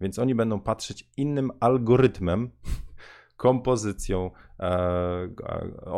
Więc 0.00 0.18
oni 0.18 0.34
będą 0.34 0.60
patrzeć 0.60 1.10
innym 1.16 1.50
algorytmem 1.60 2.50
kompozycją, 3.40 4.30
e, 4.60 5.28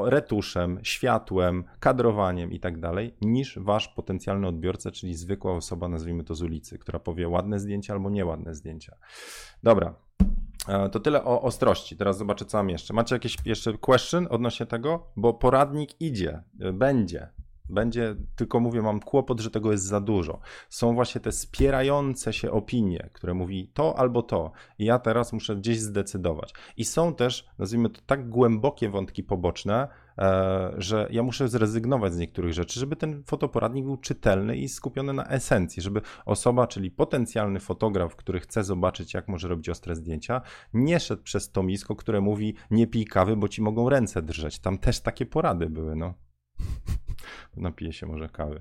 retuszem, 0.05 0.79
światłem, 0.83 1.65
kadrowaniem 1.81 2.53
i 2.53 2.61
tak 2.61 2.81
dalej, 2.81 3.15
niż 3.21 3.59
wasz 3.59 3.89
potencjalny 3.89 4.47
odbiorca, 4.47 4.91
czyli 4.91 5.15
zwykła 5.15 5.53
osoba, 5.53 5.89
nazwijmy 5.89 6.25
to 6.25 6.35
z 6.35 6.43
ulicy, 6.43 6.79
która 6.79 6.99
powie 6.99 7.29
ładne 7.29 7.61
zdjęcia 7.61 7.93
albo 7.93 8.11
nieładne 8.11 8.55
zdjęcia. 8.55 8.97
Dobra. 9.63 9.95
E, 10.69 10.89
to 10.89 11.01
tyle 11.01 11.25
o 11.25 11.43
ostrości. 11.43 11.97
Teraz 11.97 12.19
zobaczę, 12.19 12.45
co 12.45 12.59
mam 12.59 12.71
jeszcze. 12.71 12.95
Macie 12.95 13.15
jakieś 13.15 13.37
jeszcze 13.45 13.79
question 13.79 14.27
odnośnie 14.31 14.67
tego? 14.67 15.07
Bo 15.17 15.35
poradnik 15.35 16.01
idzie, 16.01 16.43
e, 16.61 16.73
będzie 16.73 17.29
będzie, 17.73 18.17
tylko 18.37 18.61
mówię, 18.61 18.83
mam 18.83 19.01
kłopot, 19.01 19.41
że 19.41 19.51
tego 19.51 19.73
jest 19.73 19.85
za 19.85 20.01
dużo. 20.01 20.41
Są 20.69 20.95
właśnie 20.95 21.21
te 21.21 21.33
spierające 21.33 22.33
się 22.33 22.51
opinie, 22.51 23.11
które 23.13 23.35
mówi 23.35 23.71
to 23.75 23.99
albo 23.99 24.23
to 24.23 24.53
i 24.79 24.85
ja 24.85 24.99
teraz 24.99 25.33
muszę 25.33 25.57
gdzieś 25.57 25.81
zdecydować. 25.81 26.55
I 26.77 26.85
są 26.85 27.15
też, 27.15 27.49
nazwijmy 27.59 27.91
to 27.91 28.01
tak 28.07 28.29
głębokie 28.29 28.89
wątki 28.89 29.23
poboczne, 29.23 29.89
e, 30.19 30.73
że 30.77 31.09
ja 31.11 31.23
muszę 31.23 31.49
zrezygnować 31.49 32.15
z 32.15 32.19
niektórych 32.19 32.53
rzeczy, 32.53 32.81
żeby 32.81 32.97
ten 32.97 33.23
fotoporadnik 33.25 33.85
był 33.85 33.97
czytelny 33.97 34.57
i 34.57 34.69
skupiony 34.69 35.13
na 35.13 35.29
esencji, 35.29 35.83
żeby 35.83 36.01
osoba, 36.27 36.67
czyli 36.67 36.91
potencjalny 36.91 37.61
fotograf, 37.61 38.17
który 38.17 38.41
chce 38.41 38.65
zobaczyć, 38.65 39.15
jak 39.15 39.29
może 39.29 39.49
robić 39.49 39.69
ostre 39.69 39.97
zdjęcia, 39.97 40.41
nie 40.75 41.01
szedł 41.01 41.23
przez 41.23 41.51
to 41.51 41.63
misko, 41.63 41.97
które 41.97 42.21
mówi 42.21 42.55
nie 42.71 42.87
pij 42.87 43.05
kawy, 43.05 43.37
bo 43.37 43.49
ci 43.49 43.63
mogą 43.63 43.89
ręce 43.89 44.23
drżeć. 44.23 44.59
Tam 44.59 44.79
też 44.79 45.01
takie 45.01 45.27
porady 45.27 45.71
były, 45.71 45.97
no. 45.97 46.15
Napiję 47.57 47.93
się 47.93 48.07
może 48.07 48.29
kawy. 48.29 48.61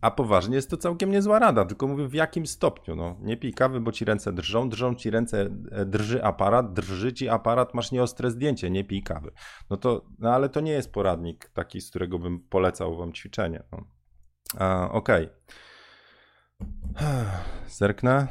A 0.00 0.10
poważnie 0.10 0.56
jest 0.56 0.70
to 0.70 0.76
całkiem 0.76 1.10
niezła 1.10 1.38
rada, 1.38 1.64
tylko 1.64 1.86
mówię 1.86 2.08
w 2.08 2.14
jakim 2.14 2.46
stopniu. 2.46 2.96
No, 2.96 3.16
nie 3.20 3.36
pij 3.36 3.54
kawy, 3.54 3.80
bo 3.80 3.92
ci 3.92 4.04
ręce 4.04 4.32
drżą, 4.32 4.68
drżą 4.68 4.94
ci 4.94 5.10
ręce, 5.10 5.50
e, 5.70 5.84
drży 5.84 6.24
aparat, 6.24 6.72
drży 6.72 7.12
ci 7.12 7.28
aparat, 7.28 7.74
masz 7.74 7.92
nieostre 7.92 8.30
zdjęcie, 8.30 8.70
nie 8.70 8.84
pij 8.84 9.02
kawy. 9.02 9.30
No 9.70 9.76
to, 9.76 10.06
no 10.18 10.34
ale 10.34 10.48
to 10.48 10.60
nie 10.60 10.72
jest 10.72 10.92
poradnik 10.92 11.48
taki, 11.48 11.80
z 11.80 11.90
którego 11.90 12.18
bym 12.18 12.40
polecał 12.40 12.96
wam 12.96 13.12
ćwiczenie. 13.12 13.62
No. 13.72 13.84
Okej. 14.90 15.28
Okay. 15.28 15.36
Zerknę. 17.78 18.26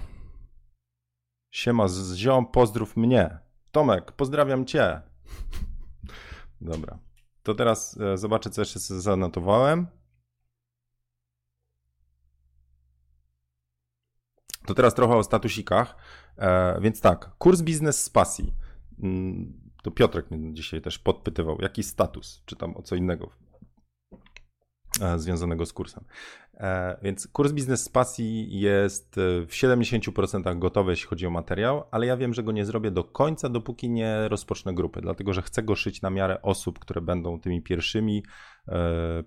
Siema 1.51 1.88
z 1.88 2.16
ziom, 2.16 2.45
pozdrów 2.45 2.97
mnie. 2.97 3.39
Tomek, 3.72 4.12
pozdrawiam 4.12 4.66
cię. 4.66 5.01
Dobra. 6.62 7.00
To 7.44 7.56
teraz 7.56 7.98
e, 7.98 8.18
zobaczę, 8.18 8.50
co 8.50 8.62
jeszcze 8.62 8.80
sobie 8.80 9.02
zanotowałem. 9.02 9.88
To 14.66 14.74
teraz 14.74 14.94
trochę 14.94 15.16
o 15.16 15.24
statusikach. 15.24 15.96
E, 16.38 16.82
więc 16.82 17.02
tak, 17.02 17.32
kurs 17.38 17.62
biznes 17.62 18.04
z 18.04 18.10
pasji. 18.10 18.54
Mm, 19.00 19.66
to 19.84 19.92
Piotrek 19.92 20.32
mnie 20.32 20.54
dzisiaj 20.54 20.82
też 20.82 21.00
podpytywał, 21.00 21.58
jaki 21.62 21.84
status, 21.84 22.44
czy 22.46 22.56
tam 22.56 22.78
o 22.78 22.82
co 22.82 22.96
innego 22.96 23.30
e, 25.02 25.20
związanego 25.20 25.66
z 25.66 25.74
kursem. 25.74 26.04
E, 26.58 26.97
więc 27.01 27.28
kurs 27.28 27.51
biznes 27.51 27.84
z 27.84 27.89
pasji 27.89 28.60
jest 28.60 29.18
e, 29.18 29.45
w 29.45 29.51
70% 29.51 30.60
gotowy, 30.60 30.91
jeśli 30.91 31.08
chodzi 31.08 31.28
o 31.28 31.30
materiał, 31.30 31.84
ale 31.91 32.06
ja 32.06 32.18
wiem, 32.18 32.34
że 32.34 32.43
go 32.43 32.51
nie 32.51 32.66
zrobię 32.66 32.91
do 32.91 33.03
końca, 33.03 33.49
dopóki 33.49 33.89
nie 33.89 34.28
rozpocznę 34.28 34.74
grupy, 34.74 35.01
dlatego 35.01 35.34
że 35.34 35.41
chcę 35.41 35.64
go 35.64 35.76
szyć 35.76 36.01
na 36.01 36.10
miarę 36.10 36.41
osób, 36.41 36.80
które 36.80 37.01
będą 37.01 37.39
tymi 37.39 37.62
pierwszymi, 37.62 38.24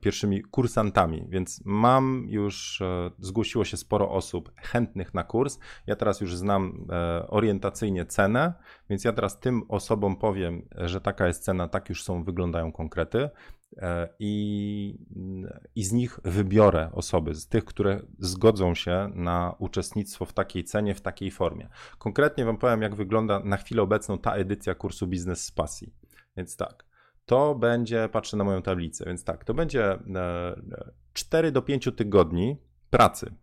pierwszymi 0.00 0.42
kursantami. 0.42 1.26
Więc 1.28 1.62
mam 1.64 2.26
już, 2.28 2.82
zgłosiło 3.18 3.64
się 3.64 3.76
sporo 3.76 4.10
osób 4.10 4.52
chętnych 4.56 5.14
na 5.14 5.24
kurs. 5.24 5.58
Ja 5.86 5.96
teraz 5.96 6.20
już 6.20 6.36
znam 6.36 6.86
orientacyjnie 7.28 8.06
cenę, 8.06 8.52
więc 8.90 9.04
ja 9.04 9.12
teraz 9.12 9.40
tym 9.40 9.62
osobom 9.68 10.16
powiem, 10.16 10.68
że 10.74 11.00
taka 11.00 11.26
jest 11.26 11.44
cena, 11.44 11.68
tak 11.68 11.88
już 11.88 12.04
są, 12.04 12.24
wyglądają 12.24 12.72
konkrety. 12.72 13.30
E, 13.76 14.08
i, 14.18 14.98
i 15.74 15.84
z 15.84 15.92
nich 15.92 16.20
wybiorę 16.24 16.90
osoby, 16.92 17.34
z 17.34 17.48
tych, 17.48 17.64
które 17.64 18.00
zgodzą 18.18 18.74
się 18.74 19.10
na 19.14 19.54
uczestnictwo 19.58 20.24
w 20.24 20.32
takiej 20.32 20.64
cenie, 20.64 20.94
w 20.94 21.00
takiej 21.00 21.30
formie. 21.30 21.68
Konkretnie 21.98 22.44
Wam 22.44 22.58
powiem, 22.58 22.82
jak 22.82 22.94
wygląda 22.94 23.40
na 23.40 23.56
chwilę 23.56 23.82
obecną 23.82 24.18
ta 24.18 24.34
edycja 24.34 24.74
kursu 24.74 25.06
Biznes 25.06 25.44
z 25.44 25.52
Pasji. 25.52 25.94
Więc 26.36 26.56
tak, 26.56 26.84
to 27.28 27.54
będzie, 27.54 28.08
patrzę 28.12 28.36
na 28.36 28.44
moją 28.44 28.62
tablicę, 28.62 29.04
więc 29.06 29.24
tak, 29.24 29.44
to 29.44 29.54
będzie 29.54 29.98
4 31.12 31.48
e, 31.48 31.52
do 31.52 31.62
5 31.62 31.88
tygodni 31.96 32.56
pracy 32.90 33.34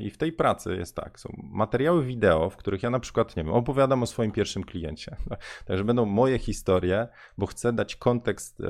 i 0.00 0.10
w 0.10 0.18
tej 0.18 0.32
pracy 0.32 0.76
jest 0.76 0.96
tak, 0.96 1.20
są 1.20 1.28
materiały 1.42 2.04
wideo, 2.04 2.50
w 2.50 2.56
których 2.56 2.82
ja 2.82 2.90
na 2.90 3.00
przykład, 3.00 3.36
nie 3.36 3.44
wiem, 3.44 3.52
opowiadam 3.52 4.02
o 4.02 4.06
swoim 4.06 4.32
pierwszym 4.32 4.64
kliencie. 4.64 5.16
Także 5.66 5.84
będą 5.84 6.06
moje 6.06 6.38
historie, 6.38 7.08
bo 7.38 7.46
chcę 7.46 7.72
dać 7.72 7.96
kontekst, 7.96 8.60
e, 8.60 8.64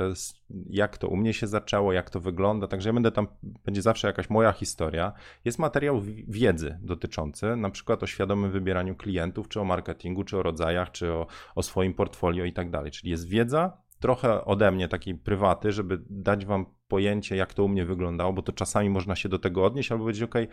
jak 0.70 0.98
to 0.98 1.08
u 1.08 1.16
mnie 1.16 1.34
się 1.34 1.46
zaczęło, 1.46 1.92
jak 1.92 2.10
to 2.10 2.20
wygląda. 2.20 2.66
Także 2.66 2.88
ja 2.88 2.92
będę 2.92 3.12
tam, 3.12 3.28
będzie 3.42 3.82
zawsze 3.82 4.06
jakaś 4.06 4.30
moja 4.30 4.52
historia. 4.52 5.12
Jest 5.44 5.58
materiał 5.58 6.02
wiedzy 6.28 6.78
dotyczący 6.82 7.56
na 7.56 7.70
przykład 7.70 8.02
o 8.02 8.06
świadomym 8.06 8.50
wybieraniu 8.50 8.96
klientów, 8.96 9.48
czy 9.48 9.60
o 9.60 9.64
marketingu, 9.64 10.24
czy 10.24 10.38
o 10.38 10.42
rodzajach, 10.42 10.90
czy 10.90 11.12
o, 11.12 11.26
o 11.54 11.62
swoim 11.62 11.94
portfolio 11.94 12.44
i 12.44 12.52
tak 12.52 12.70
dalej. 12.70 12.90
Czyli 12.90 13.10
jest 13.10 13.28
wiedza, 13.28 13.87
trochę 14.00 14.44
ode 14.44 14.70
mnie 14.70 14.88
takiej 14.88 15.14
prywaty, 15.14 15.72
żeby 15.72 16.02
dać 16.10 16.46
wam 16.46 16.66
pojęcie, 16.88 17.36
jak 17.36 17.54
to 17.54 17.64
u 17.64 17.68
mnie 17.68 17.84
wyglądało, 17.84 18.32
bo 18.32 18.42
to 18.42 18.52
czasami 18.52 18.90
można 18.90 19.16
się 19.16 19.28
do 19.28 19.38
tego 19.38 19.64
odnieść 19.64 19.92
albo 19.92 20.04
powiedzieć, 20.04 20.22
ok, 20.22 20.34
e, 20.34 20.48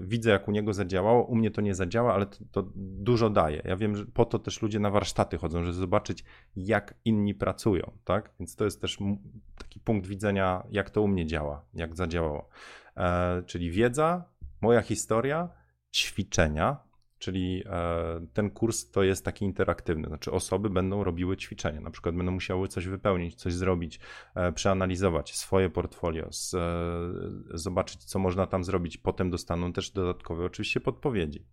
widzę 0.00 0.30
jak 0.30 0.48
u 0.48 0.50
niego 0.50 0.72
zadziałało, 0.72 1.24
u 1.24 1.36
mnie 1.36 1.50
to 1.50 1.60
nie 1.60 1.74
zadziała, 1.74 2.14
ale 2.14 2.26
to, 2.26 2.36
to, 2.52 2.70
dużo 2.76 3.30
daje. 3.30 3.62
Ja 3.64 3.76
wiem, 3.76 3.96
że 3.96 4.06
po 4.06 4.24
to 4.24 4.38
też 4.38 4.62
ludzie 4.62 4.80
na 4.80 4.90
warsztaty 4.90 5.38
chodzą, 5.38 5.64
żeby 5.64 5.72
zobaczyć, 5.72 6.24
jak 6.56 6.94
inni 7.04 7.34
pracują, 7.34 7.92
tak? 8.04 8.30
Więc 8.40 8.56
to 8.56 8.64
jest 8.64 8.80
też 8.80 8.98
taki 9.58 9.80
punkt 9.80 10.06
widzenia, 10.06 10.62
jak 10.70 10.90
to 10.90 11.02
u 11.02 11.08
mnie 11.08 11.26
działa, 11.26 11.64
jak 11.74 11.96
zadziałało. 11.96 12.48
E, 12.96 13.42
czyli 13.46 13.70
wiedza, 13.70 14.24
moja 14.60 14.82
historia, 14.82 15.48
ćwiczenia, 15.94 16.87
Czyli 17.18 17.64
e, 17.66 18.26
ten 18.32 18.50
kurs 18.50 18.90
to 18.90 19.02
jest 19.02 19.24
taki 19.24 19.44
interaktywny, 19.44 20.08
znaczy 20.08 20.32
osoby 20.32 20.70
będą 20.70 21.04
robiły 21.04 21.36
ćwiczenia, 21.36 21.80
na 21.80 21.90
przykład 21.90 22.14
będą 22.14 22.32
musiały 22.32 22.68
coś 22.68 22.86
wypełnić, 22.86 23.34
coś 23.34 23.54
zrobić, 23.54 24.00
e, 24.34 24.52
przeanalizować 24.52 25.36
swoje 25.36 25.70
portfolio, 25.70 26.26
e, 26.26 26.30
zobaczyć, 27.54 28.04
co 28.04 28.18
można 28.18 28.46
tam 28.46 28.64
zrobić. 28.64 28.96
Potem 28.96 29.30
dostaną 29.30 29.72
też 29.72 29.90
dodatkowe 29.90 30.44
oczywiście 30.44 30.80
podpowiedzi. 30.80 31.46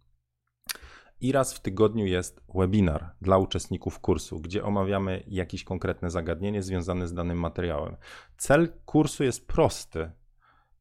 I 1.22 1.32
raz 1.32 1.54
w 1.54 1.60
tygodniu 1.60 2.06
jest 2.06 2.42
webinar 2.56 3.12
dla 3.22 3.38
uczestników 3.38 4.00
kursu, 4.00 4.40
gdzie 4.40 4.64
omawiamy 4.64 5.24
jakieś 5.28 5.64
konkretne 5.64 6.10
zagadnienie 6.10 6.64
związane 6.64 7.08
z 7.08 7.14
danym 7.14 7.40
materiałem. 7.40 7.96
Cel 8.38 8.74
kursu 8.86 9.24
jest 9.24 9.48
prosty. 9.48 10.12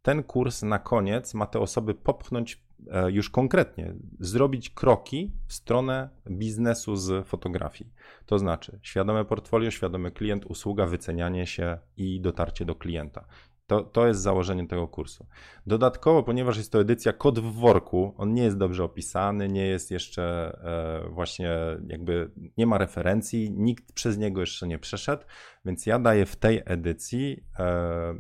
Ten 0.03 0.23
kurs 0.23 0.63
na 0.63 0.79
koniec 0.79 1.35
ma 1.35 1.47
te 1.47 1.61
osoby 1.61 1.95
popchnąć 1.95 2.64
już 3.09 3.31
konkretnie 3.31 3.95
zrobić 4.21 4.71
kroki 4.71 5.33
w 5.47 5.53
stronę 5.53 6.09
biznesu 6.31 6.97
z 6.97 7.27
fotografii. 7.27 7.91
To 8.27 8.39
znaczy 8.39 8.79
świadome 8.83 9.25
portfolio, 9.25 9.71
świadomy 9.71 10.11
klient, 10.11 10.47
usługa, 10.47 10.87
wycenianie 10.87 11.47
się 11.47 11.79
i 11.97 12.21
dotarcie 12.21 12.65
do 12.65 12.75
klienta. 12.75 13.25
To, 13.67 13.83
to 13.83 14.07
jest 14.07 14.21
założenie 14.21 14.67
tego 14.67 14.89
kursu. 14.89 15.27
Dodatkowo, 15.67 16.23
ponieważ 16.23 16.57
jest 16.57 16.73
to 16.73 16.81
edycja 16.81 17.13
kod 17.13 17.39
w 17.39 17.53
worku, 17.53 18.15
on 18.17 18.35
nie 18.35 18.43
jest 18.43 18.59
dobrze 18.59 18.85
opisany, 18.85 19.49
nie 19.49 19.67
jest 19.67 19.91
jeszcze 19.91 20.25
e, 21.05 21.11
właśnie 21.11 21.57
jakby, 21.87 22.31
nie 22.57 22.67
ma 22.67 22.79
referencji, 22.79 23.51
nikt 23.51 23.93
przez 23.93 24.19
niego 24.19 24.41
jeszcze 24.41 24.67
nie 24.67 24.79
przeszedł, 24.79 25.25
więc 25.65 25.87
ja 25.87 25.99
daję 25.99 26.27
w 26.27 26.37
tej 26.37 26.63
edycji 26.65 27.45
e, 27.59 28.15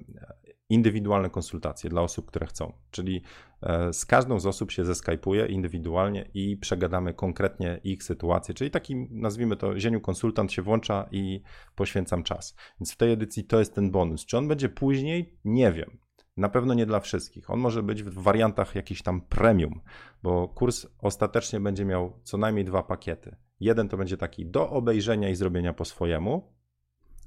indywidualne 0.68 1.30
konsultacje 1.30 1.90
dla 1.90 2.02
osób, 2.02 2.26
które 2.26 2.46
chcą. 2.46 2.72
Czyli 2.90 3.22
e, 3.62 3.92
z 3.92 4.06
każdą 4.06 4.40
z 4.40 4.46
osób 4.46 4.70
się 4.70 4.84
zeskajpuję 4.84 5.46
indywidualnie 5.46 6.30
i 6.34 6.56
przegadamy 6.56 7.14
konkretnie 7.14 7.80
ich 7.84 8.02
sytuację. 8.02 8.54
Czyli 8.54 8.70
taki, 8.70 8.96
nazwijmy 9.10 9.56
to, 9.56 9.78
zieniu 9.78 10.00
konsultant 10.00 10.52
się 10.52 10.62
włącza 10.62 11.08
i 11.10 11.42
poświęcam 11.74 12.22
czas. 12.22 12.56
Więc 12.80 12.92
w 12.92 12.96
tej 12.96 13.12
edycji 13.12 13.44
to 13.44 13.58
jest 13.58 13.74
ten 13.74 13.90
bonus. 13.90 14.26
Czy 14.26 14.38
on 14.38 14.48
będzie 14.48 14.68
później? 14.68 15.38
Nie 15.44 15.72
wiem. 15.72 15.98
Na 16.36 16.48
pewno 16.48 16.74
nie 16.74 16.86
dla 16.86 17.00
wszystkich. 17.00 17.50
On 17.50 17.60
może 17.60 17.82
być 17.82 18.02
w 18.02 18.14
wariantach 18.22 18.74
jakiś 18.74 19.02
tam 19.02 19.20
premium, 19.20 19.80
bo 20.22 20.48
kurs 20.48 20.86
ostatecznie 20.98 21.60
będzie 21.60 21.84
miał 21.84 22.20
co 22.22 22.38
najmniej 22.38 22.64
dwa 22.64 22.82
pakiety. 22.82 23.36
Jeden 23.60 23.88
to 23.88 23.96
będzie 23.96 24.16
taki 24.16 24.46
do 24.46 24.70
obejrzenia 24.70 25.28
i 25.28 25.34
zrobienia 25.34 25.72
po 25.72 25.84
swojemu, 25.84 26.54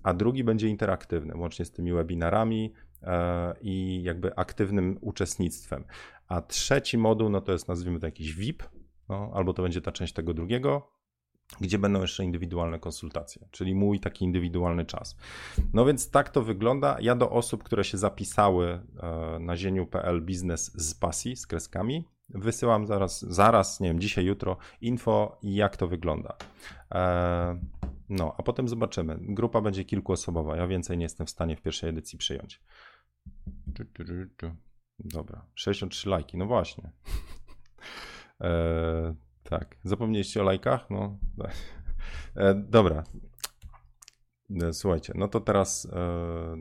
a 0.04 0.14
drugi 0.14 0.44
będzie 0.44 0.68
interaktywny, 0.68 1.38
łącznie 1.38 1.66
z 1.66 1.72
tymi 1.72 1.94
webinarami, 1.94 2.74
i 3.62 4.04
jakby 4.04 4.36
aktywnym 4.36 4.98
uczestnictwem. 5.02 5.84
A 6.28 6.42
trzeci 6.42 6.98
moduł, 6.98 7.30
no 7.30 7.42
to 7.42 7.52
jest 7.52 7.68
nazwijmy 7.68 8.00
to 8.00 8.06
jakiś 8.06 8.34
VIP, 8.34 8.64
no, 9.10 9.32
albo 9.34 9.54
to 9.54 9.64
będzie 9.64 9.82
ta 9.82 9.92
część 9.92 10.14
tego 10.14 10.34
drugiego, 10.34 10.98
gdzie 11.62 11.78
będą 11.78 12.02
jeszcze 12.02 12.24
indywidualne 12.24 12.80
konsultacje, 12.80 13.48
czyli 13.52 13.76
mój 13.76 14.00
taki 14.00 14.26
indywidualny 14.26 14.86
czas. 14.86 15.18
No 15.74 15.86
więc 15.86 16.12
tak 16.12 16.30
to 16.30 16.42
wygląda. 16.42 16.98
Ja 17.02 17.16
do 17.16 17.30
osób, 17.30 17.64
które 17.64 17.84
się 17.84 17.98
zapisały 17.98 18.68
e, 19.00 19.40
na 19.40 19.58
zieniu.pl 19.58 20.22
biznes 20.22 20.72
z 20.76 20.94
pasji, 20.94 21.36
z 21.36 21.48
kreskami, 21.48 22.06
wysyłam 22.30 22.88
zaraz, 22.88 23.22
zaraz, 23.22 23.80
nie 23.80 23.90
wiem, 23.90 24.00
dzisiaj, 24.00 24.26
jutro 24.26 24.58
info, 24.82 25.38
jak 25.44 25.78
to 25.78 25.88
wygląda. 25.88 26.36
E, 26.92 27.60
no, 28.10 28.36
a 28.38 28.44
potem 28.44 28.68
zobaczymy. 28.68 29.18
Grupa 29.22 29.62
będzie 29.62 29.86
kilkuosobowa. 29.86 30.58
Ja 30.58 30.68
więcej 30.68 30.98
nie 30.98 31.06
jestem 31.06 31.28
w 31.28 31.30
stanie 31.30 31.56
w 31.56 31.62
pierwszej 31.62 31.90
edycji 31.90 32.18
przyjąć. 32.18 32.62
Dobra, 35.00 35.46
63 35.56 36.10
lajki, 36.10 36.38
no 36.38 36.46
właśnie. 36.46 36.92
E, 38.42 39.16
tak, 39.44 39.78
zapomnieliście 39.84 40.42
o 40.42 40.44
lajkach? 40.44 40.90
No, 40.90 41.18
e, 42.36 42.56
dobra. 42.56 43.04
E, 44.62 44.74
słuchajcie, 44.74 45.14
no 45.16 45.28
to 45.28 45.40
teraz 45.40 45.88
e, 45.94 46.58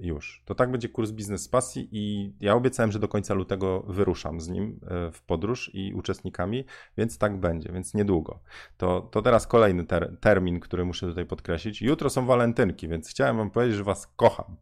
już. 0.00 0.42
To 0.44 0.54
tak 0.54 0.70
będzie 0.70 0.88
kurs 0.88 1.10
biznes 1.10 1.42
z 1.42 1.48
pasji 1.48 1.88
i 1.92 2.34
ja 2.40 2.54
obiecałem, 2.54 2.92
że 2.92 2.98
do 2.98 3.08
końca 3.08 3.34
lutego 3.34 3.80
wyruszam 3.80 4.40
z 4.40 4.48
nim 4.48 4.80
e, 4.82 5.12
w 5.12 5.22
podróż 5.22 5.70
i 5.74 5.94
uczestnikami, 5.94 6.64
więc 6.96 7.18
tak 7.18 7.40
będzie, 7.40 7.72
więc 7.72 7.94
niedługo. 7.94 8.40
To, 8.76 9.00
to 9.00 9.22
teraz 9.22 9.46
kolejny 9.46 9.84
ter 9.84 10.16
termin, 10.20 10.60
który 10.60 10.84
muszę 10.84 11.06
tutaj 11.06 11.26
podkreślić. 11.26 11.82
Jutro 11.82 12.10
są 12.10 12.26
walentynki, 12.26 12.88
więc 12.88 13.10
chciałem 13.10 13.36
wam 13.36 13.50
powiedzieć, 13.50 13.76
że 13.76 13.84
was 13.84 14.06
kocham. 14.06 14.56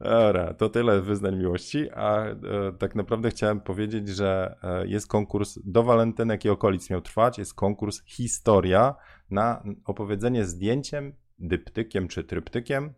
Dobra, 0.00 0.54
to 0.54 0.68
tyle 0.68 1.00
wyznań 1.00 1.36
miłości, 1.36 1.90
a 1.90 2.24
e, 2.24 2.36
tak 2.78 2.94
naprawdę 2.94 3.30
chciałem 3.30 3.60
powiedzieć, 3.60 4.08
że 4.08 4.56
e, 4.62 4.86
jest 4.86 5.08
konkurs 5.08 5.58
do 5.64 5.82
walentynek 5.82 6.44
i 6.44 6.48
okolic 6.48 6.90
miał 6.90 7.00
trwać, 7.00 7.38
jest 7.38 7.54
konkurs 7.54 8.02
historia 8.04 8.94
na 9.30 9.62
opowiedzenie 9.84 10.44
zdjęciem, 10.44 11.12
dyptykiem 11.38 12.08
czy 12.08 12.24
tryptykiem, 12.24 12.94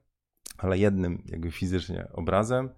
ale 0.58 0.78
jednym 0.78 1.22
jakby 1.26 1.50
fizycznie 1.50 2.08
obrazem 2.12 2.70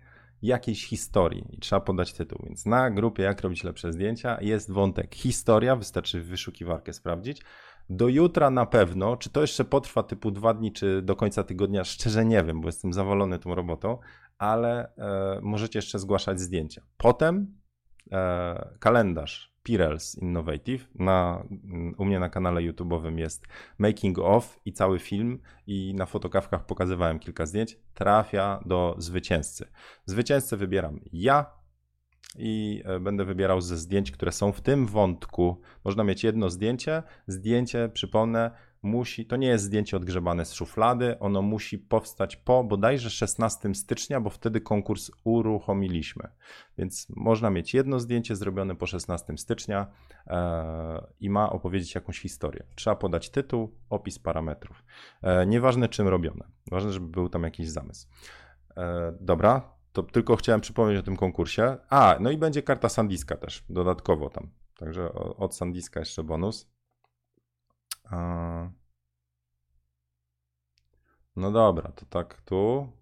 jakiejś 0.42 0.86
historii. 0.86 1.44
I 1.50 1.58
trzeba 1.58 1.80
podać 1.80 2.12
tytuł. 2.12 2.38
Więc 2.46 2.66
na 2.66 2.90
grupie 2.90 3.22
Jak 3.22 3.40
robić 3.40 3.64
lepsze 3.64 3.92
zdjęcia 3.92 4.40
jest 4.40 4.70
wątek 4.70 5.14
historia, 5.14 5.76
wystarczy 5.76 6.20
wyszukiwarkę 6.20 6.92
sprawdzić, 6.92 7.42
do 7.90 8.08
jutra 8.08 8.50
na 8.50 8.66
pewno, 8.66 9.16
czy 9.16 9.30
to 9.30 9.40
jeszcze 9.40 9.64
potrwa 9.64 10.02
typu 10.02 10.30
dwa 10.30 10.54
dni, 10.54 10.72
czy 10.72 11.02
do 11.02 11.16
końca 11.16 11.44
tygodnia, 11.44 11.84
szczerze 11.84 12.24
nie 12.24 12.44
wiem, 12.44 12.60
bo 12.60 12.68
jestem 12.68 12.92
zawalony 12.92 13.38
tą 13.38 13.54
robotą, 13.54 13.98
ale 14.38 14.94
e, 14.96 15.40
możecie 15.42 15.78
jeszcze 15.78 15.98
zgłaszać 15.98 16.40
zdjęcia. 16.40 16.82
Potem 16.96 17.58
e, 18.12 18.68
kalendarz 18.78 19.50
Pirels 19.62 20.18
Innovative. 20.18 20.88
Na, 20.94 21.44
u 21.98 22.04
mnie 22.04 22.18
na 22.18 22.28
kanale 22.28 22.60
YouTube'owym 22.60 23.18
jest 23.18 23.46
making 23.78 24.18
of 24.18 24.60
i 24.64 24.72
cały 24.72 24.98
film 24.98 25.38
i 25.66 25.94
na 25.94 26.06
fotokawkach 26.06 26.66
pokazywałem 26.66 27.18
kilka 27.18 27.46
zdjęć. 27.46 27.78
Trafia 27.94 28.60
do 28.66 28.94
zwycięzcy. 28.98 29.68
Zwycięzcę 30.04 30.56
wybieram 30.56 31.00
ja, 31.12 31.46
i 32.38 32.82
e, 32.84 33.00
będę 33.00 33.24
wybierał 33.24 33.60
ze 33.60 33.76
zdjęć, 33.76 34.10
które 34.10 34.32
są 34.32 34.52
w 34.52 34.60
tym 34.60 34.86
wątku. 34.86 35.60
Można 35.84 36.04
mieć 36.04 36.24
jedno 36.24 36.50
zdjęcie. 36.50 37.02
Zdjęcie, 37.26 37.90
przypomnę, 37.92 38.50
musi, 38.82 39.26
to 39.26 39.36
nie 39.36 39.48
jest 39.48 39.64
zdjęcie 39.64 39.96
odgrzebane 39.96 40.44
z 40.44 40.52
szuflady, 40.52 41.18
ono 41.18 41.42
musi 41.42 41.78
powstać 41.78 42.36
po 42.36 42.64
bodajże 42.64 43.10
16 43.10 43.74
stycznia, 43.74 44.20
bo 44.20 44.30
wtedy 44.30 44.60
konkurs 44.60 45.10
uruchomiliśmy. 45.24 46.28
Więc 46.78 47.06
można 47.16 47.50
mieć 47.50 47.74
jedno 47.74 48.00
zdjęcie 48.00 48.36
zrobione 48.36 48.76
po 48.76 48.86
16 48.86 49.38
stycznia 49.38 49.86
e, 50.26 51.06
i 51.20 51.30
ma 51.30 51.52
opowiedzieć 51.52 51.94
jakąś 51.94 52.20
historię. 52.20 52.64
Trzeba 52.74 52.96
podać 52.96 53.30
tytuł, 53.30 53.74
opis 53.90 54.18
parametrów. 54.18 54.84
E, 55.22 55.46
nieważne 55.46 55.88
czym 55.88 56.08
robione, 56.08 56.44
ważne, 56.70 56.92
żeby 56.92 57.06
był 57.06 57.28
tam 57.28 57.42
jakiś 57.42 57.68
zamysł. 57.68 58.08
Dobra, 59.20 59.79
to 59.92 60.02
tylko 60.02 60.36
chciałem 60.36 60.60
przypomnieć 60.60 60.98
o 60.98 61.02
tym 61.02 61.16
konkursie. 61.16 61.76
A, 61.88 62.16
no 62.20 62.30
i 62.30 62.36
będzie 62.36 62.62
karta 62.62 62.88
Sandiska 62.88 63.36
też, 63.36 63.64
dodatkowo 63.68 64.30
tam. 64.30 64.50
Także 64.78 65.12
od 65.14 65.54
Sandiska 65.56 66.00
jeszcze 66.00 66.24
bonus. 66.24 66.70
No 71.36 71.50
dobra, 71.50 71.92
to 71.92 72.06
tak 72.06 72.40
tu. 72.40 72.92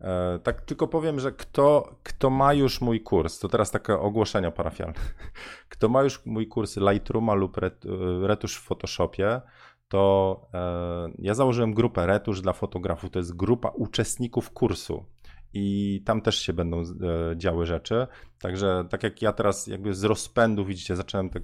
E, 0.00 0.38
tak 0.42 0.60
tylko 0.60 0.88
powiem, 0.88 1.20
że 1.20 1.32
kto, 1.32 1.96
kto 2.02 2.30
ma 2.30 2.54
już 2.54 2.80
mój 2.80 3.00
kurs, 3.00 3.38
to 3.38 3.48
teraz 3.48 3.70
takie 3.70 3.98
ogłoszenia 3.98 4.50
parafialne. 4.50 4.94
Kto 5.68 5.88
ma 5.88 6.02
już 6.02 6.26
mój 6.26 6.46
kurs 6.48 6.76
Lightrooma 6.76 7.34
lub 7.34 7.56
retusz 8.22 8.56
w 8.56 8.62
Photoshopie, 8.62 9.40
to 9.92 10.40
e, 10.54 11.12
ja 11.18 11.34
założyłem 11.34 11.74
grupę 11.74 12.06
retusz 12.06 12.40
dla 12.40 12.52
fotografów. 12.52 13.10
To 13.10 13.18
jest 13.18 13.36
grupa 13.36 13.68
uczestników 13.68 14.50
kursu 14.50 15.04
i 15.54 16.02
tam 16.04 16.20
też 16.20 16.38
się 16.38 16.52
będą 16.52 16.80
e, 16.80 16.84
działy 17.36 17.66
rzeczy. 17.66 18.06
Także 18.40 18.84
tak 18.90 19.02
jak 19.02 19.22
ja 19.22 19.32
teraz 19.32 19.66
jakby 19.66 19.94
z 19.94 20.04
rozpędu, 20.04 20.64
widzicie, 20.64 20.96
zacząłem 20.96 21.30
te 21.30 21.38
e, 21.38 21.42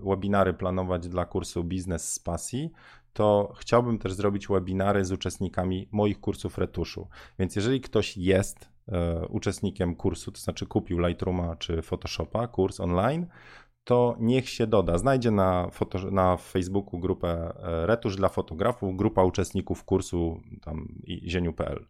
webinary 0.00 0.54
planować 0.54 1.08
dla 1.08 1.24
kursu 1.24 1.64
Biznes 1.64 2.12
z 2.12 2.18
Pasji, 2.18 2.70
to 3.12 3.52
chciałbym 3.56 3.98
też 3.98 4.12
zrobić 4.12 4.48
webinary 4.48 5.04
z 5.04 5.12
uczestnikami 5.12 5.88
moich 5.90 6.20
kursów 6.20 6.58
retuszu. 6.58 7.08
Więc 7.38 7.56
jeżeli 7.56 7.80
ktoś 7.80 8.16
jest 8.16 8.72
uczestnikiem 9.28 9.96
kursu, 9.96 10.32
to 10.32 10.40
znaczy 10.40 10.66
kupił 10.66 10.98
Lightrooma 10.98 11.56
czy 11.56 11.82
Photoshopa, 11.82 12.46
kurs 12.46 12.80
online, 12.80 13.26
to 13.84 14.16
niech 14.20 14.48
się 14.48 14.66
doda. 14.66 14.98
Znajdzie 14.98 15.30
na, 15.30 15.68
foto, 15.70 16.10
na 16.10 16.36
Facebooku 16.36 17.00
grupę 17.00 17.52
Retusz 17.86 18.16
dla 18.16 18.28
fotografów, 18.28 18.96
grupa 18.96 19.24
uczestników 19.24 19.84
kursu 19.84 20.40
tam 20.62 20.88
zieniu.pl. 21.26 21.86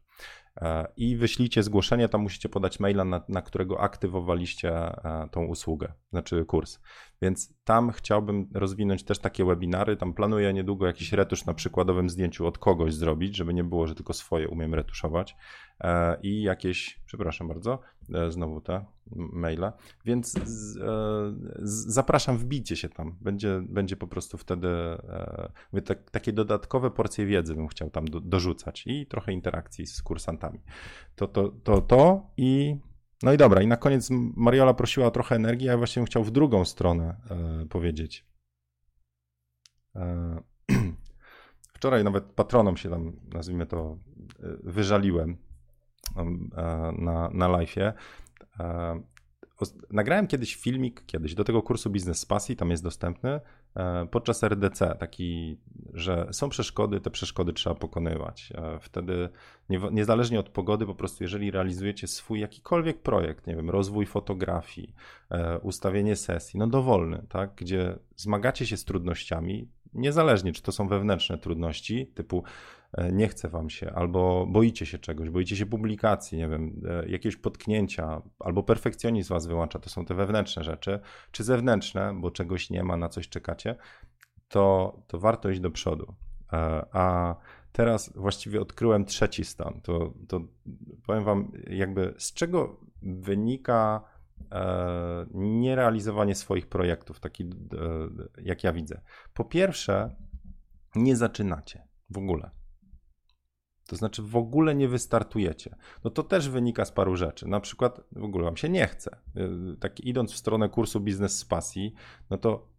E, 0.61 0.93
i 0.97 1.17
wyślijcie 1.17 1.63
zgłoszenie, 1.63 2.09
tam 2.09 2.21
musicie 2.21 2.49
podać 2.49 2.81
maila, 2.81 3.05
na, 3.05 3.25
na, 3.29 3.43
którego 3.43 3.81
aktywowaliście 3.81 4.71
e, 4.71 5.29
tą 5.31 5.45
usługę, 5.45 5.93
znaczy 6.11 6.45
kurs. 6.45 6.79
Więc 7.23 7.55
tam 7.65 7.91
chciałbym 7.91 8.49
rozwinąć 8.55 9.03
też 9.03 9.19
takie 9.19 9.45
webinary. 9.45 9.97
Tam 9.97 10.13
planuję 10.13 10.53
niedługo 10.53 10.87
jakiś 10.87 11.13
retusz 11.13 11.47
na 11.47 11.55
przykładowym 11.55 12.11
zdjęciu 12.11 12.47
od 12.47 12.59
kogoś 12.59 12.95
zrobić, 12.95 13.37
żeby 13.37 13.55
nie 13.55 13.65
było, 13.65 13.87
że 13.87 13.95
tylko 13.95 14.13
swoje 14.13 14.49
umiem 14.49 14.75
retuszować. 14.75 15.37
E, 15.81 16.17
I 16.23 16.43
jakieś, 16.43 17.01
przepraszam 17.07 17.49
bardzo, 17.49 17.79
znowu 18.29 18.61
te 18.61 18.85
maile. 19.17 19.73
Więc 20.05 20.33
z, 20.33 20.79
z, 21.63 21.95
zapraszam, 21.95 22.39
wbijcie 22.39 22.77
się 22.77 22.89
tam. 22.89 23.17
Będzie, 23.21 23.63
będzie 23.69 23.97
po 23.97 24.07
prostu 24.07 24.39
wtedy 24.39 24.69
te, 25.85 25.95
takie 25.95 26.33
dodatkowe 26.33 26.91
porcje 26.91 27.27
wiedzy 27.27 27.55
bym 27.55 27.69
chciał 27.69 27.91
tam 27.91 28.05
do, 28.05 28.21
dorzucać 28.21 28.85
i 28.87 29.07
trochę 29.07 29.33
interakcji 29.33 29.87
z 29.87 30.03
kursantami 30.03 30.61
to, 31.17 31.29
to, 31.29 31.49
to, 31.49 31.81
to 31.81 32.31
i 32.37 32.77
no 33.23 33.33
i 33.33 33.37
dobra, 33.37 33.63
i 33.63 33.67
na 33.67 33.77
koniec 33.77 34.09
Mariola 34.37 34.75
prosiła 34.75 35.07
o 35.07 35.11
trochę 35.11 35.37
energii, 35.37 35.69
a 35.69 35.73
ja 35.73 35.79
właśnie 35.79 36.05
chciał 36.05 36.25
w 36.25 36.31
drugą 36.31 36.65
stronę 36.65 37.17
e, 37.31 37.67
powiedzieć. 37.67 38.27
E, 39.97 40.43
wczoraj 41.77 42.05
nawet 42.05 42.25
patronom 42.25 42.77
się 42.77 42.91
tam, 42.91 43.17
nazwijmy 43.33 43.67
to, 43.67 43.99
e, 44.43 44.57
wyżaliłem 44.63 45.37
e, 46.17 46.25
na, 46.99 47.31
na 47.33 47.49
live'ie. 47.49 47.93
E, 48.61 49.03
nagrałem 49.91 50.27
kiedyś 50.27 50.57
filmik, 50.57 51.07
kiedyś, 51.07 51.35
do 51.35 51.45
tego 51.45 51.63
kursu 51.63 51.91
Biznes 51.91 52.19
z 52.19 52.27
Pasji, 52.27 52.57
tam 52.57 52.71
jest 52.71 52.83
dostępny, 52.83 53.41
podczas 54.11 54.45
RDC, 54.45 54.97
taki, 54.99 55.59
że 55.95 56.29
są 56.33 56.49
przeszkody, 56.49 57.01
te 57.01 57.11
przeszkody 57.11 57.53
trzeba 57.53 57.75
pokonywać. 57.75 58.53
E, 58.55 58.79
wtedy, 58.81 59.29
niezależnie 59.69 60.41
od 60.41 60.49
pogody, 60.49 60.87
po 60.87 60.95
prostu, 60.95 61.25
jeżeli 61.25 61.51
realizujecie 61.51 62.07
swój 62.07 62.41
jakikolwiek 62.41 63.03
projekt, 63.03 63.47
nie 63.47 63.57
wiem, 63.57 63.71
rozwój 63.71 64.07
fotografii, 64.07 64.95
e, 65.31 65.59
ustawienie 65.59 66.17
sesji, 66.17 66.59
no 66.59 66.67
dowolny, 66.67 67.27
tak, 67.29 67.51
gdzie 67.57 67.99
zmagacie 68.17 68.67
się 68.67 68.77
z 68.77 68.85
trudnościami, 68.85 69.69
niezależnie 69.95 70.53
czy 70.53 70.63
to 70.63 70.73
są 70.73 70.89
wewnętrzne 70.89 71.39
trudności, 71.39 72.07
typu 72.07 72.45
E, 72.45 72.82
nie 73.13 73.29
chce 73.29 73.49
wam 73.49 73.71
się, 73.71 73.93
albo 73.93 74.47
boicie 74.47 74.87
się 74.87 74.99
czegoś, 74.99 75.31
boicie 75.31 75.57
się 75.57 75.67
publikacji, 75.67 76.39
nie 76.39 76.49
wiem, 76.49 76.83
e, 76.89 77.09
jakiegoś 77.09 77.37
potknięcia, 77.37 78.23
albo 78.39 78.63
perfekcjonizm 78.63 79.35
was 79.35 79.47
wyłącza, 79.47 79.79
to 79.79 79.91
są 79.91 80.05
te 80.05 80.15
wewnętrzne 80.15 80.65
rzeczy, 80.65 81.01
czy 81.31 81.45
zewnętrzne, 81.45 82.15
bo 82.21 82.31
czegoś 82.31 82.71
nie 82.71 82.85
ma, 82.85 82.97
na 82.97 83.09
coś 83.09 83.29
czekacie, 83.29 83.77
to, 84.49 84.97
to 85.07 85.19
warto 85.19 85.51
iść 85.51 85.61
do 85.61 85.71
przodu. 85.71 86.15
E, 86.53 86.57
a 86.93 87.37
teraz 87.73 88.13
właściwie 88.17 88.61
odkryłem 88.61 89.05
trzeci 89.05 89.45
stan. 89.45 89.81
To, 89.83 90.15
to 90.29 90.41
powiem 91.07 91.25
wam, 91.25 91.53
jakby 91.71 92.15
z 92.19 92.33
czego 92.33 92.81
wynika 93.03 94.13
nierealizowanie 95.35 96.35
swoich 96.35 96.67
projektów, 96.67 97.21
taki 97.21 97.51
jak 98.43 98.65
ja 98.65 98.73
widzę. 98.73 99.01
Po 99.35 99.45
pierwsze, 99.45 100.17
nie 100.95 101.17
zaczynacie 101.17 101.83
w 102.11 102.19
ogóle. 102.19 102.51
To 103.87 103.97
znaczy 103.97 104.23
w 104.23 104.37
ogóle 104.37 104.75
nie 104.75 104.89
wystartujecie. 104.89 105.77
No 106.05 106.11
to 106.11 106.23
też 106.23 106.49
wynika 106.49 106.85
z 106.85 106.93
paru 106.93 107.17
rzeczy. 107.17 107.49
Na 107.49 107.61
przykład 107.61 108.01
w 108.13 108.25
ogóle 108.25 108.45
wam 108.45 108.57
się 108.57 108.69
nie 108.69 108.87
chce. 108.87 109.17
Y, 109.37 109.77
tak 109.81 110.01
idąc 110.01 110.33
w 110.33 110.37
stronę 110.37 110.69
kursu 110.69 111.01
biznes 111.01 111.39
z 111.39 111.45
pasji, 111.45 111.95
no 112.31 112.39
to 112.39 112.73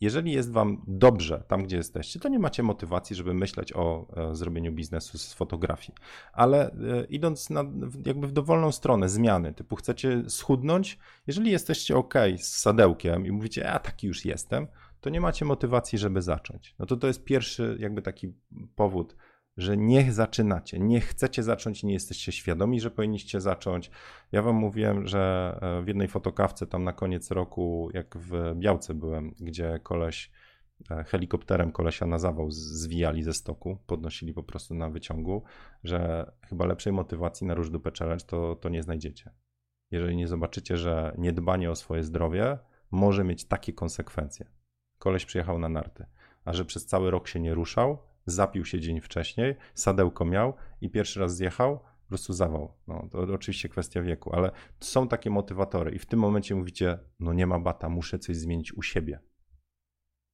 jeżeli 0.00 0.32
jest 0.32 0.52
wam 0.52 0.84
dobrze 0.86 1.44
tam, 1.48 1.62
gdzie 1.62 1.76
jesteście, 1.76 2.20
to 2.20 2.28
nie 2.28 2.38
macie 2.38 2.62
motywacji, 2.62 3.16
żeby 3.16 3.34
myśleć 3.34 3.72
o 3.72 4.06
e, 4.16 4.34
zrobieniu 4.34 4.72
biznesu 4.72 5.18
z 5.18 5.34
fotografii. 5.34 5.94
Ale 6.32 6.70
e, 6.70 7.04
idąc 7.08 7.50
na, 7.50 7.64
jakby 8.06 8.26
w 8.26 8.32
dowolną 8.32 8.72
stronę 8.72 9.08
zmiany, 9.08 9.54
typu 9.54 9.76
chcecie 9.76 10.22
schudnąć, 10.28 10.98
jeżeli 11.26 11.50
jesteście 11.50 11.96
ok 11.96 12.14
z 12.38 12.56
sadełkiem 12.56 13.26
i 13.26 13.32
mówicie, 13.32 13.70
a 13.70 13.78
taki 13.78 14.06
już 14.06 14.24
jestem, 14.24 14.66
to 15.00 15.10
nie 15.10 15.20
macie 15.20 15.44
motywacji, 15.44 15.98
żeby 15.98 16.22
zacząć. 16.22 16.74
No 16.78 16.86
to 16.86 16.96
to 16.96 17.06
jest 17.06 17.24
pierwszy 17.24 17.76
jakby 17.80 18.02
taki 18.02 18.32
powód, 18.76 19.16
że 19.56 19.76
nie 19.76 20.12
zaczynacie, 20.12 20.78
nie 20.78 21.00
chcecie 21.00 21.42
zacząć, 21.42 21.82
nie 21.82 21.92
jesteście 21.92 22.32
świadomi, 22.32 22.80
że 22.80 22.90
powinniście 22.90 23.40
zacząć. 23.40 23.90
Ja 24.32 24.42
wam 24.42 24.56
mówiłem, 24.56 25.06
że 25.06 25.58
e, 25.62 25.82
w 25.82 25.88
jednej 25.88 26.08
fotokawce 26.08 26.66
tam 26.66 26.84
na 26.84 26.92
koniec 26.92 27.30
roku, 27.30 27.90
jak 27.94 28.16
w 28.18 28.54
Białce 28.54 28.94
byłem, 28.94 29.34
gdzie 29.40 29.80
koleś 29.82 30.30
e, 30.90 31.04
helikopterem 31.04 31.72
kolesia 31.72 32.06
na 32.06 32.18
zawał 32.18 32.50
zwijali 32.50 33.22
ze 33.22 33.32
stoku, 33.32 33.78
podnosili 33.86 34.34
po 34.34 34.42
prostu 34.42 34.74
na 34.74 34.90
wyciągu, 34.90 35.42
że 35.84 36.30
chyba 36.48 36.66
lepszej 36.66 36.92
motywacji 36.92 37.46
na 37.46 37.54
róż 37.54 37.70
dupę 37.70 37.90
challenge 37.98 38.24
to, 38.24 38.56
to 38.56 38.68
nie 38.68 38.82
znajdziecie. 38.82 39.30
Jeżeli 39.90 40.16
nie 40.16 40.28
zobaczycie, 40.28 40.76
że 40.76 41.14
niedbanie 41.18 41.70
o 41.70 41.76
swoje 41.76 42.02
zdrowie 42.02 42.58
może 42.90 43.24
mieć 43.24 43.44
takie 43.44 43.72
konsekwencje. 43.72 44.46
Koleś 44.98 45.24
przyjechał 45.24 45.58
na 45.58 45.68
narty, 45.68 46.06
a 46.44 46.52
że 46.52 46.64
przez 46.64 46.86
cały 46.86 47.10
rok 47.10 47.28
się 47.28 47.40
nie 47.40 47.54
ruszał, 47.54 48.09
zapił 48.26 48.64
się 48.64 48.80
dzień 48.80 49.00
wcześniej, 49.00 49.54
sadełko 49.74 50.24
miał 50.24 50.54
i 50.80 50.90
pierwszy 50.90 51.20
raz 51.20 51.36
zjechał, 51.36 51.78
po 51.78 52.08
prostu 52.08 52.32
zawał. 52.32 52.74
No, 52.88 53.08
to 53.12 53.18
oczywiście 53.18 53.68
kwestia 53.68 54.02
wieku, 54.02 54.34
ale 54.34 54.50
są 54.80 55.08
takie 55.08 55.30
motywatory 55.30 55.90
i 55.90 55.98
w 55.98 56.06
tym 56.06 56.20
momencie 56.20 56.54
mówicie, 56.54 56.98
no 57.20 57.32
nie 57.32 57.46
ma 57.46 57.58
bata, 57.58 57.88
muszę 57.88 58.18
coś 58.18 58.36
zmienić 58.36 58.72
u 58.72 58.82
siebie. 58.82 59.20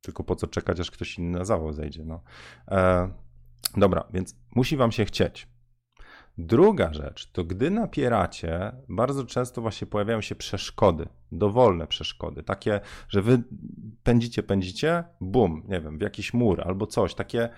Tylko 0.01 0.25
po 0.25 0.37
co 0.37 0.47
czekać, 0.47 0.81
aż 0.81 0.91
ktoś 0.91 1.19
inny 1.19 1.39
na 1.39 1.45
zawał 1.45 1.73
zejdzie. 1.73 2.05
No. 2.05 2.23
E, 2.69 3.11
dobra, 3.77 4.09
więc 4.13 4.37
musi 4.55 4.77
wam 4.77 4.93
się 4.93 5.05
chcieć. 5.05 5.49
Druga 6.39 6.93
rzecz 6.93 7.33
to 7.33 7.45
gdy 7.45 7.71
napieracie, 7.71 8.73
bardzo 8.89 9.25
często 9.25 9.63
właśnie 9.63 9.87
pojawiają 9.87 10.21
się 10.21 10.35
przeszkody, 10.35 11.09
dowolne 11.33 11.87
przeszkody, 11.87 12.43
takie, 12.43 12.81
że 13.09 13.23
wy 13.23 13.43
pędzicie, 14.03 14.43
pędzicie, 14.43 15.05
bum, 15.21 15.63
nie 15.69 15.81
wiem, 15.81 15.99
w 15.99 16.01
jakiś 16.03 16.35
mur 16.35 16.63
albo 16.65 16.87
coś, 16.87 17.15
takie 17.15 17.49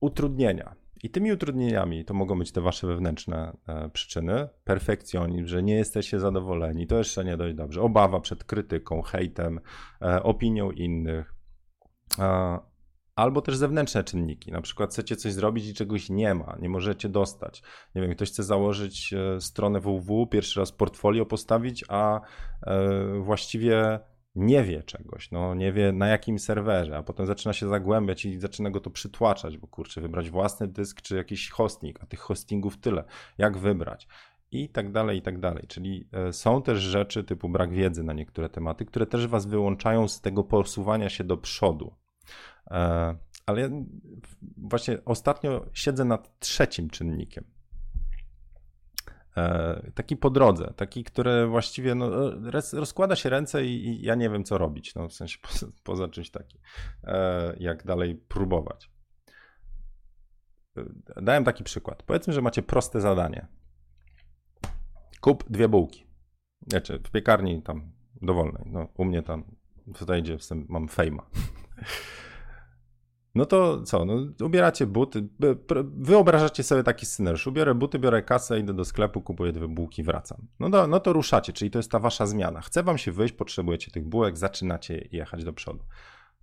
utrudnienia. 0.00 0.74
I 1.02 1.10
tymi 1.10 1.32
utrudnieniami 1.32 2.04
to 2.04 2.14
mogą 2.14 2.38
być 2.38 2.52
te 2.52 2.60
wasze 2.60 2.86
wewnętrzne 2.86 3.56
e, 3.66 3.88
przyczyny. 3.88 4.48
Perfekcjonizm, 4.64 5.46
że 5.46 5.62
nie 5.62 5.74
jesteście 5.74 6.20
zadowoleni, 6.20 6.86
to 6.86 6.98
jeszcze 6.98 7.24
nie 7.24 7.36
dość 7.36 7.54
dobrze. 7.54 7.82
Obawa 7.82 8.20
przed 8.20 8.44
krytyką, 8.44 9.02
hejtem, 9.02 9.60
e, 10.02 10.22
opinią 10.22 10.70
innych. 10.70 11.34
E, 12.18 12.58
albo 13.18 13.42
też 13.42 13.56
zewnętrzne 13.56 14.04
czynniki. 14.04 14.52
Na 14.52 14.60
przykład 14.60 14.90
chcecie 14.90 15.16
coś 15.16 15.32
zrobić 15.32 15.66
i 15.66 15.74
czegoś 15.74 16.10
nie 16.10 16.34
ma, 16.34 16.56
nie 16.60 16.68
możecie 16.68 17.08
dostać. 17.08 17.62
Nie 17.94 18.02
wiem, 18.02 18.14
ktoś 18.14 18.30
chce 18.30 18.42
założyć 18.42 19.12
e, 19.12 19.40
stronę 19.40 19.80
www, 19.80 20.26
pierwszy 20.26 20.60
raz 20.60 20.72
portfolio 20.72 21.26
postawić, 21.26 21.84
a 21.88 22.20
e, 22.66 23.20
właściwie 23.20 24.00
nie 24.34 24.64
wie 24.64 24.82
czegoś, 24.82 25.30
no 25.30 25.54
nie 25.54 25.72
wie 25.72 25.92
na 25.92 26.08
jakim 26.08 26.38
serwerze, 26.38 26.96
a 26.96 27.02
potem 27.02 27.26
zaczyna 27.26 27.52
się 27.52 27.68
zagłębiać 27.68 28.24
i 28.24 28.38
zaczyna 28.40 28.70
go 28.70 28.80
to 28.80 28.90
przytłaczać, 28.90 29.58
bo 29.58 29.66
kurczę, 29.66 30.00
wybrać 30.00 30.30
własny 30.30 30.68
dysk 30.68 31.02
czy 31.02 31.16
jakiś 31.16 31.50
hosting, 31.50 32.02
a 32.02 32.06
tych 32.06 32.20
hostingów 32.20 32.78
tyle, 32.78 33.04
jak 33.38 33.58
wybrać 33.58 34.08
i 34.50 34.68
tak 34.68 34.92
dalej, 34.92 35.18
i 35.18 35.22
tak 35.22 35.40
dalej. 35.40 35.64
Czyli 35.68 36.08
e, 36.12 36.32
są 36.32 36.62
też 36.62 36.78
rzeczy 36.78 37.24
typu 37.24 37.48
brak 37.48 37.72
wiedzy 37.72 38.04
na 38.04 38.12
niektóre 38.12 38.48
tematy, 38.48 38.84
które 38.84 39.06
też 39.06 39.26
was 39.26 39.46
wyłączają 39.46 40.08
z 40.08 40.20
tego 40.20 40.44
posuwania 40.44 41.08
się 41.08 41.24
do 41.24 41.36
przodu. 41.36 41.94
E, 42.70 43.16
ale 43.46 43.60
ja 43.60 43.68
właśnie 44.56 44.98
ostatnio 45.04 45.66
siedzę 45.72 46.04
nad 46.04 46.38
trzecim 46.38 46.90
czynnikiem. 46.90 47.44
E, 49.36 49.90
taki 49.94 50.16
po 50.16 50.30
drodze, 50.30 50.74
taki, 50.76 51.04
który 51.04 51.46
właściwie 51.46 51.94
no, 51.94 52.10
rozkłada 52.72 53.16
się 53.16 53.28
ręce 53.28 53.64
i, 53.64 53.86
i, 53.86 54.02
ja 54.02 54.14
nie 54.14 54.30
wiem, 54.30 54.44
co 54.44 54.58
robić. 54.58 54.94
No, 54.94 55.08
w 55.08 55.12
sensie 55.12 55.38
poza, 55.48 55.66
poza 55.82 56.08
czymś 56.08 56.30
takim, 56.30 56.60
jak 57.58 57.84
dalej 57.84 58.14
próbować. 58.14 58.90
Dałem 61.22 61.44
taki 61.44 61.64
przykład. 61.64 62.02
Powiedzmy, 62.02 62.32
że 62.32 62.42
macie 62.42 62.62
proste 62.62 63.00
zadanie 63.00 63.46
Kup 65.20 65.44
dwie 65.50 65.68
bułki. 65.68 66.06
Wiecie, 66.72 66.98
w 66.98 67.10
piekarni 67.10 67.62
tam 67.62 67.92
dowolnej. 68.22 68.62
No, 68.66 68.88
u 68.94 69.04
mnie 69.04 69.22
tam 69.22 69.56
tutaj 69.94 70.22
gdzie 70.22 70.36
mam 70.68 70.88
fejma. 70.88 71.22
No 73.34 73.46
to 73.46 73.82
co, 73.82 74.04
no, 74.04 74.14
ubieracie 74.44 74.86
buty, 74.86 75.28
wyobrażacie 75.96 76.62
sobie 76.62 76.82
taki 76.82 77.06
scenariusz, 77.06 77.46
ubiorę 77.46 77.74
buty, 77.74 77.98
biorę 77.98 78.22
kasę, 78.22 78.60
idę 78.60 78.74
do 78.74 78.84
sklepu, 78.84 79.22
kupuję 79.22 79.52
dwie 79.52 79.68
bułki, 79.68 80.02
wracam. 80.02 80.38
No 80.60 80.86
no 80.86 81.00
to 81.00 81.12
ruszacie, 81.12 81.52
czyli 81.52 81.70
to 81.70 81.78
jest 81.78 81.90
ta 81.90 81.98
wasza 81.98 82.26
zmiana. 82.26 82.60
Chce 82.60 82.82
wam 82.82 82.98
się 82.98 83.12
wyjść, 83.12 83.34
potrzebujecie 83.34 83.90
tych 83.90 84.08
bułek, 84.08 84.38
zaczynacie 84.38 85.08
jechać 85.12 85.44
do 85.44 85.52
przodu. 85.52 85.84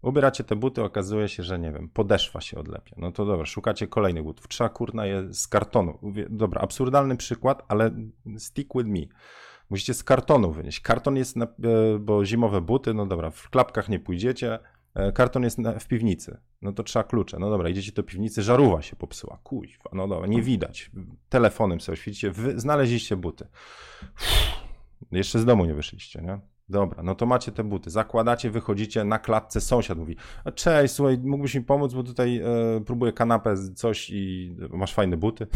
Ubieracie 0.02 0.44
te 0.44 0.56
buty, 0.56 0.84
okazuje 0.84 1.30
się, 1.30 1.44
że 1.44 1.60
nie 1.60 1.72
wiem, 1.72 1.90
podeszwa 1.90 2.42
się 2.42 2.58
odlepia. 2.58 2.96
No 3.00 3.12
to 3.12 3.26
dobra, 3.26 3.46
szukacie 3.46 3.88
kolejnych 3.88 4.24
butów. 4.24 4.48
Trzeba 4.48 4.70
kurna 4.70 5.06
je 5.06 5.34
z 5.34 5.48
kartonu. 5.48 6.00
Dobra, 6.30 6.62
absurdalny 6.62 7.18
przykład, 7.18 7.66
ale 7.68 7.92
stick 8.38 8.76
with 8.76 8.88
me. 8.88 9.02
Musicie 9.70 9.94
z 9.94 10.04
kartonu 10.04 10.52
wynieść. 10.52 10.80
Karton 10.80 11.16
jest, 11.16 11.36
na, 11.36 11.46
e, 11.46 11.50
bo 12.00 12.26
zimowe 12.26 12.62
buty, 12.62 12.94
no 12.94 13.06
dobra, 13.06 13.32
w 13.32 13.50
klapkach 13.50 13.90
nie 13.90 14.00
pójdziecie. 14.00 14.60
E, 14.94 15.12
karton 15.12 15.44
jest 15.44 15.58
na, 15.58 15.80
w 15.80 15.88
piwnicy. 15.88 16.38
No 16.62 16.74
to 16.74 16.84
trzeba 16.84 17.04
klucze. 17.04 17.40
No 17.40 17.50
dobra, 17.50 17.70
idziecie 17.70 17.92
do 17.92 18.04
piwnicy, 18.04 18.44
żarówa 18.44 18.82
się 18.82 18.96
popsuła. 18.96 19.40
Kuźwa, 19.44 19.90
no 19.94 20.08
dobra, 20.08 20.28
nie 20.28 20.42
widać. 20.42 20.92
Telefonem 21.30 21.82
sobie 21.82 21.98
świecicie, 21.98 22.34
znaleźliście 22.56 23.16
buty. 23.16 23.48
Uff, 24.04 24.66
jeszcze 25.12 25.40
z 25.40 25.46
domu 25.46 25.66
nie 25.66 25.74
wyszliście, 25.74 26.22
nie? 26.22 26.40
Dobra, 26.70 27.04
no 27.04 27.16
to 27.16 27.26
macie 27.26 27.52
te 27.52 27.64
buty, 27.64 27.90
zakładacie, 27.90 28.52
wychodzicie 28.52 29.04
na 29.04 29.20
klatce, 29.20 29.62
sąsiad 29.62 29.98
mówi, 29.98 30.18
cześć, 30.56 30.94
słuchaj, 30.94 31.18
mógłbyś 31.18 31.56
mi 31.56 31.62
pomóc, 31.62 31.94
bo 31.94 32.04
tutaj 32.04 32.38
e, 32.38 32.46
próbuję 32.86 33.14
kanapę, 33.14 33.56
coś 33.76 34.10
i 34.10 34.56
masz 34.70 34.94
fajne 34.94 35.18
buty, 35.18 35.48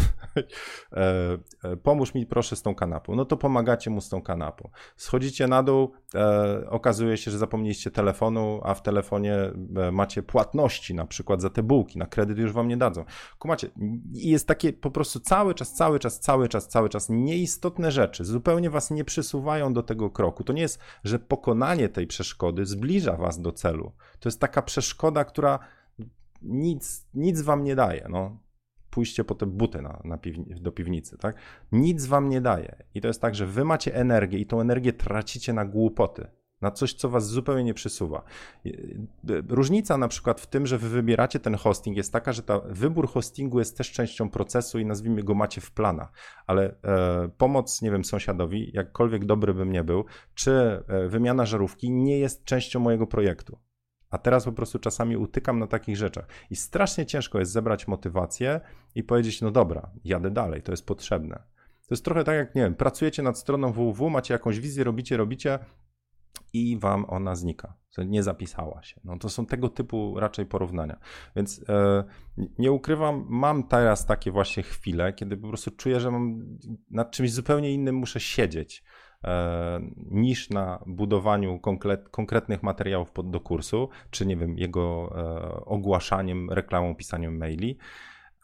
e, 0.94 1.38
e, 1.64 1.78
pomóż 1.78 2.14
mi 2.14 2.26
proszę 2.26 2.56
z 2.56 2.62
tą 2.62 2.76
kanapą. 2.76 3.16
No 3.16 3.26
to 3.26 3.38
pomagacie 3.38 3.90
mu 3.90 4.02
z 4.02 4.10
tą 4.10 4.22
kanapą. 4.22 4.70
Schodzicie 4.96 5.48
na 5.48 5.64
dół, 5.64 5.92
e, 6.16 6.70
okazuje 6.70 7.18
się, 7.18 7.32
że 7.32 7.38
zapomnieliście 7.38 7.92
telefonu, 7.92 8.62
a 8.64 8.74
w 8.74 8.82
telefonie 8.82 9.36
e, 9.78 9.92
macie 9.92 10.24
płatności 10.24 10.96
na 10.96 11.06
przykład 11.06 11.42
za 11.42 11.50
te 11.50 11.64
bułki, 11.64 12.00
na 12.00 12.06
kredyt 12.06 12.38
już 12.38 12.52
wam 12.52 12.68
nie 12.68 12.78
dadzą. 12.78 13.06
Kumacie, 13.40 13.70
jest 14.14 14.48
takie 14.48 14.74
po 14.74 14.92
prostu 14.92 15.20
cały 15.20 15.54
czas, 15.54 15.74
cały 15.74 16.00
czas, 16.00 16.20
cały 16.20 16.50
czas, 16.50 16.68
cały 16.68 16.90
czas 16.90 17.10
nieistotne 17.10 17.92
rzeczy, 17.92 18.26
zupełnie 18.26 18.70
was 18.70 18.92
nie 18.92 19.06
przysuwają 19.06 19.74
do 19.74 19.84
tego 19.84 20.10
kroku. 20.10 20.44
To 20.44 20.54
nie 20.54 20.62
jest 20.62 20.80
że 21.04 21.20
pokonanie 21.20 21.90
tej 21.90 22.08
przeszkody 22.08 22.66
zbliża 22.66 23.18
was 23.18 23.42
do 23.42 23.52
celu. 23.52 23.92
To 24.20 24.30
jest 24.30 24.40
taka 24.40 24.62
przeszkoda, 24.62 25.26
która 25.26 25.60
nic, 26.42 27.08
nic 27.14 27.42
wam 27.42 27.64
nie 27.64 27.76
daje. 27.76 28.08
No. 28.10 28.38
Pójście 28.90 29.24
po 29.24 29.36
te 29.36 29.46
buty 29.46 29.82
na, 29.82 30.02
na 30.04 30.18
piwni 30.18 30.62
do 30.62 30.72
piwnicy, 30.72 31.18
tak? 31.18 31.36
Nic 31.72 32.06
wam 32.06 32.30
nie 32.30 32.42
daje. 32.42 32.84
I 32.94 33.02
to 33.02 33.08
jest 33.08 33.22
tak, 33.22 33.36
że 33.36 33.46
wy 33.46 33.66
macie 33.66 33.96
energię 33.96 34.40
i 34.40 34.46
tą 34.46 34.62
energię 34.62 34.94
tracicie 34.94 35.54
na 35.54 35.66
głupoty 35.66 36.28
na 36.62 36.72
coś, 36.72 36.94
co 36.94 37.10
was 37.10 37.28
zupełnie 37.28 37.64
nie 37.64 37.74
przysuwa. 37.74 38.24
Różnica 39.50 39.98
na 39.98 40.08
przykład 40.08 40.42
w 40.42 40.48
tym, 40.48 40.68
że 40.68 40.78
wy 40.78 40.90
wybieracie 40.90 41.40
ten 41.40 41.56
hosting 41.56 41.98
jest 41.98 42.14
taka, 42.14 42.34
że 42.34 42.44
ta 42.44 42.60
wybór 42.60 43.10
hostingu 43.10 43.60
jest 43.60 43.78
też 43.78 43.92
częścią 43.92 44.30
procesu 44.30 44.80
i 44.80 44.86
nazwijmy 44.86 45.24
go 45.24 45.34
macie 45.36 45.62
w 45.62 45.72
planach, 45.72 46.12
ale 46.48 46.76
e, 46.84 47.30
pomoc, 47.38 47.82
nie 47.82 47.92
wiem, 47.92 48.06
sąsiadowi, 48.06 48.72
jakkolwiek 48.74 49.26
dobry 49.26 49.54
bym 49.54 49.72
nie 49.72 49.84
był, 49.84 50.06
czy 50.36 50.52
e, 50.88 51.08
wymiana 51.08 51.46
żarówki 51.46 51.92
nie 51.92 52.20
jest 52.20 52.44
częścią 52.44 52.80
mojego 52.80 53.08
projektu. 53.08 53.60
A 54.10 54.18
teraz 54.18 54.46
po 54.46 54.52
prostu 54.52 54.80
czasami 54.80 55.18
utykam 55.18 55.60
na 55.60 55.68
takich 55.68 55.98
rzeczach. 55.98 56.28
I 56.50 56.56
strasznie 56.56 57.06
ciężko 57.06 57.40
jest 57.40 57.52
zebrać 57.52 57.88
motywację 57.88 58.62
i 58.96 59.04
powiedzieć, 59.04 59.42
no 59.42 59.52
dobra, 59.52 59.92
jadę 60.04 60.32
dalej, 60.32 60.62
to 60.62 60.72
jest 60.72 60.86
potrzebne. 60.86 61.36
To 61.88 61.94
jest 61.94 62.06
trochę 62.06 62.24
tak 62.24 62.36
jak, 62.36 62.56
nie 62.56 62.62
wiem, 62.62 62.76
pracujecie 62.76 63.24
nad 63.24 63.38
stroną 63.38 63.72
www, 63.72 64.10
macie 64.10 64.34
jakąś 64.34 64.60
wizję, 64.60 64.84
robicie, 64.84 65.18
robicie, 65.18 65.60
i 66.54 66.78
wam 66.78 67.06
ona 67.08 67.36
znika, 67.36 67.74
nie 68.06 68.24
zapisała 68.24 68.84
się. 68.84 69.02
No 69.04 69.18
to 69.18 69.30
są 69.30 69.46
tego 69.46 69.70
typu 69.70 70.20
raczej 70.20 70.46
porównania. 70.46 71.00
Więc 71.36 71.70
e, 71.70 72.04
nie 72.60 72.72
ukrywam, 72.72 73.26
mam 73.30 73.68
teraz 73.68 74.06
takie 74.06 74.32
właśnie 74.32 74.64
chwile, 74.64 75.14
kiedy 75.14 75.38
po 75.38 75.48
prostu 75.48 75.72
czuję, 75.72 76.00
że 76.00 76.12
mam 76.12 76.58
nad 76.92 77.12
czymś 77.12 77.32
zupełnie 77.32 77.74
innym 77.74 77.96
muszę 77.96 78.20
siedzieć. 78.20 78.84
E, 79.24 79.80
niż 80.12 80.50
na 80.50 80.84
budowaniu 80.88 81.60
konkret, 81.60 82.10
konkretnych 82.10 82.64
materiałów 82.64 83.12
pod, 83.12 83.32
do 83.32 83.40
kursu, 83.40 83.90
czy 84.10 84.26
nie 84.26 84.38
wiem, 84.38 84.58
jego 84.58 85.14
e, 85.18 85.66
ogłaszaniem, 85.66 86.50
reklamą, 86.50 86.96
pisaniem 86.96 87.38
maili 87.38 87.78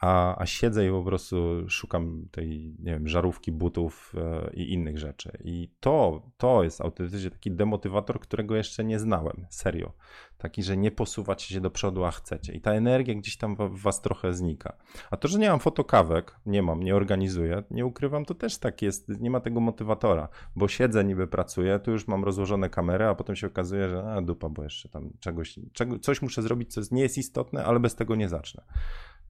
a, 0.06 0.36
a 0.42 0.46
siedzę 0.46 0.88
i 0.88 0.90
po 0.90 1.04
prostu 1.04 1.36
szukam 1.70 2.28
tej, 2.32 2.76
nie 2.80 2.92
wiem, 2.94 3.08
żarówki, 3.08 3.52
butów 3.52 4.14
e, 4.18 4.54
i 4.54 4.74
innych 4.74 4.98
rzeczy. 4.98 5.38
I 5.44 5.70
to, 5.80 6.22
to 6.38 6.64
jest 6.64 6.82
autentycznie 6.82 7.30
taki 7.32 7.52
demotywator, 7.52 8.20
którego 8.20 8.56
jeszcze 8.56 8.84
nie 8.84 9.00
znałem, 9.00 9.46
serio. 9.50 9.94
Taki, 10.38 10.64
że 10.64 10.78
nie 10.78 10.92
posuwacie 10.92 11.54
się 11.54 11.62
do 11.62 11.72
przodu, 11.72 12.04
a 12.04 12.12
chcecie. 12.12 12.54
I 12.54 12.62
ta 12.62 12.72
energia 12.72 13.16
gdzieś 13.16 13.38
tam 13.38 13.56
w 13.56 13.82
was 13.82 14.02
trochę 14.02 14.34
znika. 14.34 14.78
A 15.12 15.18
to, 15.18 15.28
że 15.28 15.40
nie 15.40 15.50
mam 15.50 15.60
fotokawek, 15.60 16.36
nie 16.46 16.64
mam, 16.64 16.84
nie 16.84 16.96
organizuję, 16.96 17.64
nie 17.72 17.86
ukrywam, 17.86 18.26
to 18.26 18.36
też 18.36 18.58
tak 18.58 18.82
jest, 18.82 19.10
nie 19.10 19.30
ma 19.30 19.40
tego 19.40 19.60
motywatora, 19.60 20.30
bo 20.56 20.68
siedzę, 20.68 21.04
niby 21.04 21.28
pracuję, 21.28 21.80
tu 21.80 21.92
już 21.92 22.08
mam 22.08 22.24
rozłożone 22.24 22.70
kamery, 22.70 23.06
a 23.06 23.16
potem 23.16 23.36
się 23.36 23.48
okazuje, 23.48 23.90
że 23.90 24.04
a 24.04 24.22
dupa, 24.22 24.50
bo 24.50 24.64
jeszcze 24.64 24.90
tam 24.90 25.10
czegoś, 25.20 25.60
czego, 25.74 26.00
coś 26.00 26.22
muszę 26.22 26.42
zrobić, 26.42 26.74
co 26.74 26.82
nie 26.92 27.02
jest 27.02 27.18
istotne, 27.18 27.66
ale 27.66 27.80
bez 27.80 27.96
tego 27.96 28.16
nie 28.16 28.30
zacznę. 28.30 28.64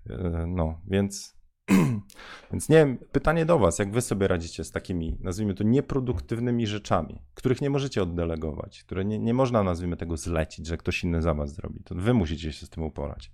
E, 0.09 0.45
no, 0.47 0.81
więc, 0.87 1.37
więc 2.51 2.69
nie 2.69 2.77
wiem, 2.77 2.97
pytanie 3.11 3.45
do 3.45 3.59
Was, 3.59 3.79
jak 3.79 3.91
Wy 3.91 4.01
sobie 4.01 4.27
radzicie 4.27 4.63
z 4.63 4.71
takimi, 4.71 5.17
nazwijmy 5.19 5.53
to, 5.53 5.63
nieproduktywnymi 5.63 6.67
rzeczami, 6.67 7.21
których 7.33 7.61
nie 7.61 7.69
możecie 7.69 8.03
oddelegować, 8.03 8.83
które 8.83 9.05
nie, 9.05 9.19
nie 9.19 9.33
można, 9.33 9.63
nazwijmy 9.63 9.97
tego, 9.97 10.17
zlecić, 10.17 10.67
że 10.67 10.77
ktoś 10.77 11.03
inny 11.03 11.21
za 11.21 11.33
Was 11.33 11.53
zrobi. 11.53 11.83
To 11.83 11.95
Wy 11.95 12.13
musicie 12.13 12.53
się 12.53 12.65
z 12.65 12.69
tym 12.69 12.83
uporać. 12.83 13.31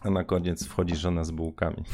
A 0.00 0.10
na 0.10 0.24
koniec 0.24 0.66
wchodzi 0.66 0.96
żona 0.96 1.24
z 1.24 1.30
bułkami. 1.30 1.84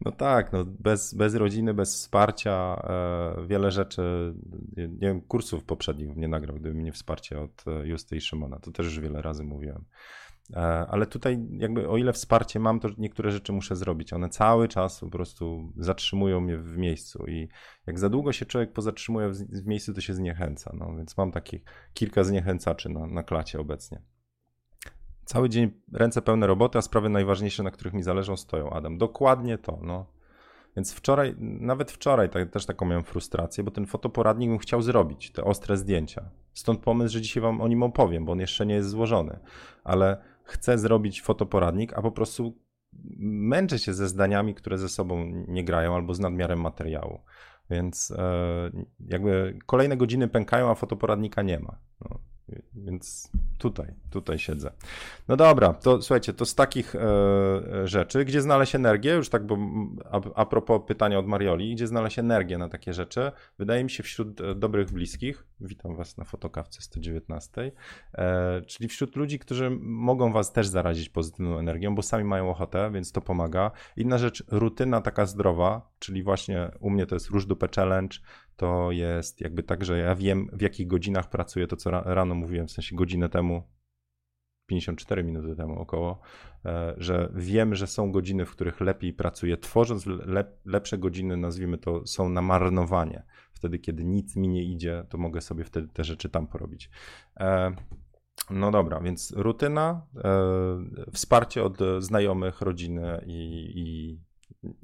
No 0.00 0.12
tak, 0.12 0.52
no 0.52 0.64
bez, 0.64 1.14
bez 1.14 1.34
rodziny, 1.34 1.74
bez 1.74 1.94
wsparcia 1.94 2.82
e, 2.84 3.46
wiele 3.46 3.70
rzeczy, 3.70 4.34
nie, 4.76 4.88
nie 4.88 4.98
wiem, 5.08 5.20
kursów 5.20 5.64
poprzednich 5.64 6.16
nie 6.16 6.28
nagrał, 6.28 6.56
gdyby 6.56 6.82
nie 6.82 6.92
wsparcie 6.92 7.40
od 7.40 7.64
e, 7.66 7.86
Justy 7.86 8.16
i 8.16 8.20
Szymona, 8.20 8.58
to 8.58 8.72
też 8.72 8.86
już 8.86 9.00
wiele 9.00 9.22
razy 9.22 9.44
mówiłem. 9.44 9.84
E, 10.52 10.60
ale 10.88 11.06
tutaj 11.06 11.38
jakby 11.50 11.88
o 11.88 11.96
ile 11.96 12.12
wsparcie 12.12 12.60
mam, 12.60 12.80
to 12.80 12.88
niektóre 12.98 13.30
rzeczy 13.30 13.52
muszę 13.52 13.76
zrobić. 13.76 14.12
One 14.12 14.28
cały 14.28 14.68
czas 14.68 15.00
po 15.00 15.10
prostu 15.10 15.72
zatrzymują 15.76 16.40
mnie 16.40 16.56
w 16.58 16.76
miejscu 16.76 17.26
i 17.26 17.48
jak 17.86 17.98
za 17.98 18.08
długo 18.08 18.32
się 18.32 18.46
człowiek 18.46 18.72
pozatrzymuje 18.72 19.28
w, 19.28 19.34
w 19.34 19.66
miejscu, 19.66 19.94
to 19.94 20.00
się 20.00 20.14
zniechęca. 20.14 20.72
No 20.74 20.96
więc 20.96 21.16
mam 21.16 21.32
takich 21.32 21.62
kilka 21.94 22.24
zniechęcaczy 22.24 22.88
na, 22.88 23.06
na 23.06 23.22
klacie 23.22 23.60
obecnie. 23.60 24.02
Cały 25.28 25.48
dzień 25.48 25.70
ręce 25.92 26.22
pełne 26.22 26.46
roboty, 26.46 26.78
a 26.78 26.82
sprawy 26.82 27.08
najważniejsze, 27.08 27.62
na 27.62 27.70
których 27.70 27.94
mi 27.94 28.02
zależą, 28.02 28.36
stoją, 28.36 28.70
Adam. 28.70 28.98
Dokładnie 28.98 29.58
to, 29.58 29.78
no. 29.82 30.06
Więc 30.76 30.94
wczoraj, 30.94 31.34
nawet 31.38 31.92
wczoraj 31.92 32.30
tak, 32.30 32.50
też 32.50 32.66
taką 32.66 32.86
miałem 32.86 33.04
frustrację, 33.04 33.64
bo 33.64 33.70
ten 33.70 33.86
fotoporadnik 33.86 34.50
bym 34.50 34.58
chciał 34.58 34.82
zrobić, 34.82 35.32
te 35.32 35.44
ostre 35.44 35.76
zdjęcia. 35.76 36.30
Stąd 36.54 36.80
pomysł, 36.80 37.12
że 37.12 37.20
dzisiaj 37.20 37.42
wam 37.42 37.60
o 37.60 37.68
nim 37.68 37.82
opowiem, 37.82 38.24
bo 38.24 38.32
on 38.32 38.40
jeszcze 38.40 38.66
nie 38.66 38.74
jest 38.74 38.88
złożony. 38.88 39.38
Ale 39.84 40.22
chcę 40.44 40.78
zrobić 40.78 41.22
fotoporadnik, 41.22 41.92
a 41.92 42.02
po 42.02 42.12
prostu 42.12 42.58
męczę 43.18 43.78
się 43.78 43.94
ze 43.94 44.08
zdaniami, 44.08 44.54
które 44.54 44.78
ze 44.78 44.88
sobą 44.88 45.24
nie 45.48 45.64
grają 45.64 45.94
albo 45.94 46.14
z 46.14 46.20
nadmiarem 46.20 46.60
materiału. 46.60 47.20
Więc 47.70 48.10
e, 48.10 48.70
jakby 49.00 49.58
kolejne 49.66 49.96
godziny 49.96 50.28
pękają, 50.28 50.70
a 50.70 50.74
fotoporadnika 50.74 51.42
nie 51.42 51.60
ma. 51.60 51.78
No, 52.00 52.20
więc 52.74 53.30
tutaj, 53.58 53.94
tutaj 54.10 54.38
siedzę. 54.38 54.72
No 55.28 55.36
dobra, 55.36 55.72
to 55.72 56.02
słuchajcie, 56.02 56.32
to 56.32 56.46
z 56.46 56.54
takich 56.54 56.94
e, 56.94 56.98
rzeczy, 57.84 58.24
gdzie 58.24 58.42
znaleźć 58.42 58.74
energię, 58.74 59.12
już 59.12 59.28
tak, 59.28 59.46
bo 59.46 59.58
a, 60.10 60.20
a 60.34 60.46
propos 60.46 60.80
pytania 60.86 61.18
od 61.18 61.26
Marioli, 61.26 61.74
gdzie 61.74 61.86
znaleźć 61.86 62.18
energię 62.18 62.58
na 62.58 62.68
takie 62.68 62.94
rzeczy, 62.94 63.32
wydaje 63.58 63.84
mi 63.84 63.90
się 63.90 64.02
wśród 64.02 64.40
e, 64.40 64.54
dobrych 64.54 64.90
bliskich, 64.90 65.46
witam 65.60 65.96
was 65.96 66.16
na 66.16 66.24
fotokawce 66.24 66.82
119, 66.82 67.72
e, 68.14 68.62
czyli 68.62 68.88
wśród 68.88 69.16
ludzi, 69.16 69.38
którzy 69.38 69.70
mogą 69.80 70.32
was 70.32 70.52
też 70.52 70.68
zarazić 70.68 71.08
pozytywną 71.08 71.58
energią, 71.58 71.94
bo 71.94 72.02
sami 72.02 72.24
mają 72.24 72.50
ochotę, 72.50 72.90
więc 72.92 73.12
to 73.12 73.20
pomaga. 73.20 73.70
Inna 73.96 74.18
rzecz, 74.18 74.44
rutyna 74.48 75.00
taka 75.00 75.26
zdrowa, 75.26 75.90
czyli 75.98 76.22
właśnie 76.22 76.70
u 76.80 76.90
mnie 76.90 77.06
to 77.06 77.16
jest 77.16 77.28
róż 77.28 77.46
dupę 77.46 77.68
challenge, 77.76 78.18
to 78.58 78.92
jest 78.92 79.40
jakby 79.40 79.62
tak, 79.62 79.84
że 79.84 79.98
ja 79.98 80.14
wiem 80.14 80.48
w 80.52 80.62
jakich 80.62 80.86
godzinach 80.86 81.30
pracuję, 81.30 81.66
to 81.66 81.76
co 81.76 81.90
rano 81.90 82.34
mówiłem, 82.34 82.66
w 82.66 82.72
sensie 82.72 82.96
godzinę 82.96 83.28
temu, 83.28 83.62
54 84.66 85.24
minuty 85.24 85.56
temu 85.56 85.78
około, 85.78 86.20
e, 86.64 86.94
że 86.96 87.32
wiem, 87.34 87.74
że 87.74 87.86
są 87.86 88.12
godziny, 88.12 88.46
w 88.46 88.50
których 88.50 88.80
lepiej 88.80 89.12
pracuję, 89.12 89.56
tworząc 89.56 90.06
lep, 90.06 90.60
lepsze 90.64 90.98
godziny, 90.98 91.36
nazwijmy 91.36 91.78
to, 91.78 92.06
są 92.06 92.28
na 92.28 92.42
marnowanie. 92.42 93.22
Wtedy, 93.52 93.78
kiedy 93.78 94.04
nic 94.04 94.36
mi 94.36 94.48
nie 94.48 94.62
idzie, 94.62 95.04
to 95.08 95.18
mogę 95.18 95.40
sobie 95.40 95.64
wtedy 95.64 95.88
te 95.88 96.04
rzeczy 96.04 96.28
tam 96.28 96.46
porobić. 96.46 96.90
E, 97.40 97.72
no 98.50 98.70
dobra, 98.70 99.00
więc 99.00 99.32
rutyna, 99.36 100.06
e, 100.16 101.10
wsparcie 101.12 101.62
od 101.62 101.78
znajomych, 101.98 102.60
rodziny 102.60 103.24
i, 103.26 103.72
i 103.76 104.27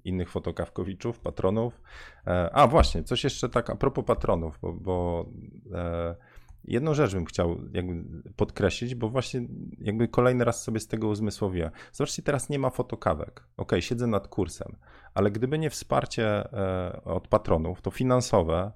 innych 0.04 0.30
fotokawkowiczów, 0.30 1.20
patronów. 1.20 1.80
E, 2.26 2.50
a 2.52 2.66
właśnie, 2.66 3.02
coś 3.02 3.24
jeszcze 3.24 3.48
tak 3.48 3.70
a 3.70 3.76
propos 3.76 4.04
patronów, 4.04 4.58
bo, 4.62 4.72
bo 4.72 5.26
e, 5.72 6.16
jedną 6.64 6.94
rzecz 6.94 7.14
bym 7.14 7.24
chciał 7.24 7.56
jakby 7.72 8.22
podkreślić, 8.36 8.94
bo 8.94 9.08
właśnie 9.08 9.40
jakby 9.78 10.08
kolejny 10.08 10.44
raz 10.44 10.62
sobie 10.62 10.80
z 10.80 10.86
tego 10.86 11.08
uzmysłowiłem. 11.08 11.70
Zobaczcie, 11.92 12.22
teraz 12.22 12.48
nie 12.48 12.58
ma 12.58 12.70
fotokawek. 12.70 13.46
Ok, 13.56 13.72
siedzę 13.80 14.06
nad 14.06 14.28
kursem, 14.28 14.76
ale 15.14 15.30
gdyby 15.30 15.58
nie 15.58 15.70
wsparcie 15.70 16.52
e, 16.52 17.00
od 17.04 17.28
patronów, 17.28 17.82
to 17.82 17.90
finansowe, 17.90 18.72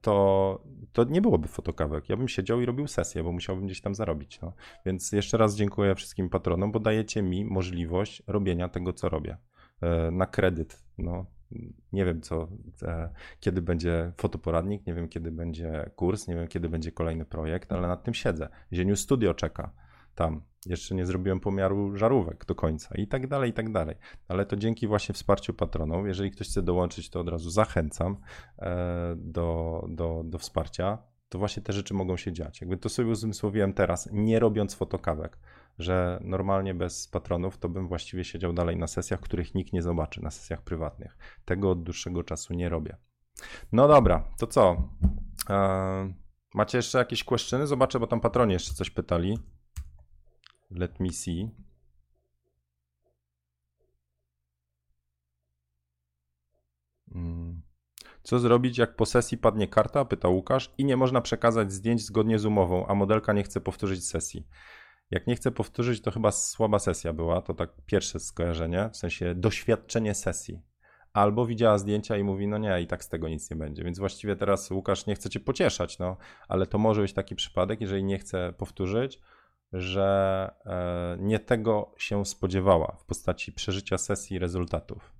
to, 0.00 0.62
to 0.92 1.04
nie 1.04 1.20
byłoby 1.20 1.48
fotokawek. 1.48 2.08
Ja 2.08 2.16
bym 2.16 2.28
siedział 2.28 2.60
i 2.60 2.66
robił 2.66 2.86
sesję, 2.86 3.22
bo 3.22 3.32
musiałbym 3.32 3.66
gdzieś 3.66 3.80
tam 3.80 3.94
zarobić. 3.94 4.40
No. 4.40 4.52
Więc 4.86 5.12
jeszcze 5.12 5.38
raz 5.38 5.56
dziękuję 5.56 5.94
wszystkim 5.94 6.28
patronom, 6.28 6.72
bo 6.72 6.80
dajecie 6.80 7.22
mi 7.22 7.44
możliwość 7.44 8.22
robienia 8.26 8.68
tego, 8.68 8.92
co 8.92 9.08
robię. 9.08 9.36
E, 9.80 10.10
na 10.10 10.26
kredyt. 10.26 10.82
No, 10.98 11.26
nie 11.92 12.04
wiem, 12.04 12.20
co, 12.20 12.48
e, 12.82 13.10
kiedy 13.40 13.62
będzie 13.62 14.12
fotoporadnik, 14.16 14.86
nie 14.86 14.94
wiem, 14.94 15.08
kiedy 15.08 15.30
będzie 15.30 15.90
kurs, 15.96 16.28
nie 16.28 16.34
wiem, 16.34 16.48
kiedy 16.48 16.68
będzie 16.68 16.92
kolejny 16.92 17.24
projekt, 17.24 17.72
ale 17.72 17.88
nad 17.88 18.04
tym 18.04 18.14
siedzę. 18.14 18.48
Zieniu 18.72 18.96
Studio 18.96 19.34
czeka 19.34 19.72
tam. 20.18 20.42
Jeszcze 20.66 20.94
nie 20.94 21.06
zrobiłem 21.06 21.40
pomiaru 21.40 21.96
żarówek 21.96 22.44
do 22.44 22.54
końca 22.54 22.94
i 22.94 23.08
tak 23.08 23.26
dalej, 23.26 23.50
i 23.50 23.52
tak 23.52 23.72
dalej. 23.72 23.96
Ale 24.28 24.46
to 24.46 24.56
dzięki 24.56 24.86
właśnie 24.86 25.14
wsparciu 25.14 25.54
patronów. 25.54 26.06
Jeżeli 26.06 26.30
ktoś 26.30 26.48
chce 26.48 26.62
dołączyć, 26.62 27.10
to 27.10 27.20
od 27.20 27.28
razu 27.28 27.50
zachęcam 27.50 28.16
e, 28.58 29.14
do, 29.16 29.84
do, 29.88 30.22
do 30.24 30.38
wsparcia. 30.38 30.98
To 31.28 31.38
właśnie 31.38 31.62
te 31.62 31.72
rzeczy 31.72 31.94
mogą 31.94 32.16
się 32.16 32.32
dziać. 32.32 32.60
Jakby 32.60 32.76
to 32.76 32.88
sobie 32.88 33.08
uzmysłowiłem 33.08 33.72
teraz, 33.72 34.08
nie 34.12 34.38
robiąc 34.38 34.74
fotokawek 34.74 35.38
że 35.78 36.18
normalnie 36.22 36.74
bez 36.74 37.08
patronów 37.08 37.58
to 37.58 37.68
bym 37.68 37.88
właściwie 37.88 38.24
siedział 38.24 38.52
dalej 38.52 38.76
na 38.76 38.86
sesjach, 38.86 39.20
których 39.20 39.54
nikt 39.54 39.72
nie 39.72 39.82
zobaczy, 39.82 40.22
na 40.22 40.30
sesjach 40.30 40.62
prywatnych. 40.62 41.18
Tego 41.44 41.70
od 41.70 41.82
dłuższego 41.82 42.24
czasu 42.24 42.54
nie 42.54 42.68
robię. 42.68 42.96
No 43.72 43.88
dobra, 43.88 44.24
to 44.38 44.46
co? 44.46 44.88
Eee, 45.48 46.14
macie 46.54 46.78
jeszcze 46.78 46.98
jakieś 46.98 47.24
questions? 47.24 47.68
Zobaczę, 47.68 48.00
bo 48.00 48.06
tam 48.06 48.20
patronie 48.20 48.52
jeszcze 48.52 48.74
coś 48.74 48.90
pytali. 48.90 49.38
Let 50.70 51.00
me 51.00 51.10
see. 51.10 51.50
Hmm. 57.12 57.62
Co 58.22 58.38
zrobić, 58.38 58.78
jak 58.78 58.96
po 58.96 59.06
sesji 59.06 59.38
padnie 59.38 59.68
karta? 59.68 60.04
Pyta 60.04 60.28
Łukasz 60.28 60.74
i 60.78 60.84
nie 60.84 60.96
można 60.96 61.20
przekazać 61.20 61.72
zdjęć 61.72 62.04
zgodnie 62.04 62.38
z 62.38 62.44
umową, 62.44 62.86
a 62.86 62.94
modelka 62.94 63.32
nie 63.32 63.42
chce 63.42 63.60
powtórzyć 63.60 64.06
sesji. 64.06 64.46
Jak 65.10 65.26
nie 65.26 65.36
chcę 65.36 65.50
powtórzyć, 65.50 66.02
to 66.02 66.10
chyba 66.10 66.30
słaba 66.30 66.78
sesja 66.78 67.12
była, 67.12 67.42
to 67.42 67.54
tak 67.54 67.70
pierwsze 67.86 68.20
skojarzenie, 68.20 68.90
w 68.92 68.96
sensie 68.96 69.34
doświadczenie 69.34 70.14
sesji. 70.14 70.62
Albo 71.12 71.46
widziała 71.46 71.78
zdjęcia 71.78 72.16
i 72.16 72.24
mówi, 72.24 72.46
no 72.48 72.58
nie, 72.58 72.82
i 72.82 72.86
tak 72.86 73.04
z 73.04 73.08
tego 73.08 73.28
nic 73.28 73.50
nie 73.50 73.56
będzie. 73.56 73.84
Więc 73.84 73.98
właściwie 73.98 74.36
teraz 74.36 74.70
Łukasz 74.70 75.06
nie 75.06 75.14
chce 75.14 75.30
cię 75.30 75.40
pocieszać, 75.40 75.98
no, 75.98 76.16
ale 76.48 76.66
to 76.66 76.78
może 76.78 77.02
być 77.02 77.12
taki 77.12 77.34
przypadek, 77.34 77.80
jeżeli 77.80 78.04
nie 78.04 78.18
chce 78.18 78.52
powtórzyć, 78.58 79.20
że 79.72 80.50
e, 80.66 81.16
nie 81.20 81.38
tego 81.38 81.94
się 81.98 82.26
spodziewała 82.26 82.96
w 83.00 83.04
postaci 83.04 83.52
przeżycia 83.52 83.98
sesji 83.98 84.36
i 84.36 84.38
rezultatów. 84.38 85.12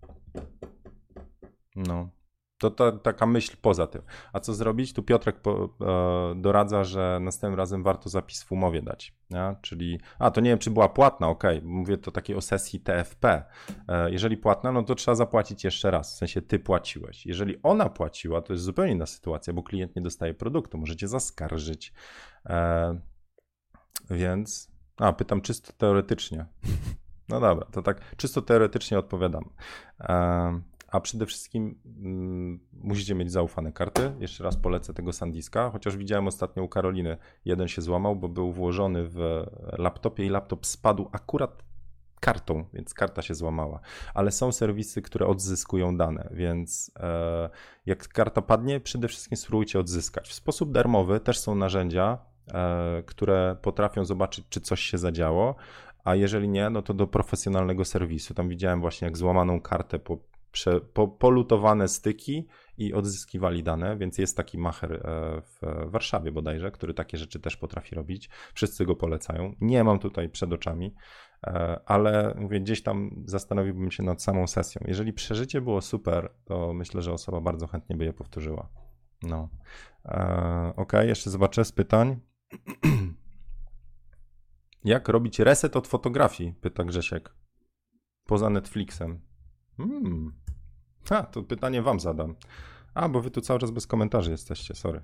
No. 1.76 2.17
To, 2.58 2.70
to 2.70 2.92
taka 2.92 3.26
myśl 3.26 3.56
poza 3.62 3.86
tym. 3.86 4.02
A 4.32 4.40
co 4.40 4.54
zrobić? 4.54 4.92
Tu 4.92 5.02
Piotrek 5.02 5.40
po, 5.40 5.74
e, 5.80 6.34
doradza, 6.34 6.84
że 6.84 7.18
następnym 7.22 7.58
razem 7.58 7.82
warto 7.82 8.08
zapis 8.08 8.42
w 8.42 8.52
umowie 8.52 8.82
dać. 8.82 9.14
Nie? 9.30 9.56
Czyli, 9.62 10.00
a 10.18 10.30
to 10.30 10.40
nie 10.40 10.50
wiem, 10.50 10.58
czy 10.58 10.70
była 10.70 10.88
płatna, 10.88 11.28
ok, 11.28 11.44
mówię 11.62 11.98
to 11.98 12.10
takiej 12.10 12.36
o 12.36 12.40
sesji 12.40 12.80
TFP. 12.80 13.44
E, 13.88 14.10
jeżeli 14.10 14.36
płatna, 14.36 14.72
no 14.72 14.82
to 14.82 14.94
trzeba 14.94 15.14
zapłacić 15.14 15.64
jeszcze 15.64 15.90
raz, 15.90 16.14
w 16.14 16.16
sensie 16.16 16.42
ty 16.42 16.58
płaciłeś. 16.58 17.26
Jeżeli 17.26 17.62
ona 17.62 17.88
płaciła, 17.88 18.42
to 18.42 18.52
jest 18.52 18.64
zupełnie 18.64 18.92
inna 18.92 19.06
sytuacja, 19.06 19.52
bo 19.52 19.62
klient 19.62 19.96
nie 19.96 20.02
dostaje 20.02 20.34
produktu, 20.34 20.78
możecie 20.78 21.08
zaskarżyć. 21.08 21.92
E, 22.46 23.00
więc, 24.10 24.70
a 24.96 25.12
pytam 25.12 25.40
czysto 25.40 25.72
teoretycznie. 25.72 26.46
No 27.28 27.40
dobra, 27.40 27.66
to 27.72 27.82
tak 27.82 28.16
czysto 28.16 28.42
teoretycznie 28.42 28.98
odpowiadam. 28.98 29.50
E, 30.00 30.60
a 30.88 31.00
przede 31.00 31.26
wszystkim 31.26 31.80
mm, 31.84 32.60
musicie 32.72 33.14
mieć 33.14 33.32
zaufane 33.32 33.72
karty. 33.72 34.12
Jeszcze 34.20 34.44
raz 34.44 34.56
polecę 34.56 34.94
tego 34.94 35.12
Sandiska, 35.12 35.70
chociaż 35.70 35.96
widziałem 35.96 36.26
ostatnio 36.26 36.62
u 36.62 36.68
Karoliny, 36.68 37.16
jeden 37.44 37.68
się 37.68 37.82
złamał, 37.82 38.16
bo 38.16 38.28
był 38.28 38.52
włożony 38.52 39.08
w 39.08 39.44
laptopie 39.78 40.26
i 40.26 40.28
laptop 40.28 40.66
spadł 40.66 41.08
akurat 41.12 41.62
kartą, 42.20 42.64
więc 42.72 42.94
karta 42.94 43.22
się 43.22 43.34
złamała. 43.34 43.80
Ale 44.14 44.30
są 44.30 44.52
serwisy, 44.52 45.02
które 45.02 45.26
odzyskują 45.26 45.96
dane, 45.96 46.28
więc 46.32 46.90
e, 47.00 47.50
jak 47.86 48.08
karta 48.08 48.42
padnie, 48.42 48.80
przede 48.80 49.08
wszystkim 49.08 49.36
spróbujcie 49.36 49.80
odzyskać. 49.80 50.28
W 50.28 50.34
sposób 50.34 50.72
darmowy 50.72 51.20
też 51.20 51.38
są 51.38 51.54
narzędzia, 51.54 52.18
e, 52.54 53.02
które 53.06 53.56
potrafią 53.62 54.04
zobaczyć, 54.04 54.44
czy 54.48 54.60
coś 54.60 54.80
się 54.80 54.98
zadziało, 54.98 55.54
a 56.04 56.14
jeżeli 56.14 56.48
nie, 56.48 56.70
no 56.70 56.82
to 56.82 56.94
do 56.94 57.06
profesjonalnego 57.06 57.84
serwisu. 57.84 58.34
Tam 58.34 58.48
widziałem 58.48 58.80
właśnie, 58.80 59.06
jak 59.06 59.16
złamaną 59.16 59.60
kartę 59.60 59.98
po 59.98 60.18
prze, 60.52 60.80
po, 60.80 61.08
polutowane 61.08 61.88
styki 61.88 62.46
i 62.78 62.94
odzyskiwali 62.94 63.62
dane, 63.62 63.96
więc 63.96 64.18
jest 64.18 64.36
taki 64.36 64.58
macher 64.58 64.92
e, 64.92 65.00
w 65.40 65.90
Warszawie 65.90 66.32
bodajże, 66.32 66.70
który 66.70 66.94
takie 66.94 67.18
rzeczy 67.18 67.40
też 67.40 67.56
potrafi 67.56 67.94
robić. 67.94 68.30
Wszyscy 68.54 68.86
go 68.86 68.96
polecają. 68.96 69.54
Nie 69.60 69.84
mam 69.84 69.98
tutaj 69.98 70.28
przed 70.28 70.52
oczami, 70.52 70.94
e, 71.46 71.80
ale 71.86 72.34
mówię, 72.38 72.60
gdzieś 72.60 72.82
tam 72.82 73.22
zastanowiłbym 73.24 73.90
się 73.90 74.02
nad 74.02 74.22
samą 74.22 74.46
sesją. 74.46 74.82
Jeżeli 74.86 75.12
przeżycie 75.12 75.60
było 75.60 75.80
super, 75.80 76.32
to 76.44 76.72
myślę, 76.72 77.02
że 77.02 77.12
osoba 77.12 77.40
bardzo 77.40 77.66
chętnie 77.66 77.96
by 77.96 78.04
je 78.04 78.12
powtórzyła. 78.12 78.68
No. 79.22 79.48
E, 80.04 80.72
ok, 80.76 80.92
jeszcze 81.02 81.30
zobaczę 81.30 81.64
z 81.64 81.72
pytań. 81.72 82.20
Jak 84.84 85.08
robić 85.08 85.38
reset 85.38 85.76
od 85.76 85.86
fotografii? 85.86 86.54
Pyta 86.60 86.84
Grzesiek. 86.84 87.34
Poza 88.26 88.50
Netflixem. 88.50 89.27
Hmm. 89.78 90.32
A, 91.10 91.22
to 91.22 91.42
pytanie 91.42 91.82
wam 91.82 92.00
zadam. 92.00 92.34
A, 92.94 93.08
bo 93.08 93.22
wy 93.22 93.30
tu 93.30 93.40
cały 93.40 93.60
czas 93.60 93.70
bez 93.70 93.86
komentarzy 93.86 94.30
jesteście, 94.30 94.74
sorry. 94.74 95.02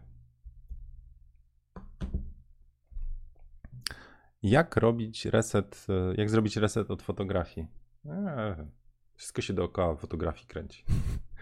Jak 4.43 4.77
robić 4.77 5.25
reset, 5.25 5.87
e, 5.89 6.15
jak 6.15 6.31
zrobić 6.31 6.57
reset 6.57 6.91
od 6.91 7.03
fotografii? 7.03 7.67
Eee, 8.07 8.67
wszystko 9.15 9.43
się 9.43 9.53
dookoła 9.53 9.97
fotografii 9.97 10.47
kręci. 10.47 10.85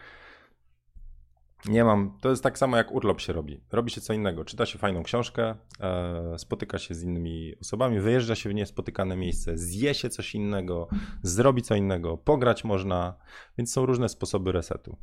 Nie 1.68 1.84
mam. 1.84 2.18
To 2.20 2.30
jest 2.30 2.42
tak 2.42 2.58
samo 2.58 2.76
jak 2.76 2.92
urlop 2.92 3.20
się 3.20 3.32
robi. 3.32 3.60
Robi 3.72 3.90
się 3.90 4.00
co 4.00 4.12
innego. 4.12 4.44
Czyta 4.44 4.66
się 4.66 4.78
fajną 4.78 5.02
książkę, 5.02 5.54
e, 5.80 6.38
spotyka 6.38 6.78
się 6.78 6.94
z 6.94 7.02
innymi 7.02 7.54
osobami, 7.60 8.00
wyjeżdża 8.00 8.34
się 8.34 8.50
w 8.50 8.54
niespotykane 8.54 9.16
miejsce, 9.16 9.58
zje 9.58 9.94
się 9.94 10.10
coś 10.10 10.34
innego, 10.34 10.88
zrobi 11.22 11.62
co 11.62 11.74
innego, 11.74 12.18
pograć 12.18 12.64
można, 12.64 13.14
więc 13.58 13.72
są 13.72 13.86
różne 13.86 14.08
sposoby 14.08 14.52
resetu. 14.52 14.96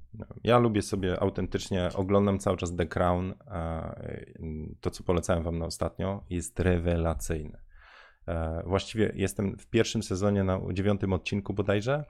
Ja 0.43 0.60
lubię 0.60 0.82
sobie 0.82 1.20
autentycznie, 1.20 1.89
oglądam 1.95 2.39
cały 2.39 2.57
czas 2.57 2.76
The 2.76 2.86
Crown. 2.86 3.34
E, 3.47 4.26
to, 4.82 4.91
co 4.91 5.03
polecałem 5.03 5.43
wam 5.43 5.57
na 5.60 5.66
ostatnio, 5.66 6.24
jest 6.30 6.60
rewelacyjne. 6.60 7.62
E, 8.28 8.64
właściwie 8.66 9.12
jestem 9.16 9.57
w 9.57 9.68
pierwszym 9.68 10.03
sezonie 10.03 10.43
na 10.43 10.60
dziewiątym 10.74 11.14
odcinku 11.14 11.53
bodajże 11.53 12.03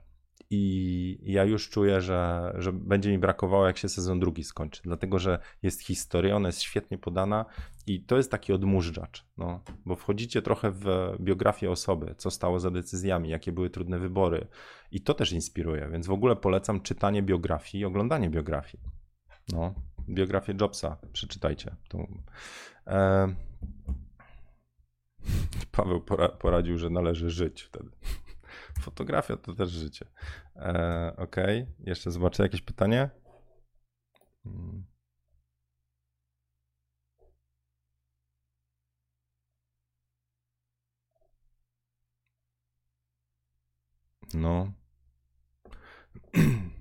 I 0.50 1.20
ja 1.24 1.44
już 1.44 1.70
czuję, 1.70 2.02
że, 2.02 2.52
że 2.58 2.74
będzie 2.74 3.12
mi 3.12 3.18
brakowało, 3.18 3.68
jak 3.68 3.78
się 3.78 3.90
sezon 3.90 4.20
drugi 4.20 4.44
skończy, 4.44 4.82
dlatego 4.84 5.20
że 5.20 5.40
jest 5.64 5.84
historia, 5.84 6.36
ona 6.36 6.50
jest 6.50 6.62
świetnie 6.62 6.98
podana 6.98 7.46
i 7.88 8.04
to 8.04 8.18
jest 8.18 8.32
taki 8.32 8.54
odmurzacz, 8.54 9.26
no, 9.38 9.64
bo 9.86 9.96
wchodzicie 9.96 10.42
trochę 10.42 10.72
w 10.72 10.86
biografię 11.20 11.72
osoby, 11.72 12.16
co 12.18 12.32
stało 12.32 12.60
za 12.60 12.72
decyzjami, 12.72 13.30
jakie 13.30 13.52
były 13.52 13.70
trudne 13.70 14.00
wybory 14.00 14.48
i 14.92 15.02
to 15.02 15.14
też 15.14 15.32
inspiruje, 15.32 15.90
więc 15.92 16.08
w 16.08 16.12
ogóle 16.12 16.36
polecam 16.36 16.82
czytanie 16.82 17.24
biografii 17.24 17.82
i 17.82 17.86
oglądanie 17.86 18.30
biografii. 18.30 18.84
No, 19.54 19.74
biografię 20.10 20.54
Jobsa, 20.62 20.98
przeczytajcie. 21.14 21.76
E... 22.88 23.28
Paweł 25.72 26.02
poradził, 26.40 26.78
że 26.78 26.90
należy 26.90 27.30
żyć 27.30 27.62
wtedy. 27.62 27.90
Fotografia 28.80 29.38
to 29.38 29.54
też 29.54 29.70
życie. 29.70 30.06
E, 30.56 31.14
ok, 31.18 31.36
jeszcze 31.80 32.12
zobaczę 32.12 32.44
jakieś 32.44 32.62
pytanie. 32.62 33.10
Hmm. 34.44 34.84
No. 44.34 44.79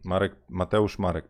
Marek, 0.09 0.36
Mateusz 0.48 0.98
Marek 0.98 1.28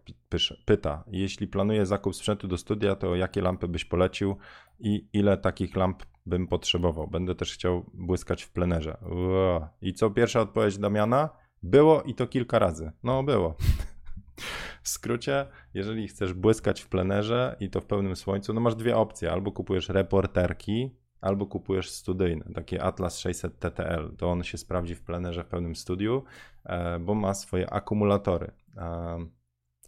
pyta, 0.65 1.05
jeśli 1.07 1.47
planuję 1.47 1.87
zakup 1.87 2.17
sprzętu 2.17 2.49
do 2.49 2.59
studia, 2.59 2.97
to 2.97 3.17
jakie 3.17 3.43
lampy 3.43 3.69
byś 3.69 3.85
polecił 3.85 4.37
i 4.81 5.09
ile 5.13 5.37
takich 5.37 5.77
lamp 5.77 6.03
bym 6.27 6.47
potrzebował? 6.47 7.09
Będę 7.09 7.35
też 7.35 7.55
chciał 7.55 7.85
błyskać 7.95 8.43
w 8.43 8.51
plenerze. 8.51 8.97
Ua. 9.11 9.69
I 9.83 9.95
co 9.95 10.11
pierwsza 10.11 10.41
odpowiedź 10.41 10.79
Damiana? 10.79 11.29
Było 11.63 12.03
i 12.03 12.15
to 12.15 12.27
kilka 12.27 12.59
razy. 12.59 12.93
No, 13.03 13.23
było. 13.23 13.55
W 14.83 14.89
skrócie, 14.89 15.47
jeżeli 15.75 16.09
chcesz 16.09 16.33
błyskać 16.33 16.81
w 16.81 16.89
plenerze 16.89 17.57
i 17.61 17.71
to 17.71 17.81
w 17.81 17.87
pełnym 17.87 18.17
słońcu, 18.17 18.53
no 18.53 18.61
masz 18.61 18.75
dwie 18.75 18.97
opcje. 18.97 19.33
Albo 19.33 19.53
kupujesz 19.53 19.89
reporterki, 19.89 20.91
albo 21.21 21.47
kupujesz 21.47 21.91
studyjny, 21.91 22.45
taki 22.55 22.79
Atlas 22.79 23.19
600 23.19 23.59
TTL. 23.59 24.17
To 24.17 24.31
on 24.31 24.43
się 24.43 24.59
sprawdzi 24.59 24.95
w 24.95 25.03
plenerze 25.03 25.45
w 25.45 25.47
pełnym 25.47 25.77
studiu, 25.77 26.25
e, 26.65 26.99
bo 26.99 27.15
ma 27.15 27.35
swoje 27.35 27.71
akumulatory. 27.71 28.53
E, 28.77 29.19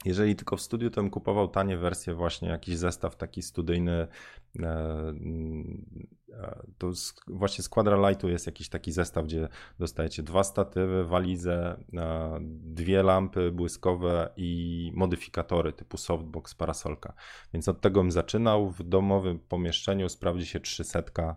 jeżeli 0.05 0.37
tylko 0.37 0.57
w 0.57 0.61
studiu, 0.61 0.91
to 0.91 1.01
bym 1.01 1.11
kupował 1.11 1.49
tanie 1.49 1.77
wersje, 1.77 2.15
właśnie 2.15 2.49
jakiś 2.49 2.77
zestaw 2.77 3.17
taki 3.17 3.43
studyjny. 3.43 3.93
E, 3.93 4.09
mm, 5.09 5.87
to 6.79 6.91
właśnie 7.27 7.65
z 7.65 7.69
Quadralightu 7.69 8.29
jest 8.29 8.47
jakiś 8.47 8.69
taki 8.69 8.93
zestaw, 8.93 9.25
gdzie 9.25 9.49
dostajecie 9.79 10.23
dwa 10.23 10.45
statywy, 10.45 11.05
walizę, 11.05 11.85
dwie 12.49 13.03
lampy 13.03 13.53
błyskowe 13.53 14.31
i 14.37 14.93
modyfikatory 14.95 15.73
typu 15.73 15.97
softbox, 15.97 16.55
parasolka. 16.55 17.13
Więc 17.53 17.69
od 17.69 17.81
tego 17.81 18.01
bym 18.01 18.11
zaczynał. 18.11 18.71
W 18.71 18.83
domowym 18.83 19.39
pomieszczeniu 19.39 20.09
sprawdzi 20.09 20.47
się 20.47 20.61
300 20.61 21.03
E, 21.19 21.37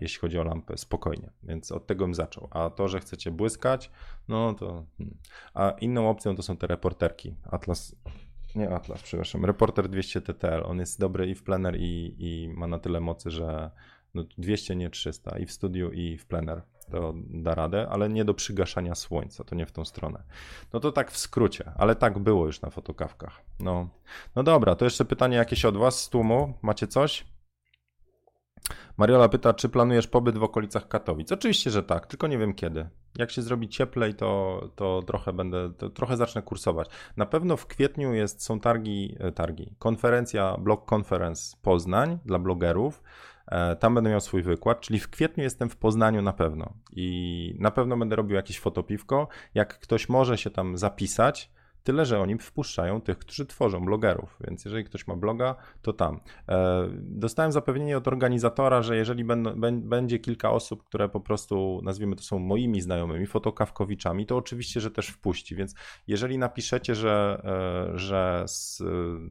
jeśli 0.00 0.20
chodzi 0.20 0.38
o 0.38 0.44
lampę, 0.44 0.78
spokojnie. 0.78 1.30
Więc 1.42 1.72
od 1.72 1.86
tego 1.86 2.04
bym 2.04 2.14
zaczął. 2.14 2.48
A 2.50 2.70
to, 2.70 2.88
że 2.88 3.00
chcecie 3.00 3.30
błyskać, 3.30 3.90
no 4.28 4.54
to. 4.54 4.84
Hmm. 4.98 5.16
A 5.54 5.70
inną 5.70 6.10
opcją 6.10 6.36
to 6.36 6.42
są 6.42 6.56
te 6.56 6.66
reporterki. 6.66 7.34
Atlas. 7.50 7.96
Nie 8.54 8.70
Atlas, 8.70 9.02
przepraszam. 9.02 9.44
Reporter 9.44 9.88
200 9.88 10.20
TTL. 10.20 10.62
On 10.64 10.78
jest 10.78 11.00
dobry 11.00 11.30
i 11.30 11.34
w 11.34 11.42
plener, 11.42 11.76
i, 11.76 12.14
i 12.18 12.48
ma 12.48 12.66
na 12.66 12.78
tyle 12.78 13.00
mocy, 13.00 13.30
że 13.30 13.70
no 14.14 14.24
200, 14.38 14.76
nie 14.76 14.90
300. 14.90 15.38
I 15.38 15.46
w 15.46 15.52
studiu, 15.52 15.92
i 15.92 16.18
w 16.18 16.26
plener 16.26 16.62
to 16.90 17.14
da 17.16 17.54
radę, 17.54 17.88
ale 17.90 18.08
nie 18.08 18.24
do 18.24 18.34
przygaszania 18.34 18.94
słońca, 18.94 19.44
to 19.44 19.54
nie 19.54 19.66
w 19.66 19.72
tą 19.72 19.84
stronę. 19.84 20.22
No 20.72 20.80
to 20.80 20.92
tak 20.92 21.10
w 21.10 21.18
skrócie, 21.18 21.72
ale 21.76 21.96
tak 21.96 22.18
było 22.18 22.46
już 22.46 22.60
na 22.60 22.70
fotokawkach. 22.70 23.40
No, 23.60 23.88
no 24.36 24.42
dobra, 24.42 24.74
to 24.74 24.84
jeszcze 24.84 25.04
pytanie 25.04 25.36
jakieś 25.36 25.64
od 25.64 25.76
Was 25.76 26.02
z 26.02 26.08
tłumu. 26.08 26.54
Macie 26.62 26.86
coś? 26.86 27.33
Mariola 28.96 29.28
pyta, 29.28 29.54
czy 29.54 29.68
planujesz 29.68 30.06
pobyt 30.06 30.38
w 30.38 30.42
okolicach 30.42 30.88
Katowic? 30.88 31.32
Oczywiście, 31.32 31.70
że 31.70 31.82
tak, 31.82 32.06
tylko 32.06 32.26
nie 32.26 32.38
wiem 32.38 32.54
kiedy. 32.54 32.88
Jak 33.18 33.30
się 33.30 33.42
zrobi 33.42 33.68
cieplej, 33.68 34.14
to, 34.14 34.60
to 34.76 35.02
trochę 35.02 35.32
będę, 35.32 35.72
to 35.72 35.90
trochę 35.90 36.16
zacznę 36.16 36.42
kursować. 36.42 36.88
Na 37.16 37.26
pewno 37.26 37.56
w 37.56 37.66
kwietniu 37.66 38.14
jest, 38.14 38.42
są 38.42 38.60
targi, 38.60 39.16
e, 39.20 39.32
targi, 39.32 39.74
konferencja, 39.78 40.56
blog 40.58 40.92
conference 40.92 41.56
Poznań 41.62 42.18
dla 42.24 42.38
blogerów. 42.38 43.02
E, 43.46 43.76
tam 43.76 43.94
będę 43.94 44.10
miał 44.10 44.20
swój 44.20 44.42
wykład, 44.42 44.80
czyli 44.80 45.00
w 45.00 45.10
kwietniu 45.10 45.44
jestem 45.44 45.70
w 45.70 45.76
Poznaniu 45.76 46.22
na 46.22 46.32
pewno 46.32 46.72
i 46.92 47.56
na 47.58 47.70
pewno 47.70 47.96
będę 47.96 48.16
robił 48.16 48.36
jakieś 48.36 48.60
fotopiwko. 48.60 49.28
Jak 49.54 49.78
ktoś 49.78 50.08
może 50.08 50.38
się 50.38 50.50
tam 50.50 50.78
zapisać, 50.78 51.50
Tyle, 51.84 52.06
że 52.06 52.20
oni 52.20 52.38
wpuszczają 52.38 53.00
tych, 53.00 53.18
którzy 53.18 53.46
tworzą 53.46 53.84
blogerów, 53.84 54.36
więc 54.46 54.64
jeżeli 54.64 54.84
ktoś 54.84 55.06
ma 55.06 55.16
bloga, 55.16 55.54
to 55.82 55.92
tam. 55.92 56.20
E, 56.48 56.88
dostałem 56.92 57.52
zapewnienie 57.52 57.96
od 57.96 58.08
organizatora, 58.08 58.82
że 58.82 58.96
jeżeli 58.96 59.24
będzie 59.72 60.18
kilka 60.18 60.50
osób, 60.50 60.84
które 60.84 61.08
po 61.08 61.20
prostu, 61.20 61.80
nazwijmy 61.82 62.16
to 62.16 62.22
są 62.22 62.38
moimi 62.38 62.80
znajomymi, 62.80 63.26
fotokawkowiczami, 63.26 64.26
to 64.26 64.36
oczywiście, 64.36 64.80
że 64.80 64.90
też 64.90 65.08
wpuści, 65.08 65.56
więc 65.56 65.74
jeżeli 66.06 66.38
napiszecie, 66.38 66.94
że, 66.94 67.42
e, 67.94 67.98
że 67.98 68.44
z, 68.46 68.82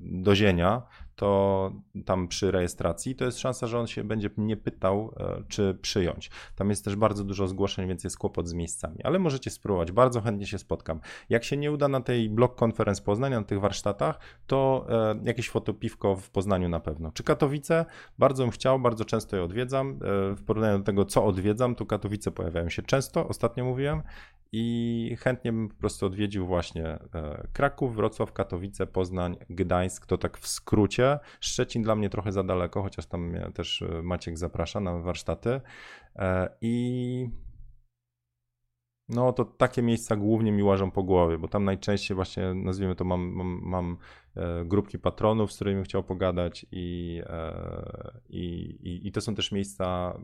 do 0.02 0.36
zienia, 0.36 0.82
to 1.16 1.72
tam 2.06 2.28
przy 2.28 2.52
rejestracji 2.52 3.16
to 3.16 3.26
jest 3.26 3.40
szansa, 3.40 3.68
że 3.68 3.80
on 3.80 3.88
się 3.88 4.04
będzie 4.04 4.30
mnie 4.38 4.58
pytał, 4.58 5.14
e, 5.18 5.44
czy 5.48 5.78
przyjąć. 5.82 6.30
Tam 6.56 6.70
jest 6.70 6.86
też 6.86 6.96
bardzo 6.96 7.24
dużo 7.24 7.48
zgłoszeń, 7.48 7.88
więc 7.88 8.04
jest 8.04 8.18
kłopot 8.18 8.48
z 8.48 8.54
miejscami, 8.54 9.04
ale 9.04 9.20
możecie 9.20 9.50
spróbować, 9.50 9.92
bardzo 9.92 10.22
chętnie 10.22 10.48
się 10.48 10.58
spotkam. 10.58 11.00
Jak 11.30 11.44
się 11.44 11.58
nie 11.58 11.72
uda 11.72 11.88
na 11.88 12.02
tej 12.02 12.30
blog 12.30 12.64
conference 12.64 13.02
Poznań, 13.02 13.32
na 13.32 13.44
tych 13.44 13.60
warsztatach, 13.60 14.20
to 14.48 14.86
e, 14.90 15.20
jakieś 15.24 15.50
fotopiwko 15.50 16.16
w 16.16 16.30
Poznaniu 16.30 16.70
na 16.70 16.80
pewno. 16.80 17.12
Czy 17.12 17.24
Katowice? 17.24 17.86
Bardzo 18.18 18.44
bym 18.44 18.52
chciał, 18.52 18.80
bardzo 18.80 19.06
często 19.06 19.36
je 19.36 19.44
odwiedzam. 19.44 19.92
E, 19.92 20.36
w 20.36 20.44
porównaniu 20.46 20.78
do 20.78 20.84
tego, 20.84 21.06
co 21.06 21.26
odwiedzam, 21.26 21.76
to 21.76 21.86
Katowice 21.86 22.32
pojawiają 22.32 22.70
się 22.70 22.82
często, 22.82 23.28
ostatnio 23.28 23.66
mówiłem, 23.66 24.02
i 24.56 25.16
chętnie 25.20 25.54
bym 25.54 25.70
po 25.70 25.76
prostu 25.76 26.06
odwiedził 26.06 26.46
właśnie 26.46 26.86
e, 26.86 27.48
Kraków, 27.54 27.96
Wrocław, 27.96 28.34
Katowice, 28.34 28.88
Poznań, 28.88 29.38
Gdańsk, 29.50 30.06
to 30.06 30.18
tak 30.18 30.38
w 30.38 30.48
skrócie. 30.48 31.20
Szczecin 31.40 31.84
dla 31.84 31.96
mnie 31.96 32.10
trochę 32.10 32.32
za 32.32 32.44
daleko, 32.44 32.82
chociaż 32.84 33.06
tam 33.06 33.28
mnie 33.28 33.52
też 33.54 33.82
e, 33.82 34.02
Maciek 34.04 34.38
zaprasza 34.38 34.80
na 34.80 35.00
warsztaty. 35.00 35.62
E, 36.16 36.50
I 36.62 37.30
no 39.10 39.34
to 39.34 39.46
takie 39.46 39.82
miejsca 39.82 40.16
głównie 40.16 40.52
mi 40.52 40.64
łażą 40.64 40.92
po 40.92 41.04
głowie, 41.04 41.38
bo 41.38 41.48
tam 41.48 41.66
najczęściej 41.66 42.16
właśnie, 42.16 42.54
nazwijmy 42.54 42.96
to, 42.96 43.06
mam, 43.06 43.22
mam, 43.22 43.60
mam 43.64 43.98
grupki 44.66 45.00
patronów, 45.00 45.52
z 45.52 45.56
którymi 45.56 45.84
chciał 45.84 46.04
pogadać 46.04 46.66
i, 46.72 47.22
e, 47.26 48.12
i, 48.30 48.44
i, 48.84 49.08
i, 49.08 49.12
to 49.12 49.22
są 49.22 49.36
też 49.36 49.52
miejsca, 49.52 50.18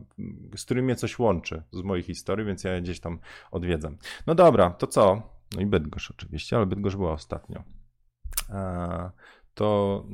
z 0.56 0.64
którymi 0.64 0.84
mnie 0.84 0.96
coś 0.96 1.18
łączy 1.18 1.62
z 1.72 1.82
mojej 1.82 2.02
historii, 2.02 2.46
więc 2.46 2.64
ja 2.64 2.72
je 2.72 2.82
gdzieś 2.82 3.00
tam 3.00 3.18
odwiedzam. 3.50 3.96
No 4.26 4.34
dobra, 4.34 4.70
to 4.70 4.86
co? 4.86 5.22
No 5.54 5.60
i 5.60 5.66
Bydgoszcz 5.66 6.10
oczywiście, 6.10 6.56
ale 6.56 6.66
Bydgoszcz 6.66 6.96
była 6.96 7.12
ostatnio. 7.12 7.62
E, 8.50 9.10
to 9.54 10.04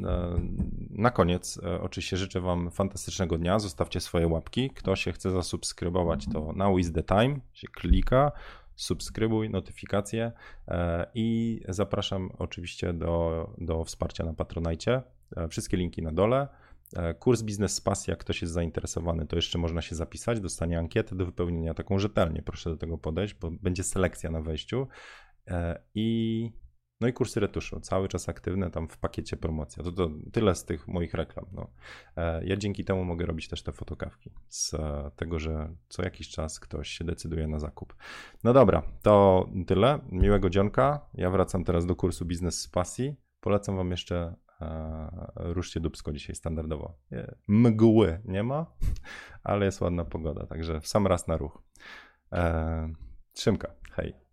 na 0.91 1.11
koniec 1.11 1.61
oczywiście 1.81 2.17
życzę 2.17 2.41
Wam 2.41 2.71
fantastycznego 2.71 3.39
dnia. 3.39 3.59
Zostawcie 3.59 4.01
swoje 4.01 4.29
łapki. 4.29 4.71
Kto 4.71 4.97
się 4.97 5.13
chce 5.13 5.31
zasubskrybować, 5.31 6.27
to 6.33 6.53
now 6.57 6.79
is 6.79 6.93
the 6.93 7.03
time 7.03 7.41
się 7.53 7.69
klika 7.69 8.33
subskrybuj, 8.77 9.51
notyfikacje 9.51 10.33
e, 10.69 11.07
i 11.15 11.61
zapraszam 11.69 12.31
oczywiście 12.39 12.93
do, 12.93 13.51
do 13.59 13.85
wsparcia 13.85 14.25
na 14.25 14.35
Patronajcie. 14.35 15.03
E, 15.37 15.49
wszystkie 15.49 15.77
linki 15.77 16.03
na 16.03 16.13
dole. 16.13 16.49
E, 16.97 17.15
kurs 17.15 17.43
Biznes 17.43 17.75
z 17.75 17.81
Pasji, 17.81 18.11
jak 18.11 18.19
ktoś 18.19 18.43
jest 18.43 18.55
zainteresowany, 18.55 19.27
to 19.27 19.37
jeszcze 19.37 19.59
można 19.59 19.83
się 19.83 19.95
zapisać, 19.95 20.41
dostanie 20.41 20.79
ankietę 20.79 21.17
do 21.17 21.27
wypełnienia 21.27 21.75
taką 21.75 21.99
rzetelnie. 21.99 22.43
Proszę 22.43 22.71
do 22.71 22.77
tego 22.77 22.99
podejść, 22.99 23.35
bo 23.35 23.51
będzie 23.51 23.83
selekcja 23.83 24.31
na 24.31 24.41
wejściu. 24.41 24.89
I 25.95 26.51
no 27.01 27.09
i 27.09 27.13
kursy 27.13 27.41
retuszu, 27.41 27.81
cały 27.81 28.09
czas 28.09 28.29
aktywne 28.29 28.71
tam 28.71 28.89
w 28.89 28.99
pakiecie 28.99 29.37
promocja. 29.37 29.85
To, 29.85 29.93
to 29.93 30.11
tyle 30.33 30.55
z 30.55 30.65
tych 30.65 30.89
moich 30.89 31.15
reklam. 31.15 31.47
No. 31.53 31.71
E, 32.17 32.47
ja 32.47 32.57
dzięki 32.57 32.85
temu 32.85 33.05
mogę 33.05 33.27
robić 33.27 33.49
też 33.49 33.63
te 33.63 33.73
fotokawki 33.73 34.31
z 34.49 34.73
tego, 35.17 35.39
że 35.39 35.75
co 35.89 36.03
jakiś 36.03 36.29
czas 36.29 36.61
ktoś 36.61 36.89
się 36.89 37.05
decyduje 37.05 37.49
na 37.49 37.59
zakup. 37.59 37.97
No 38.45 38.53
dobra, 38.53 38.83
to 39.03 39.47
tyle. 39.67 39.99
Miłego 40.09 40.51
dzionka. 40.51 41.07
Ja 41.15 41.31
wracam 41.31 41.65
teraz 41.65 41.87
do 41.87 41.97
kursu 41.97 42.25
Biznes 42.25 42.61
z 42.61 42.69
Pasji. 42.69 43.17
Polecam 43.41 43.77
wam 43.77 43.91
jeszcze 43.91 44.35
e, 44.61 45.09
ruszcie 45.37 45.81
dubsko 45.81 46.13
dzisiaj 46.13 46.37
standardowo. 46.37 46.99
Mgły 47.49 48.21
nie 48.25 48.43
ma, 48.43 48.67
ale 49.45 49.65
jest 49.65 49.81
ładna 49.81 50.05
pogoda, 50.05 50.47
także 50.47 50.81
w 50.81 50.87
sam 50.87 51.07
raz 51.07 51.29
na 51.29 51.37
ruch. 51.37 51.63
E, 52.33 52.93
Trzymka, 53.33 53.75
hej. 53.91 54.26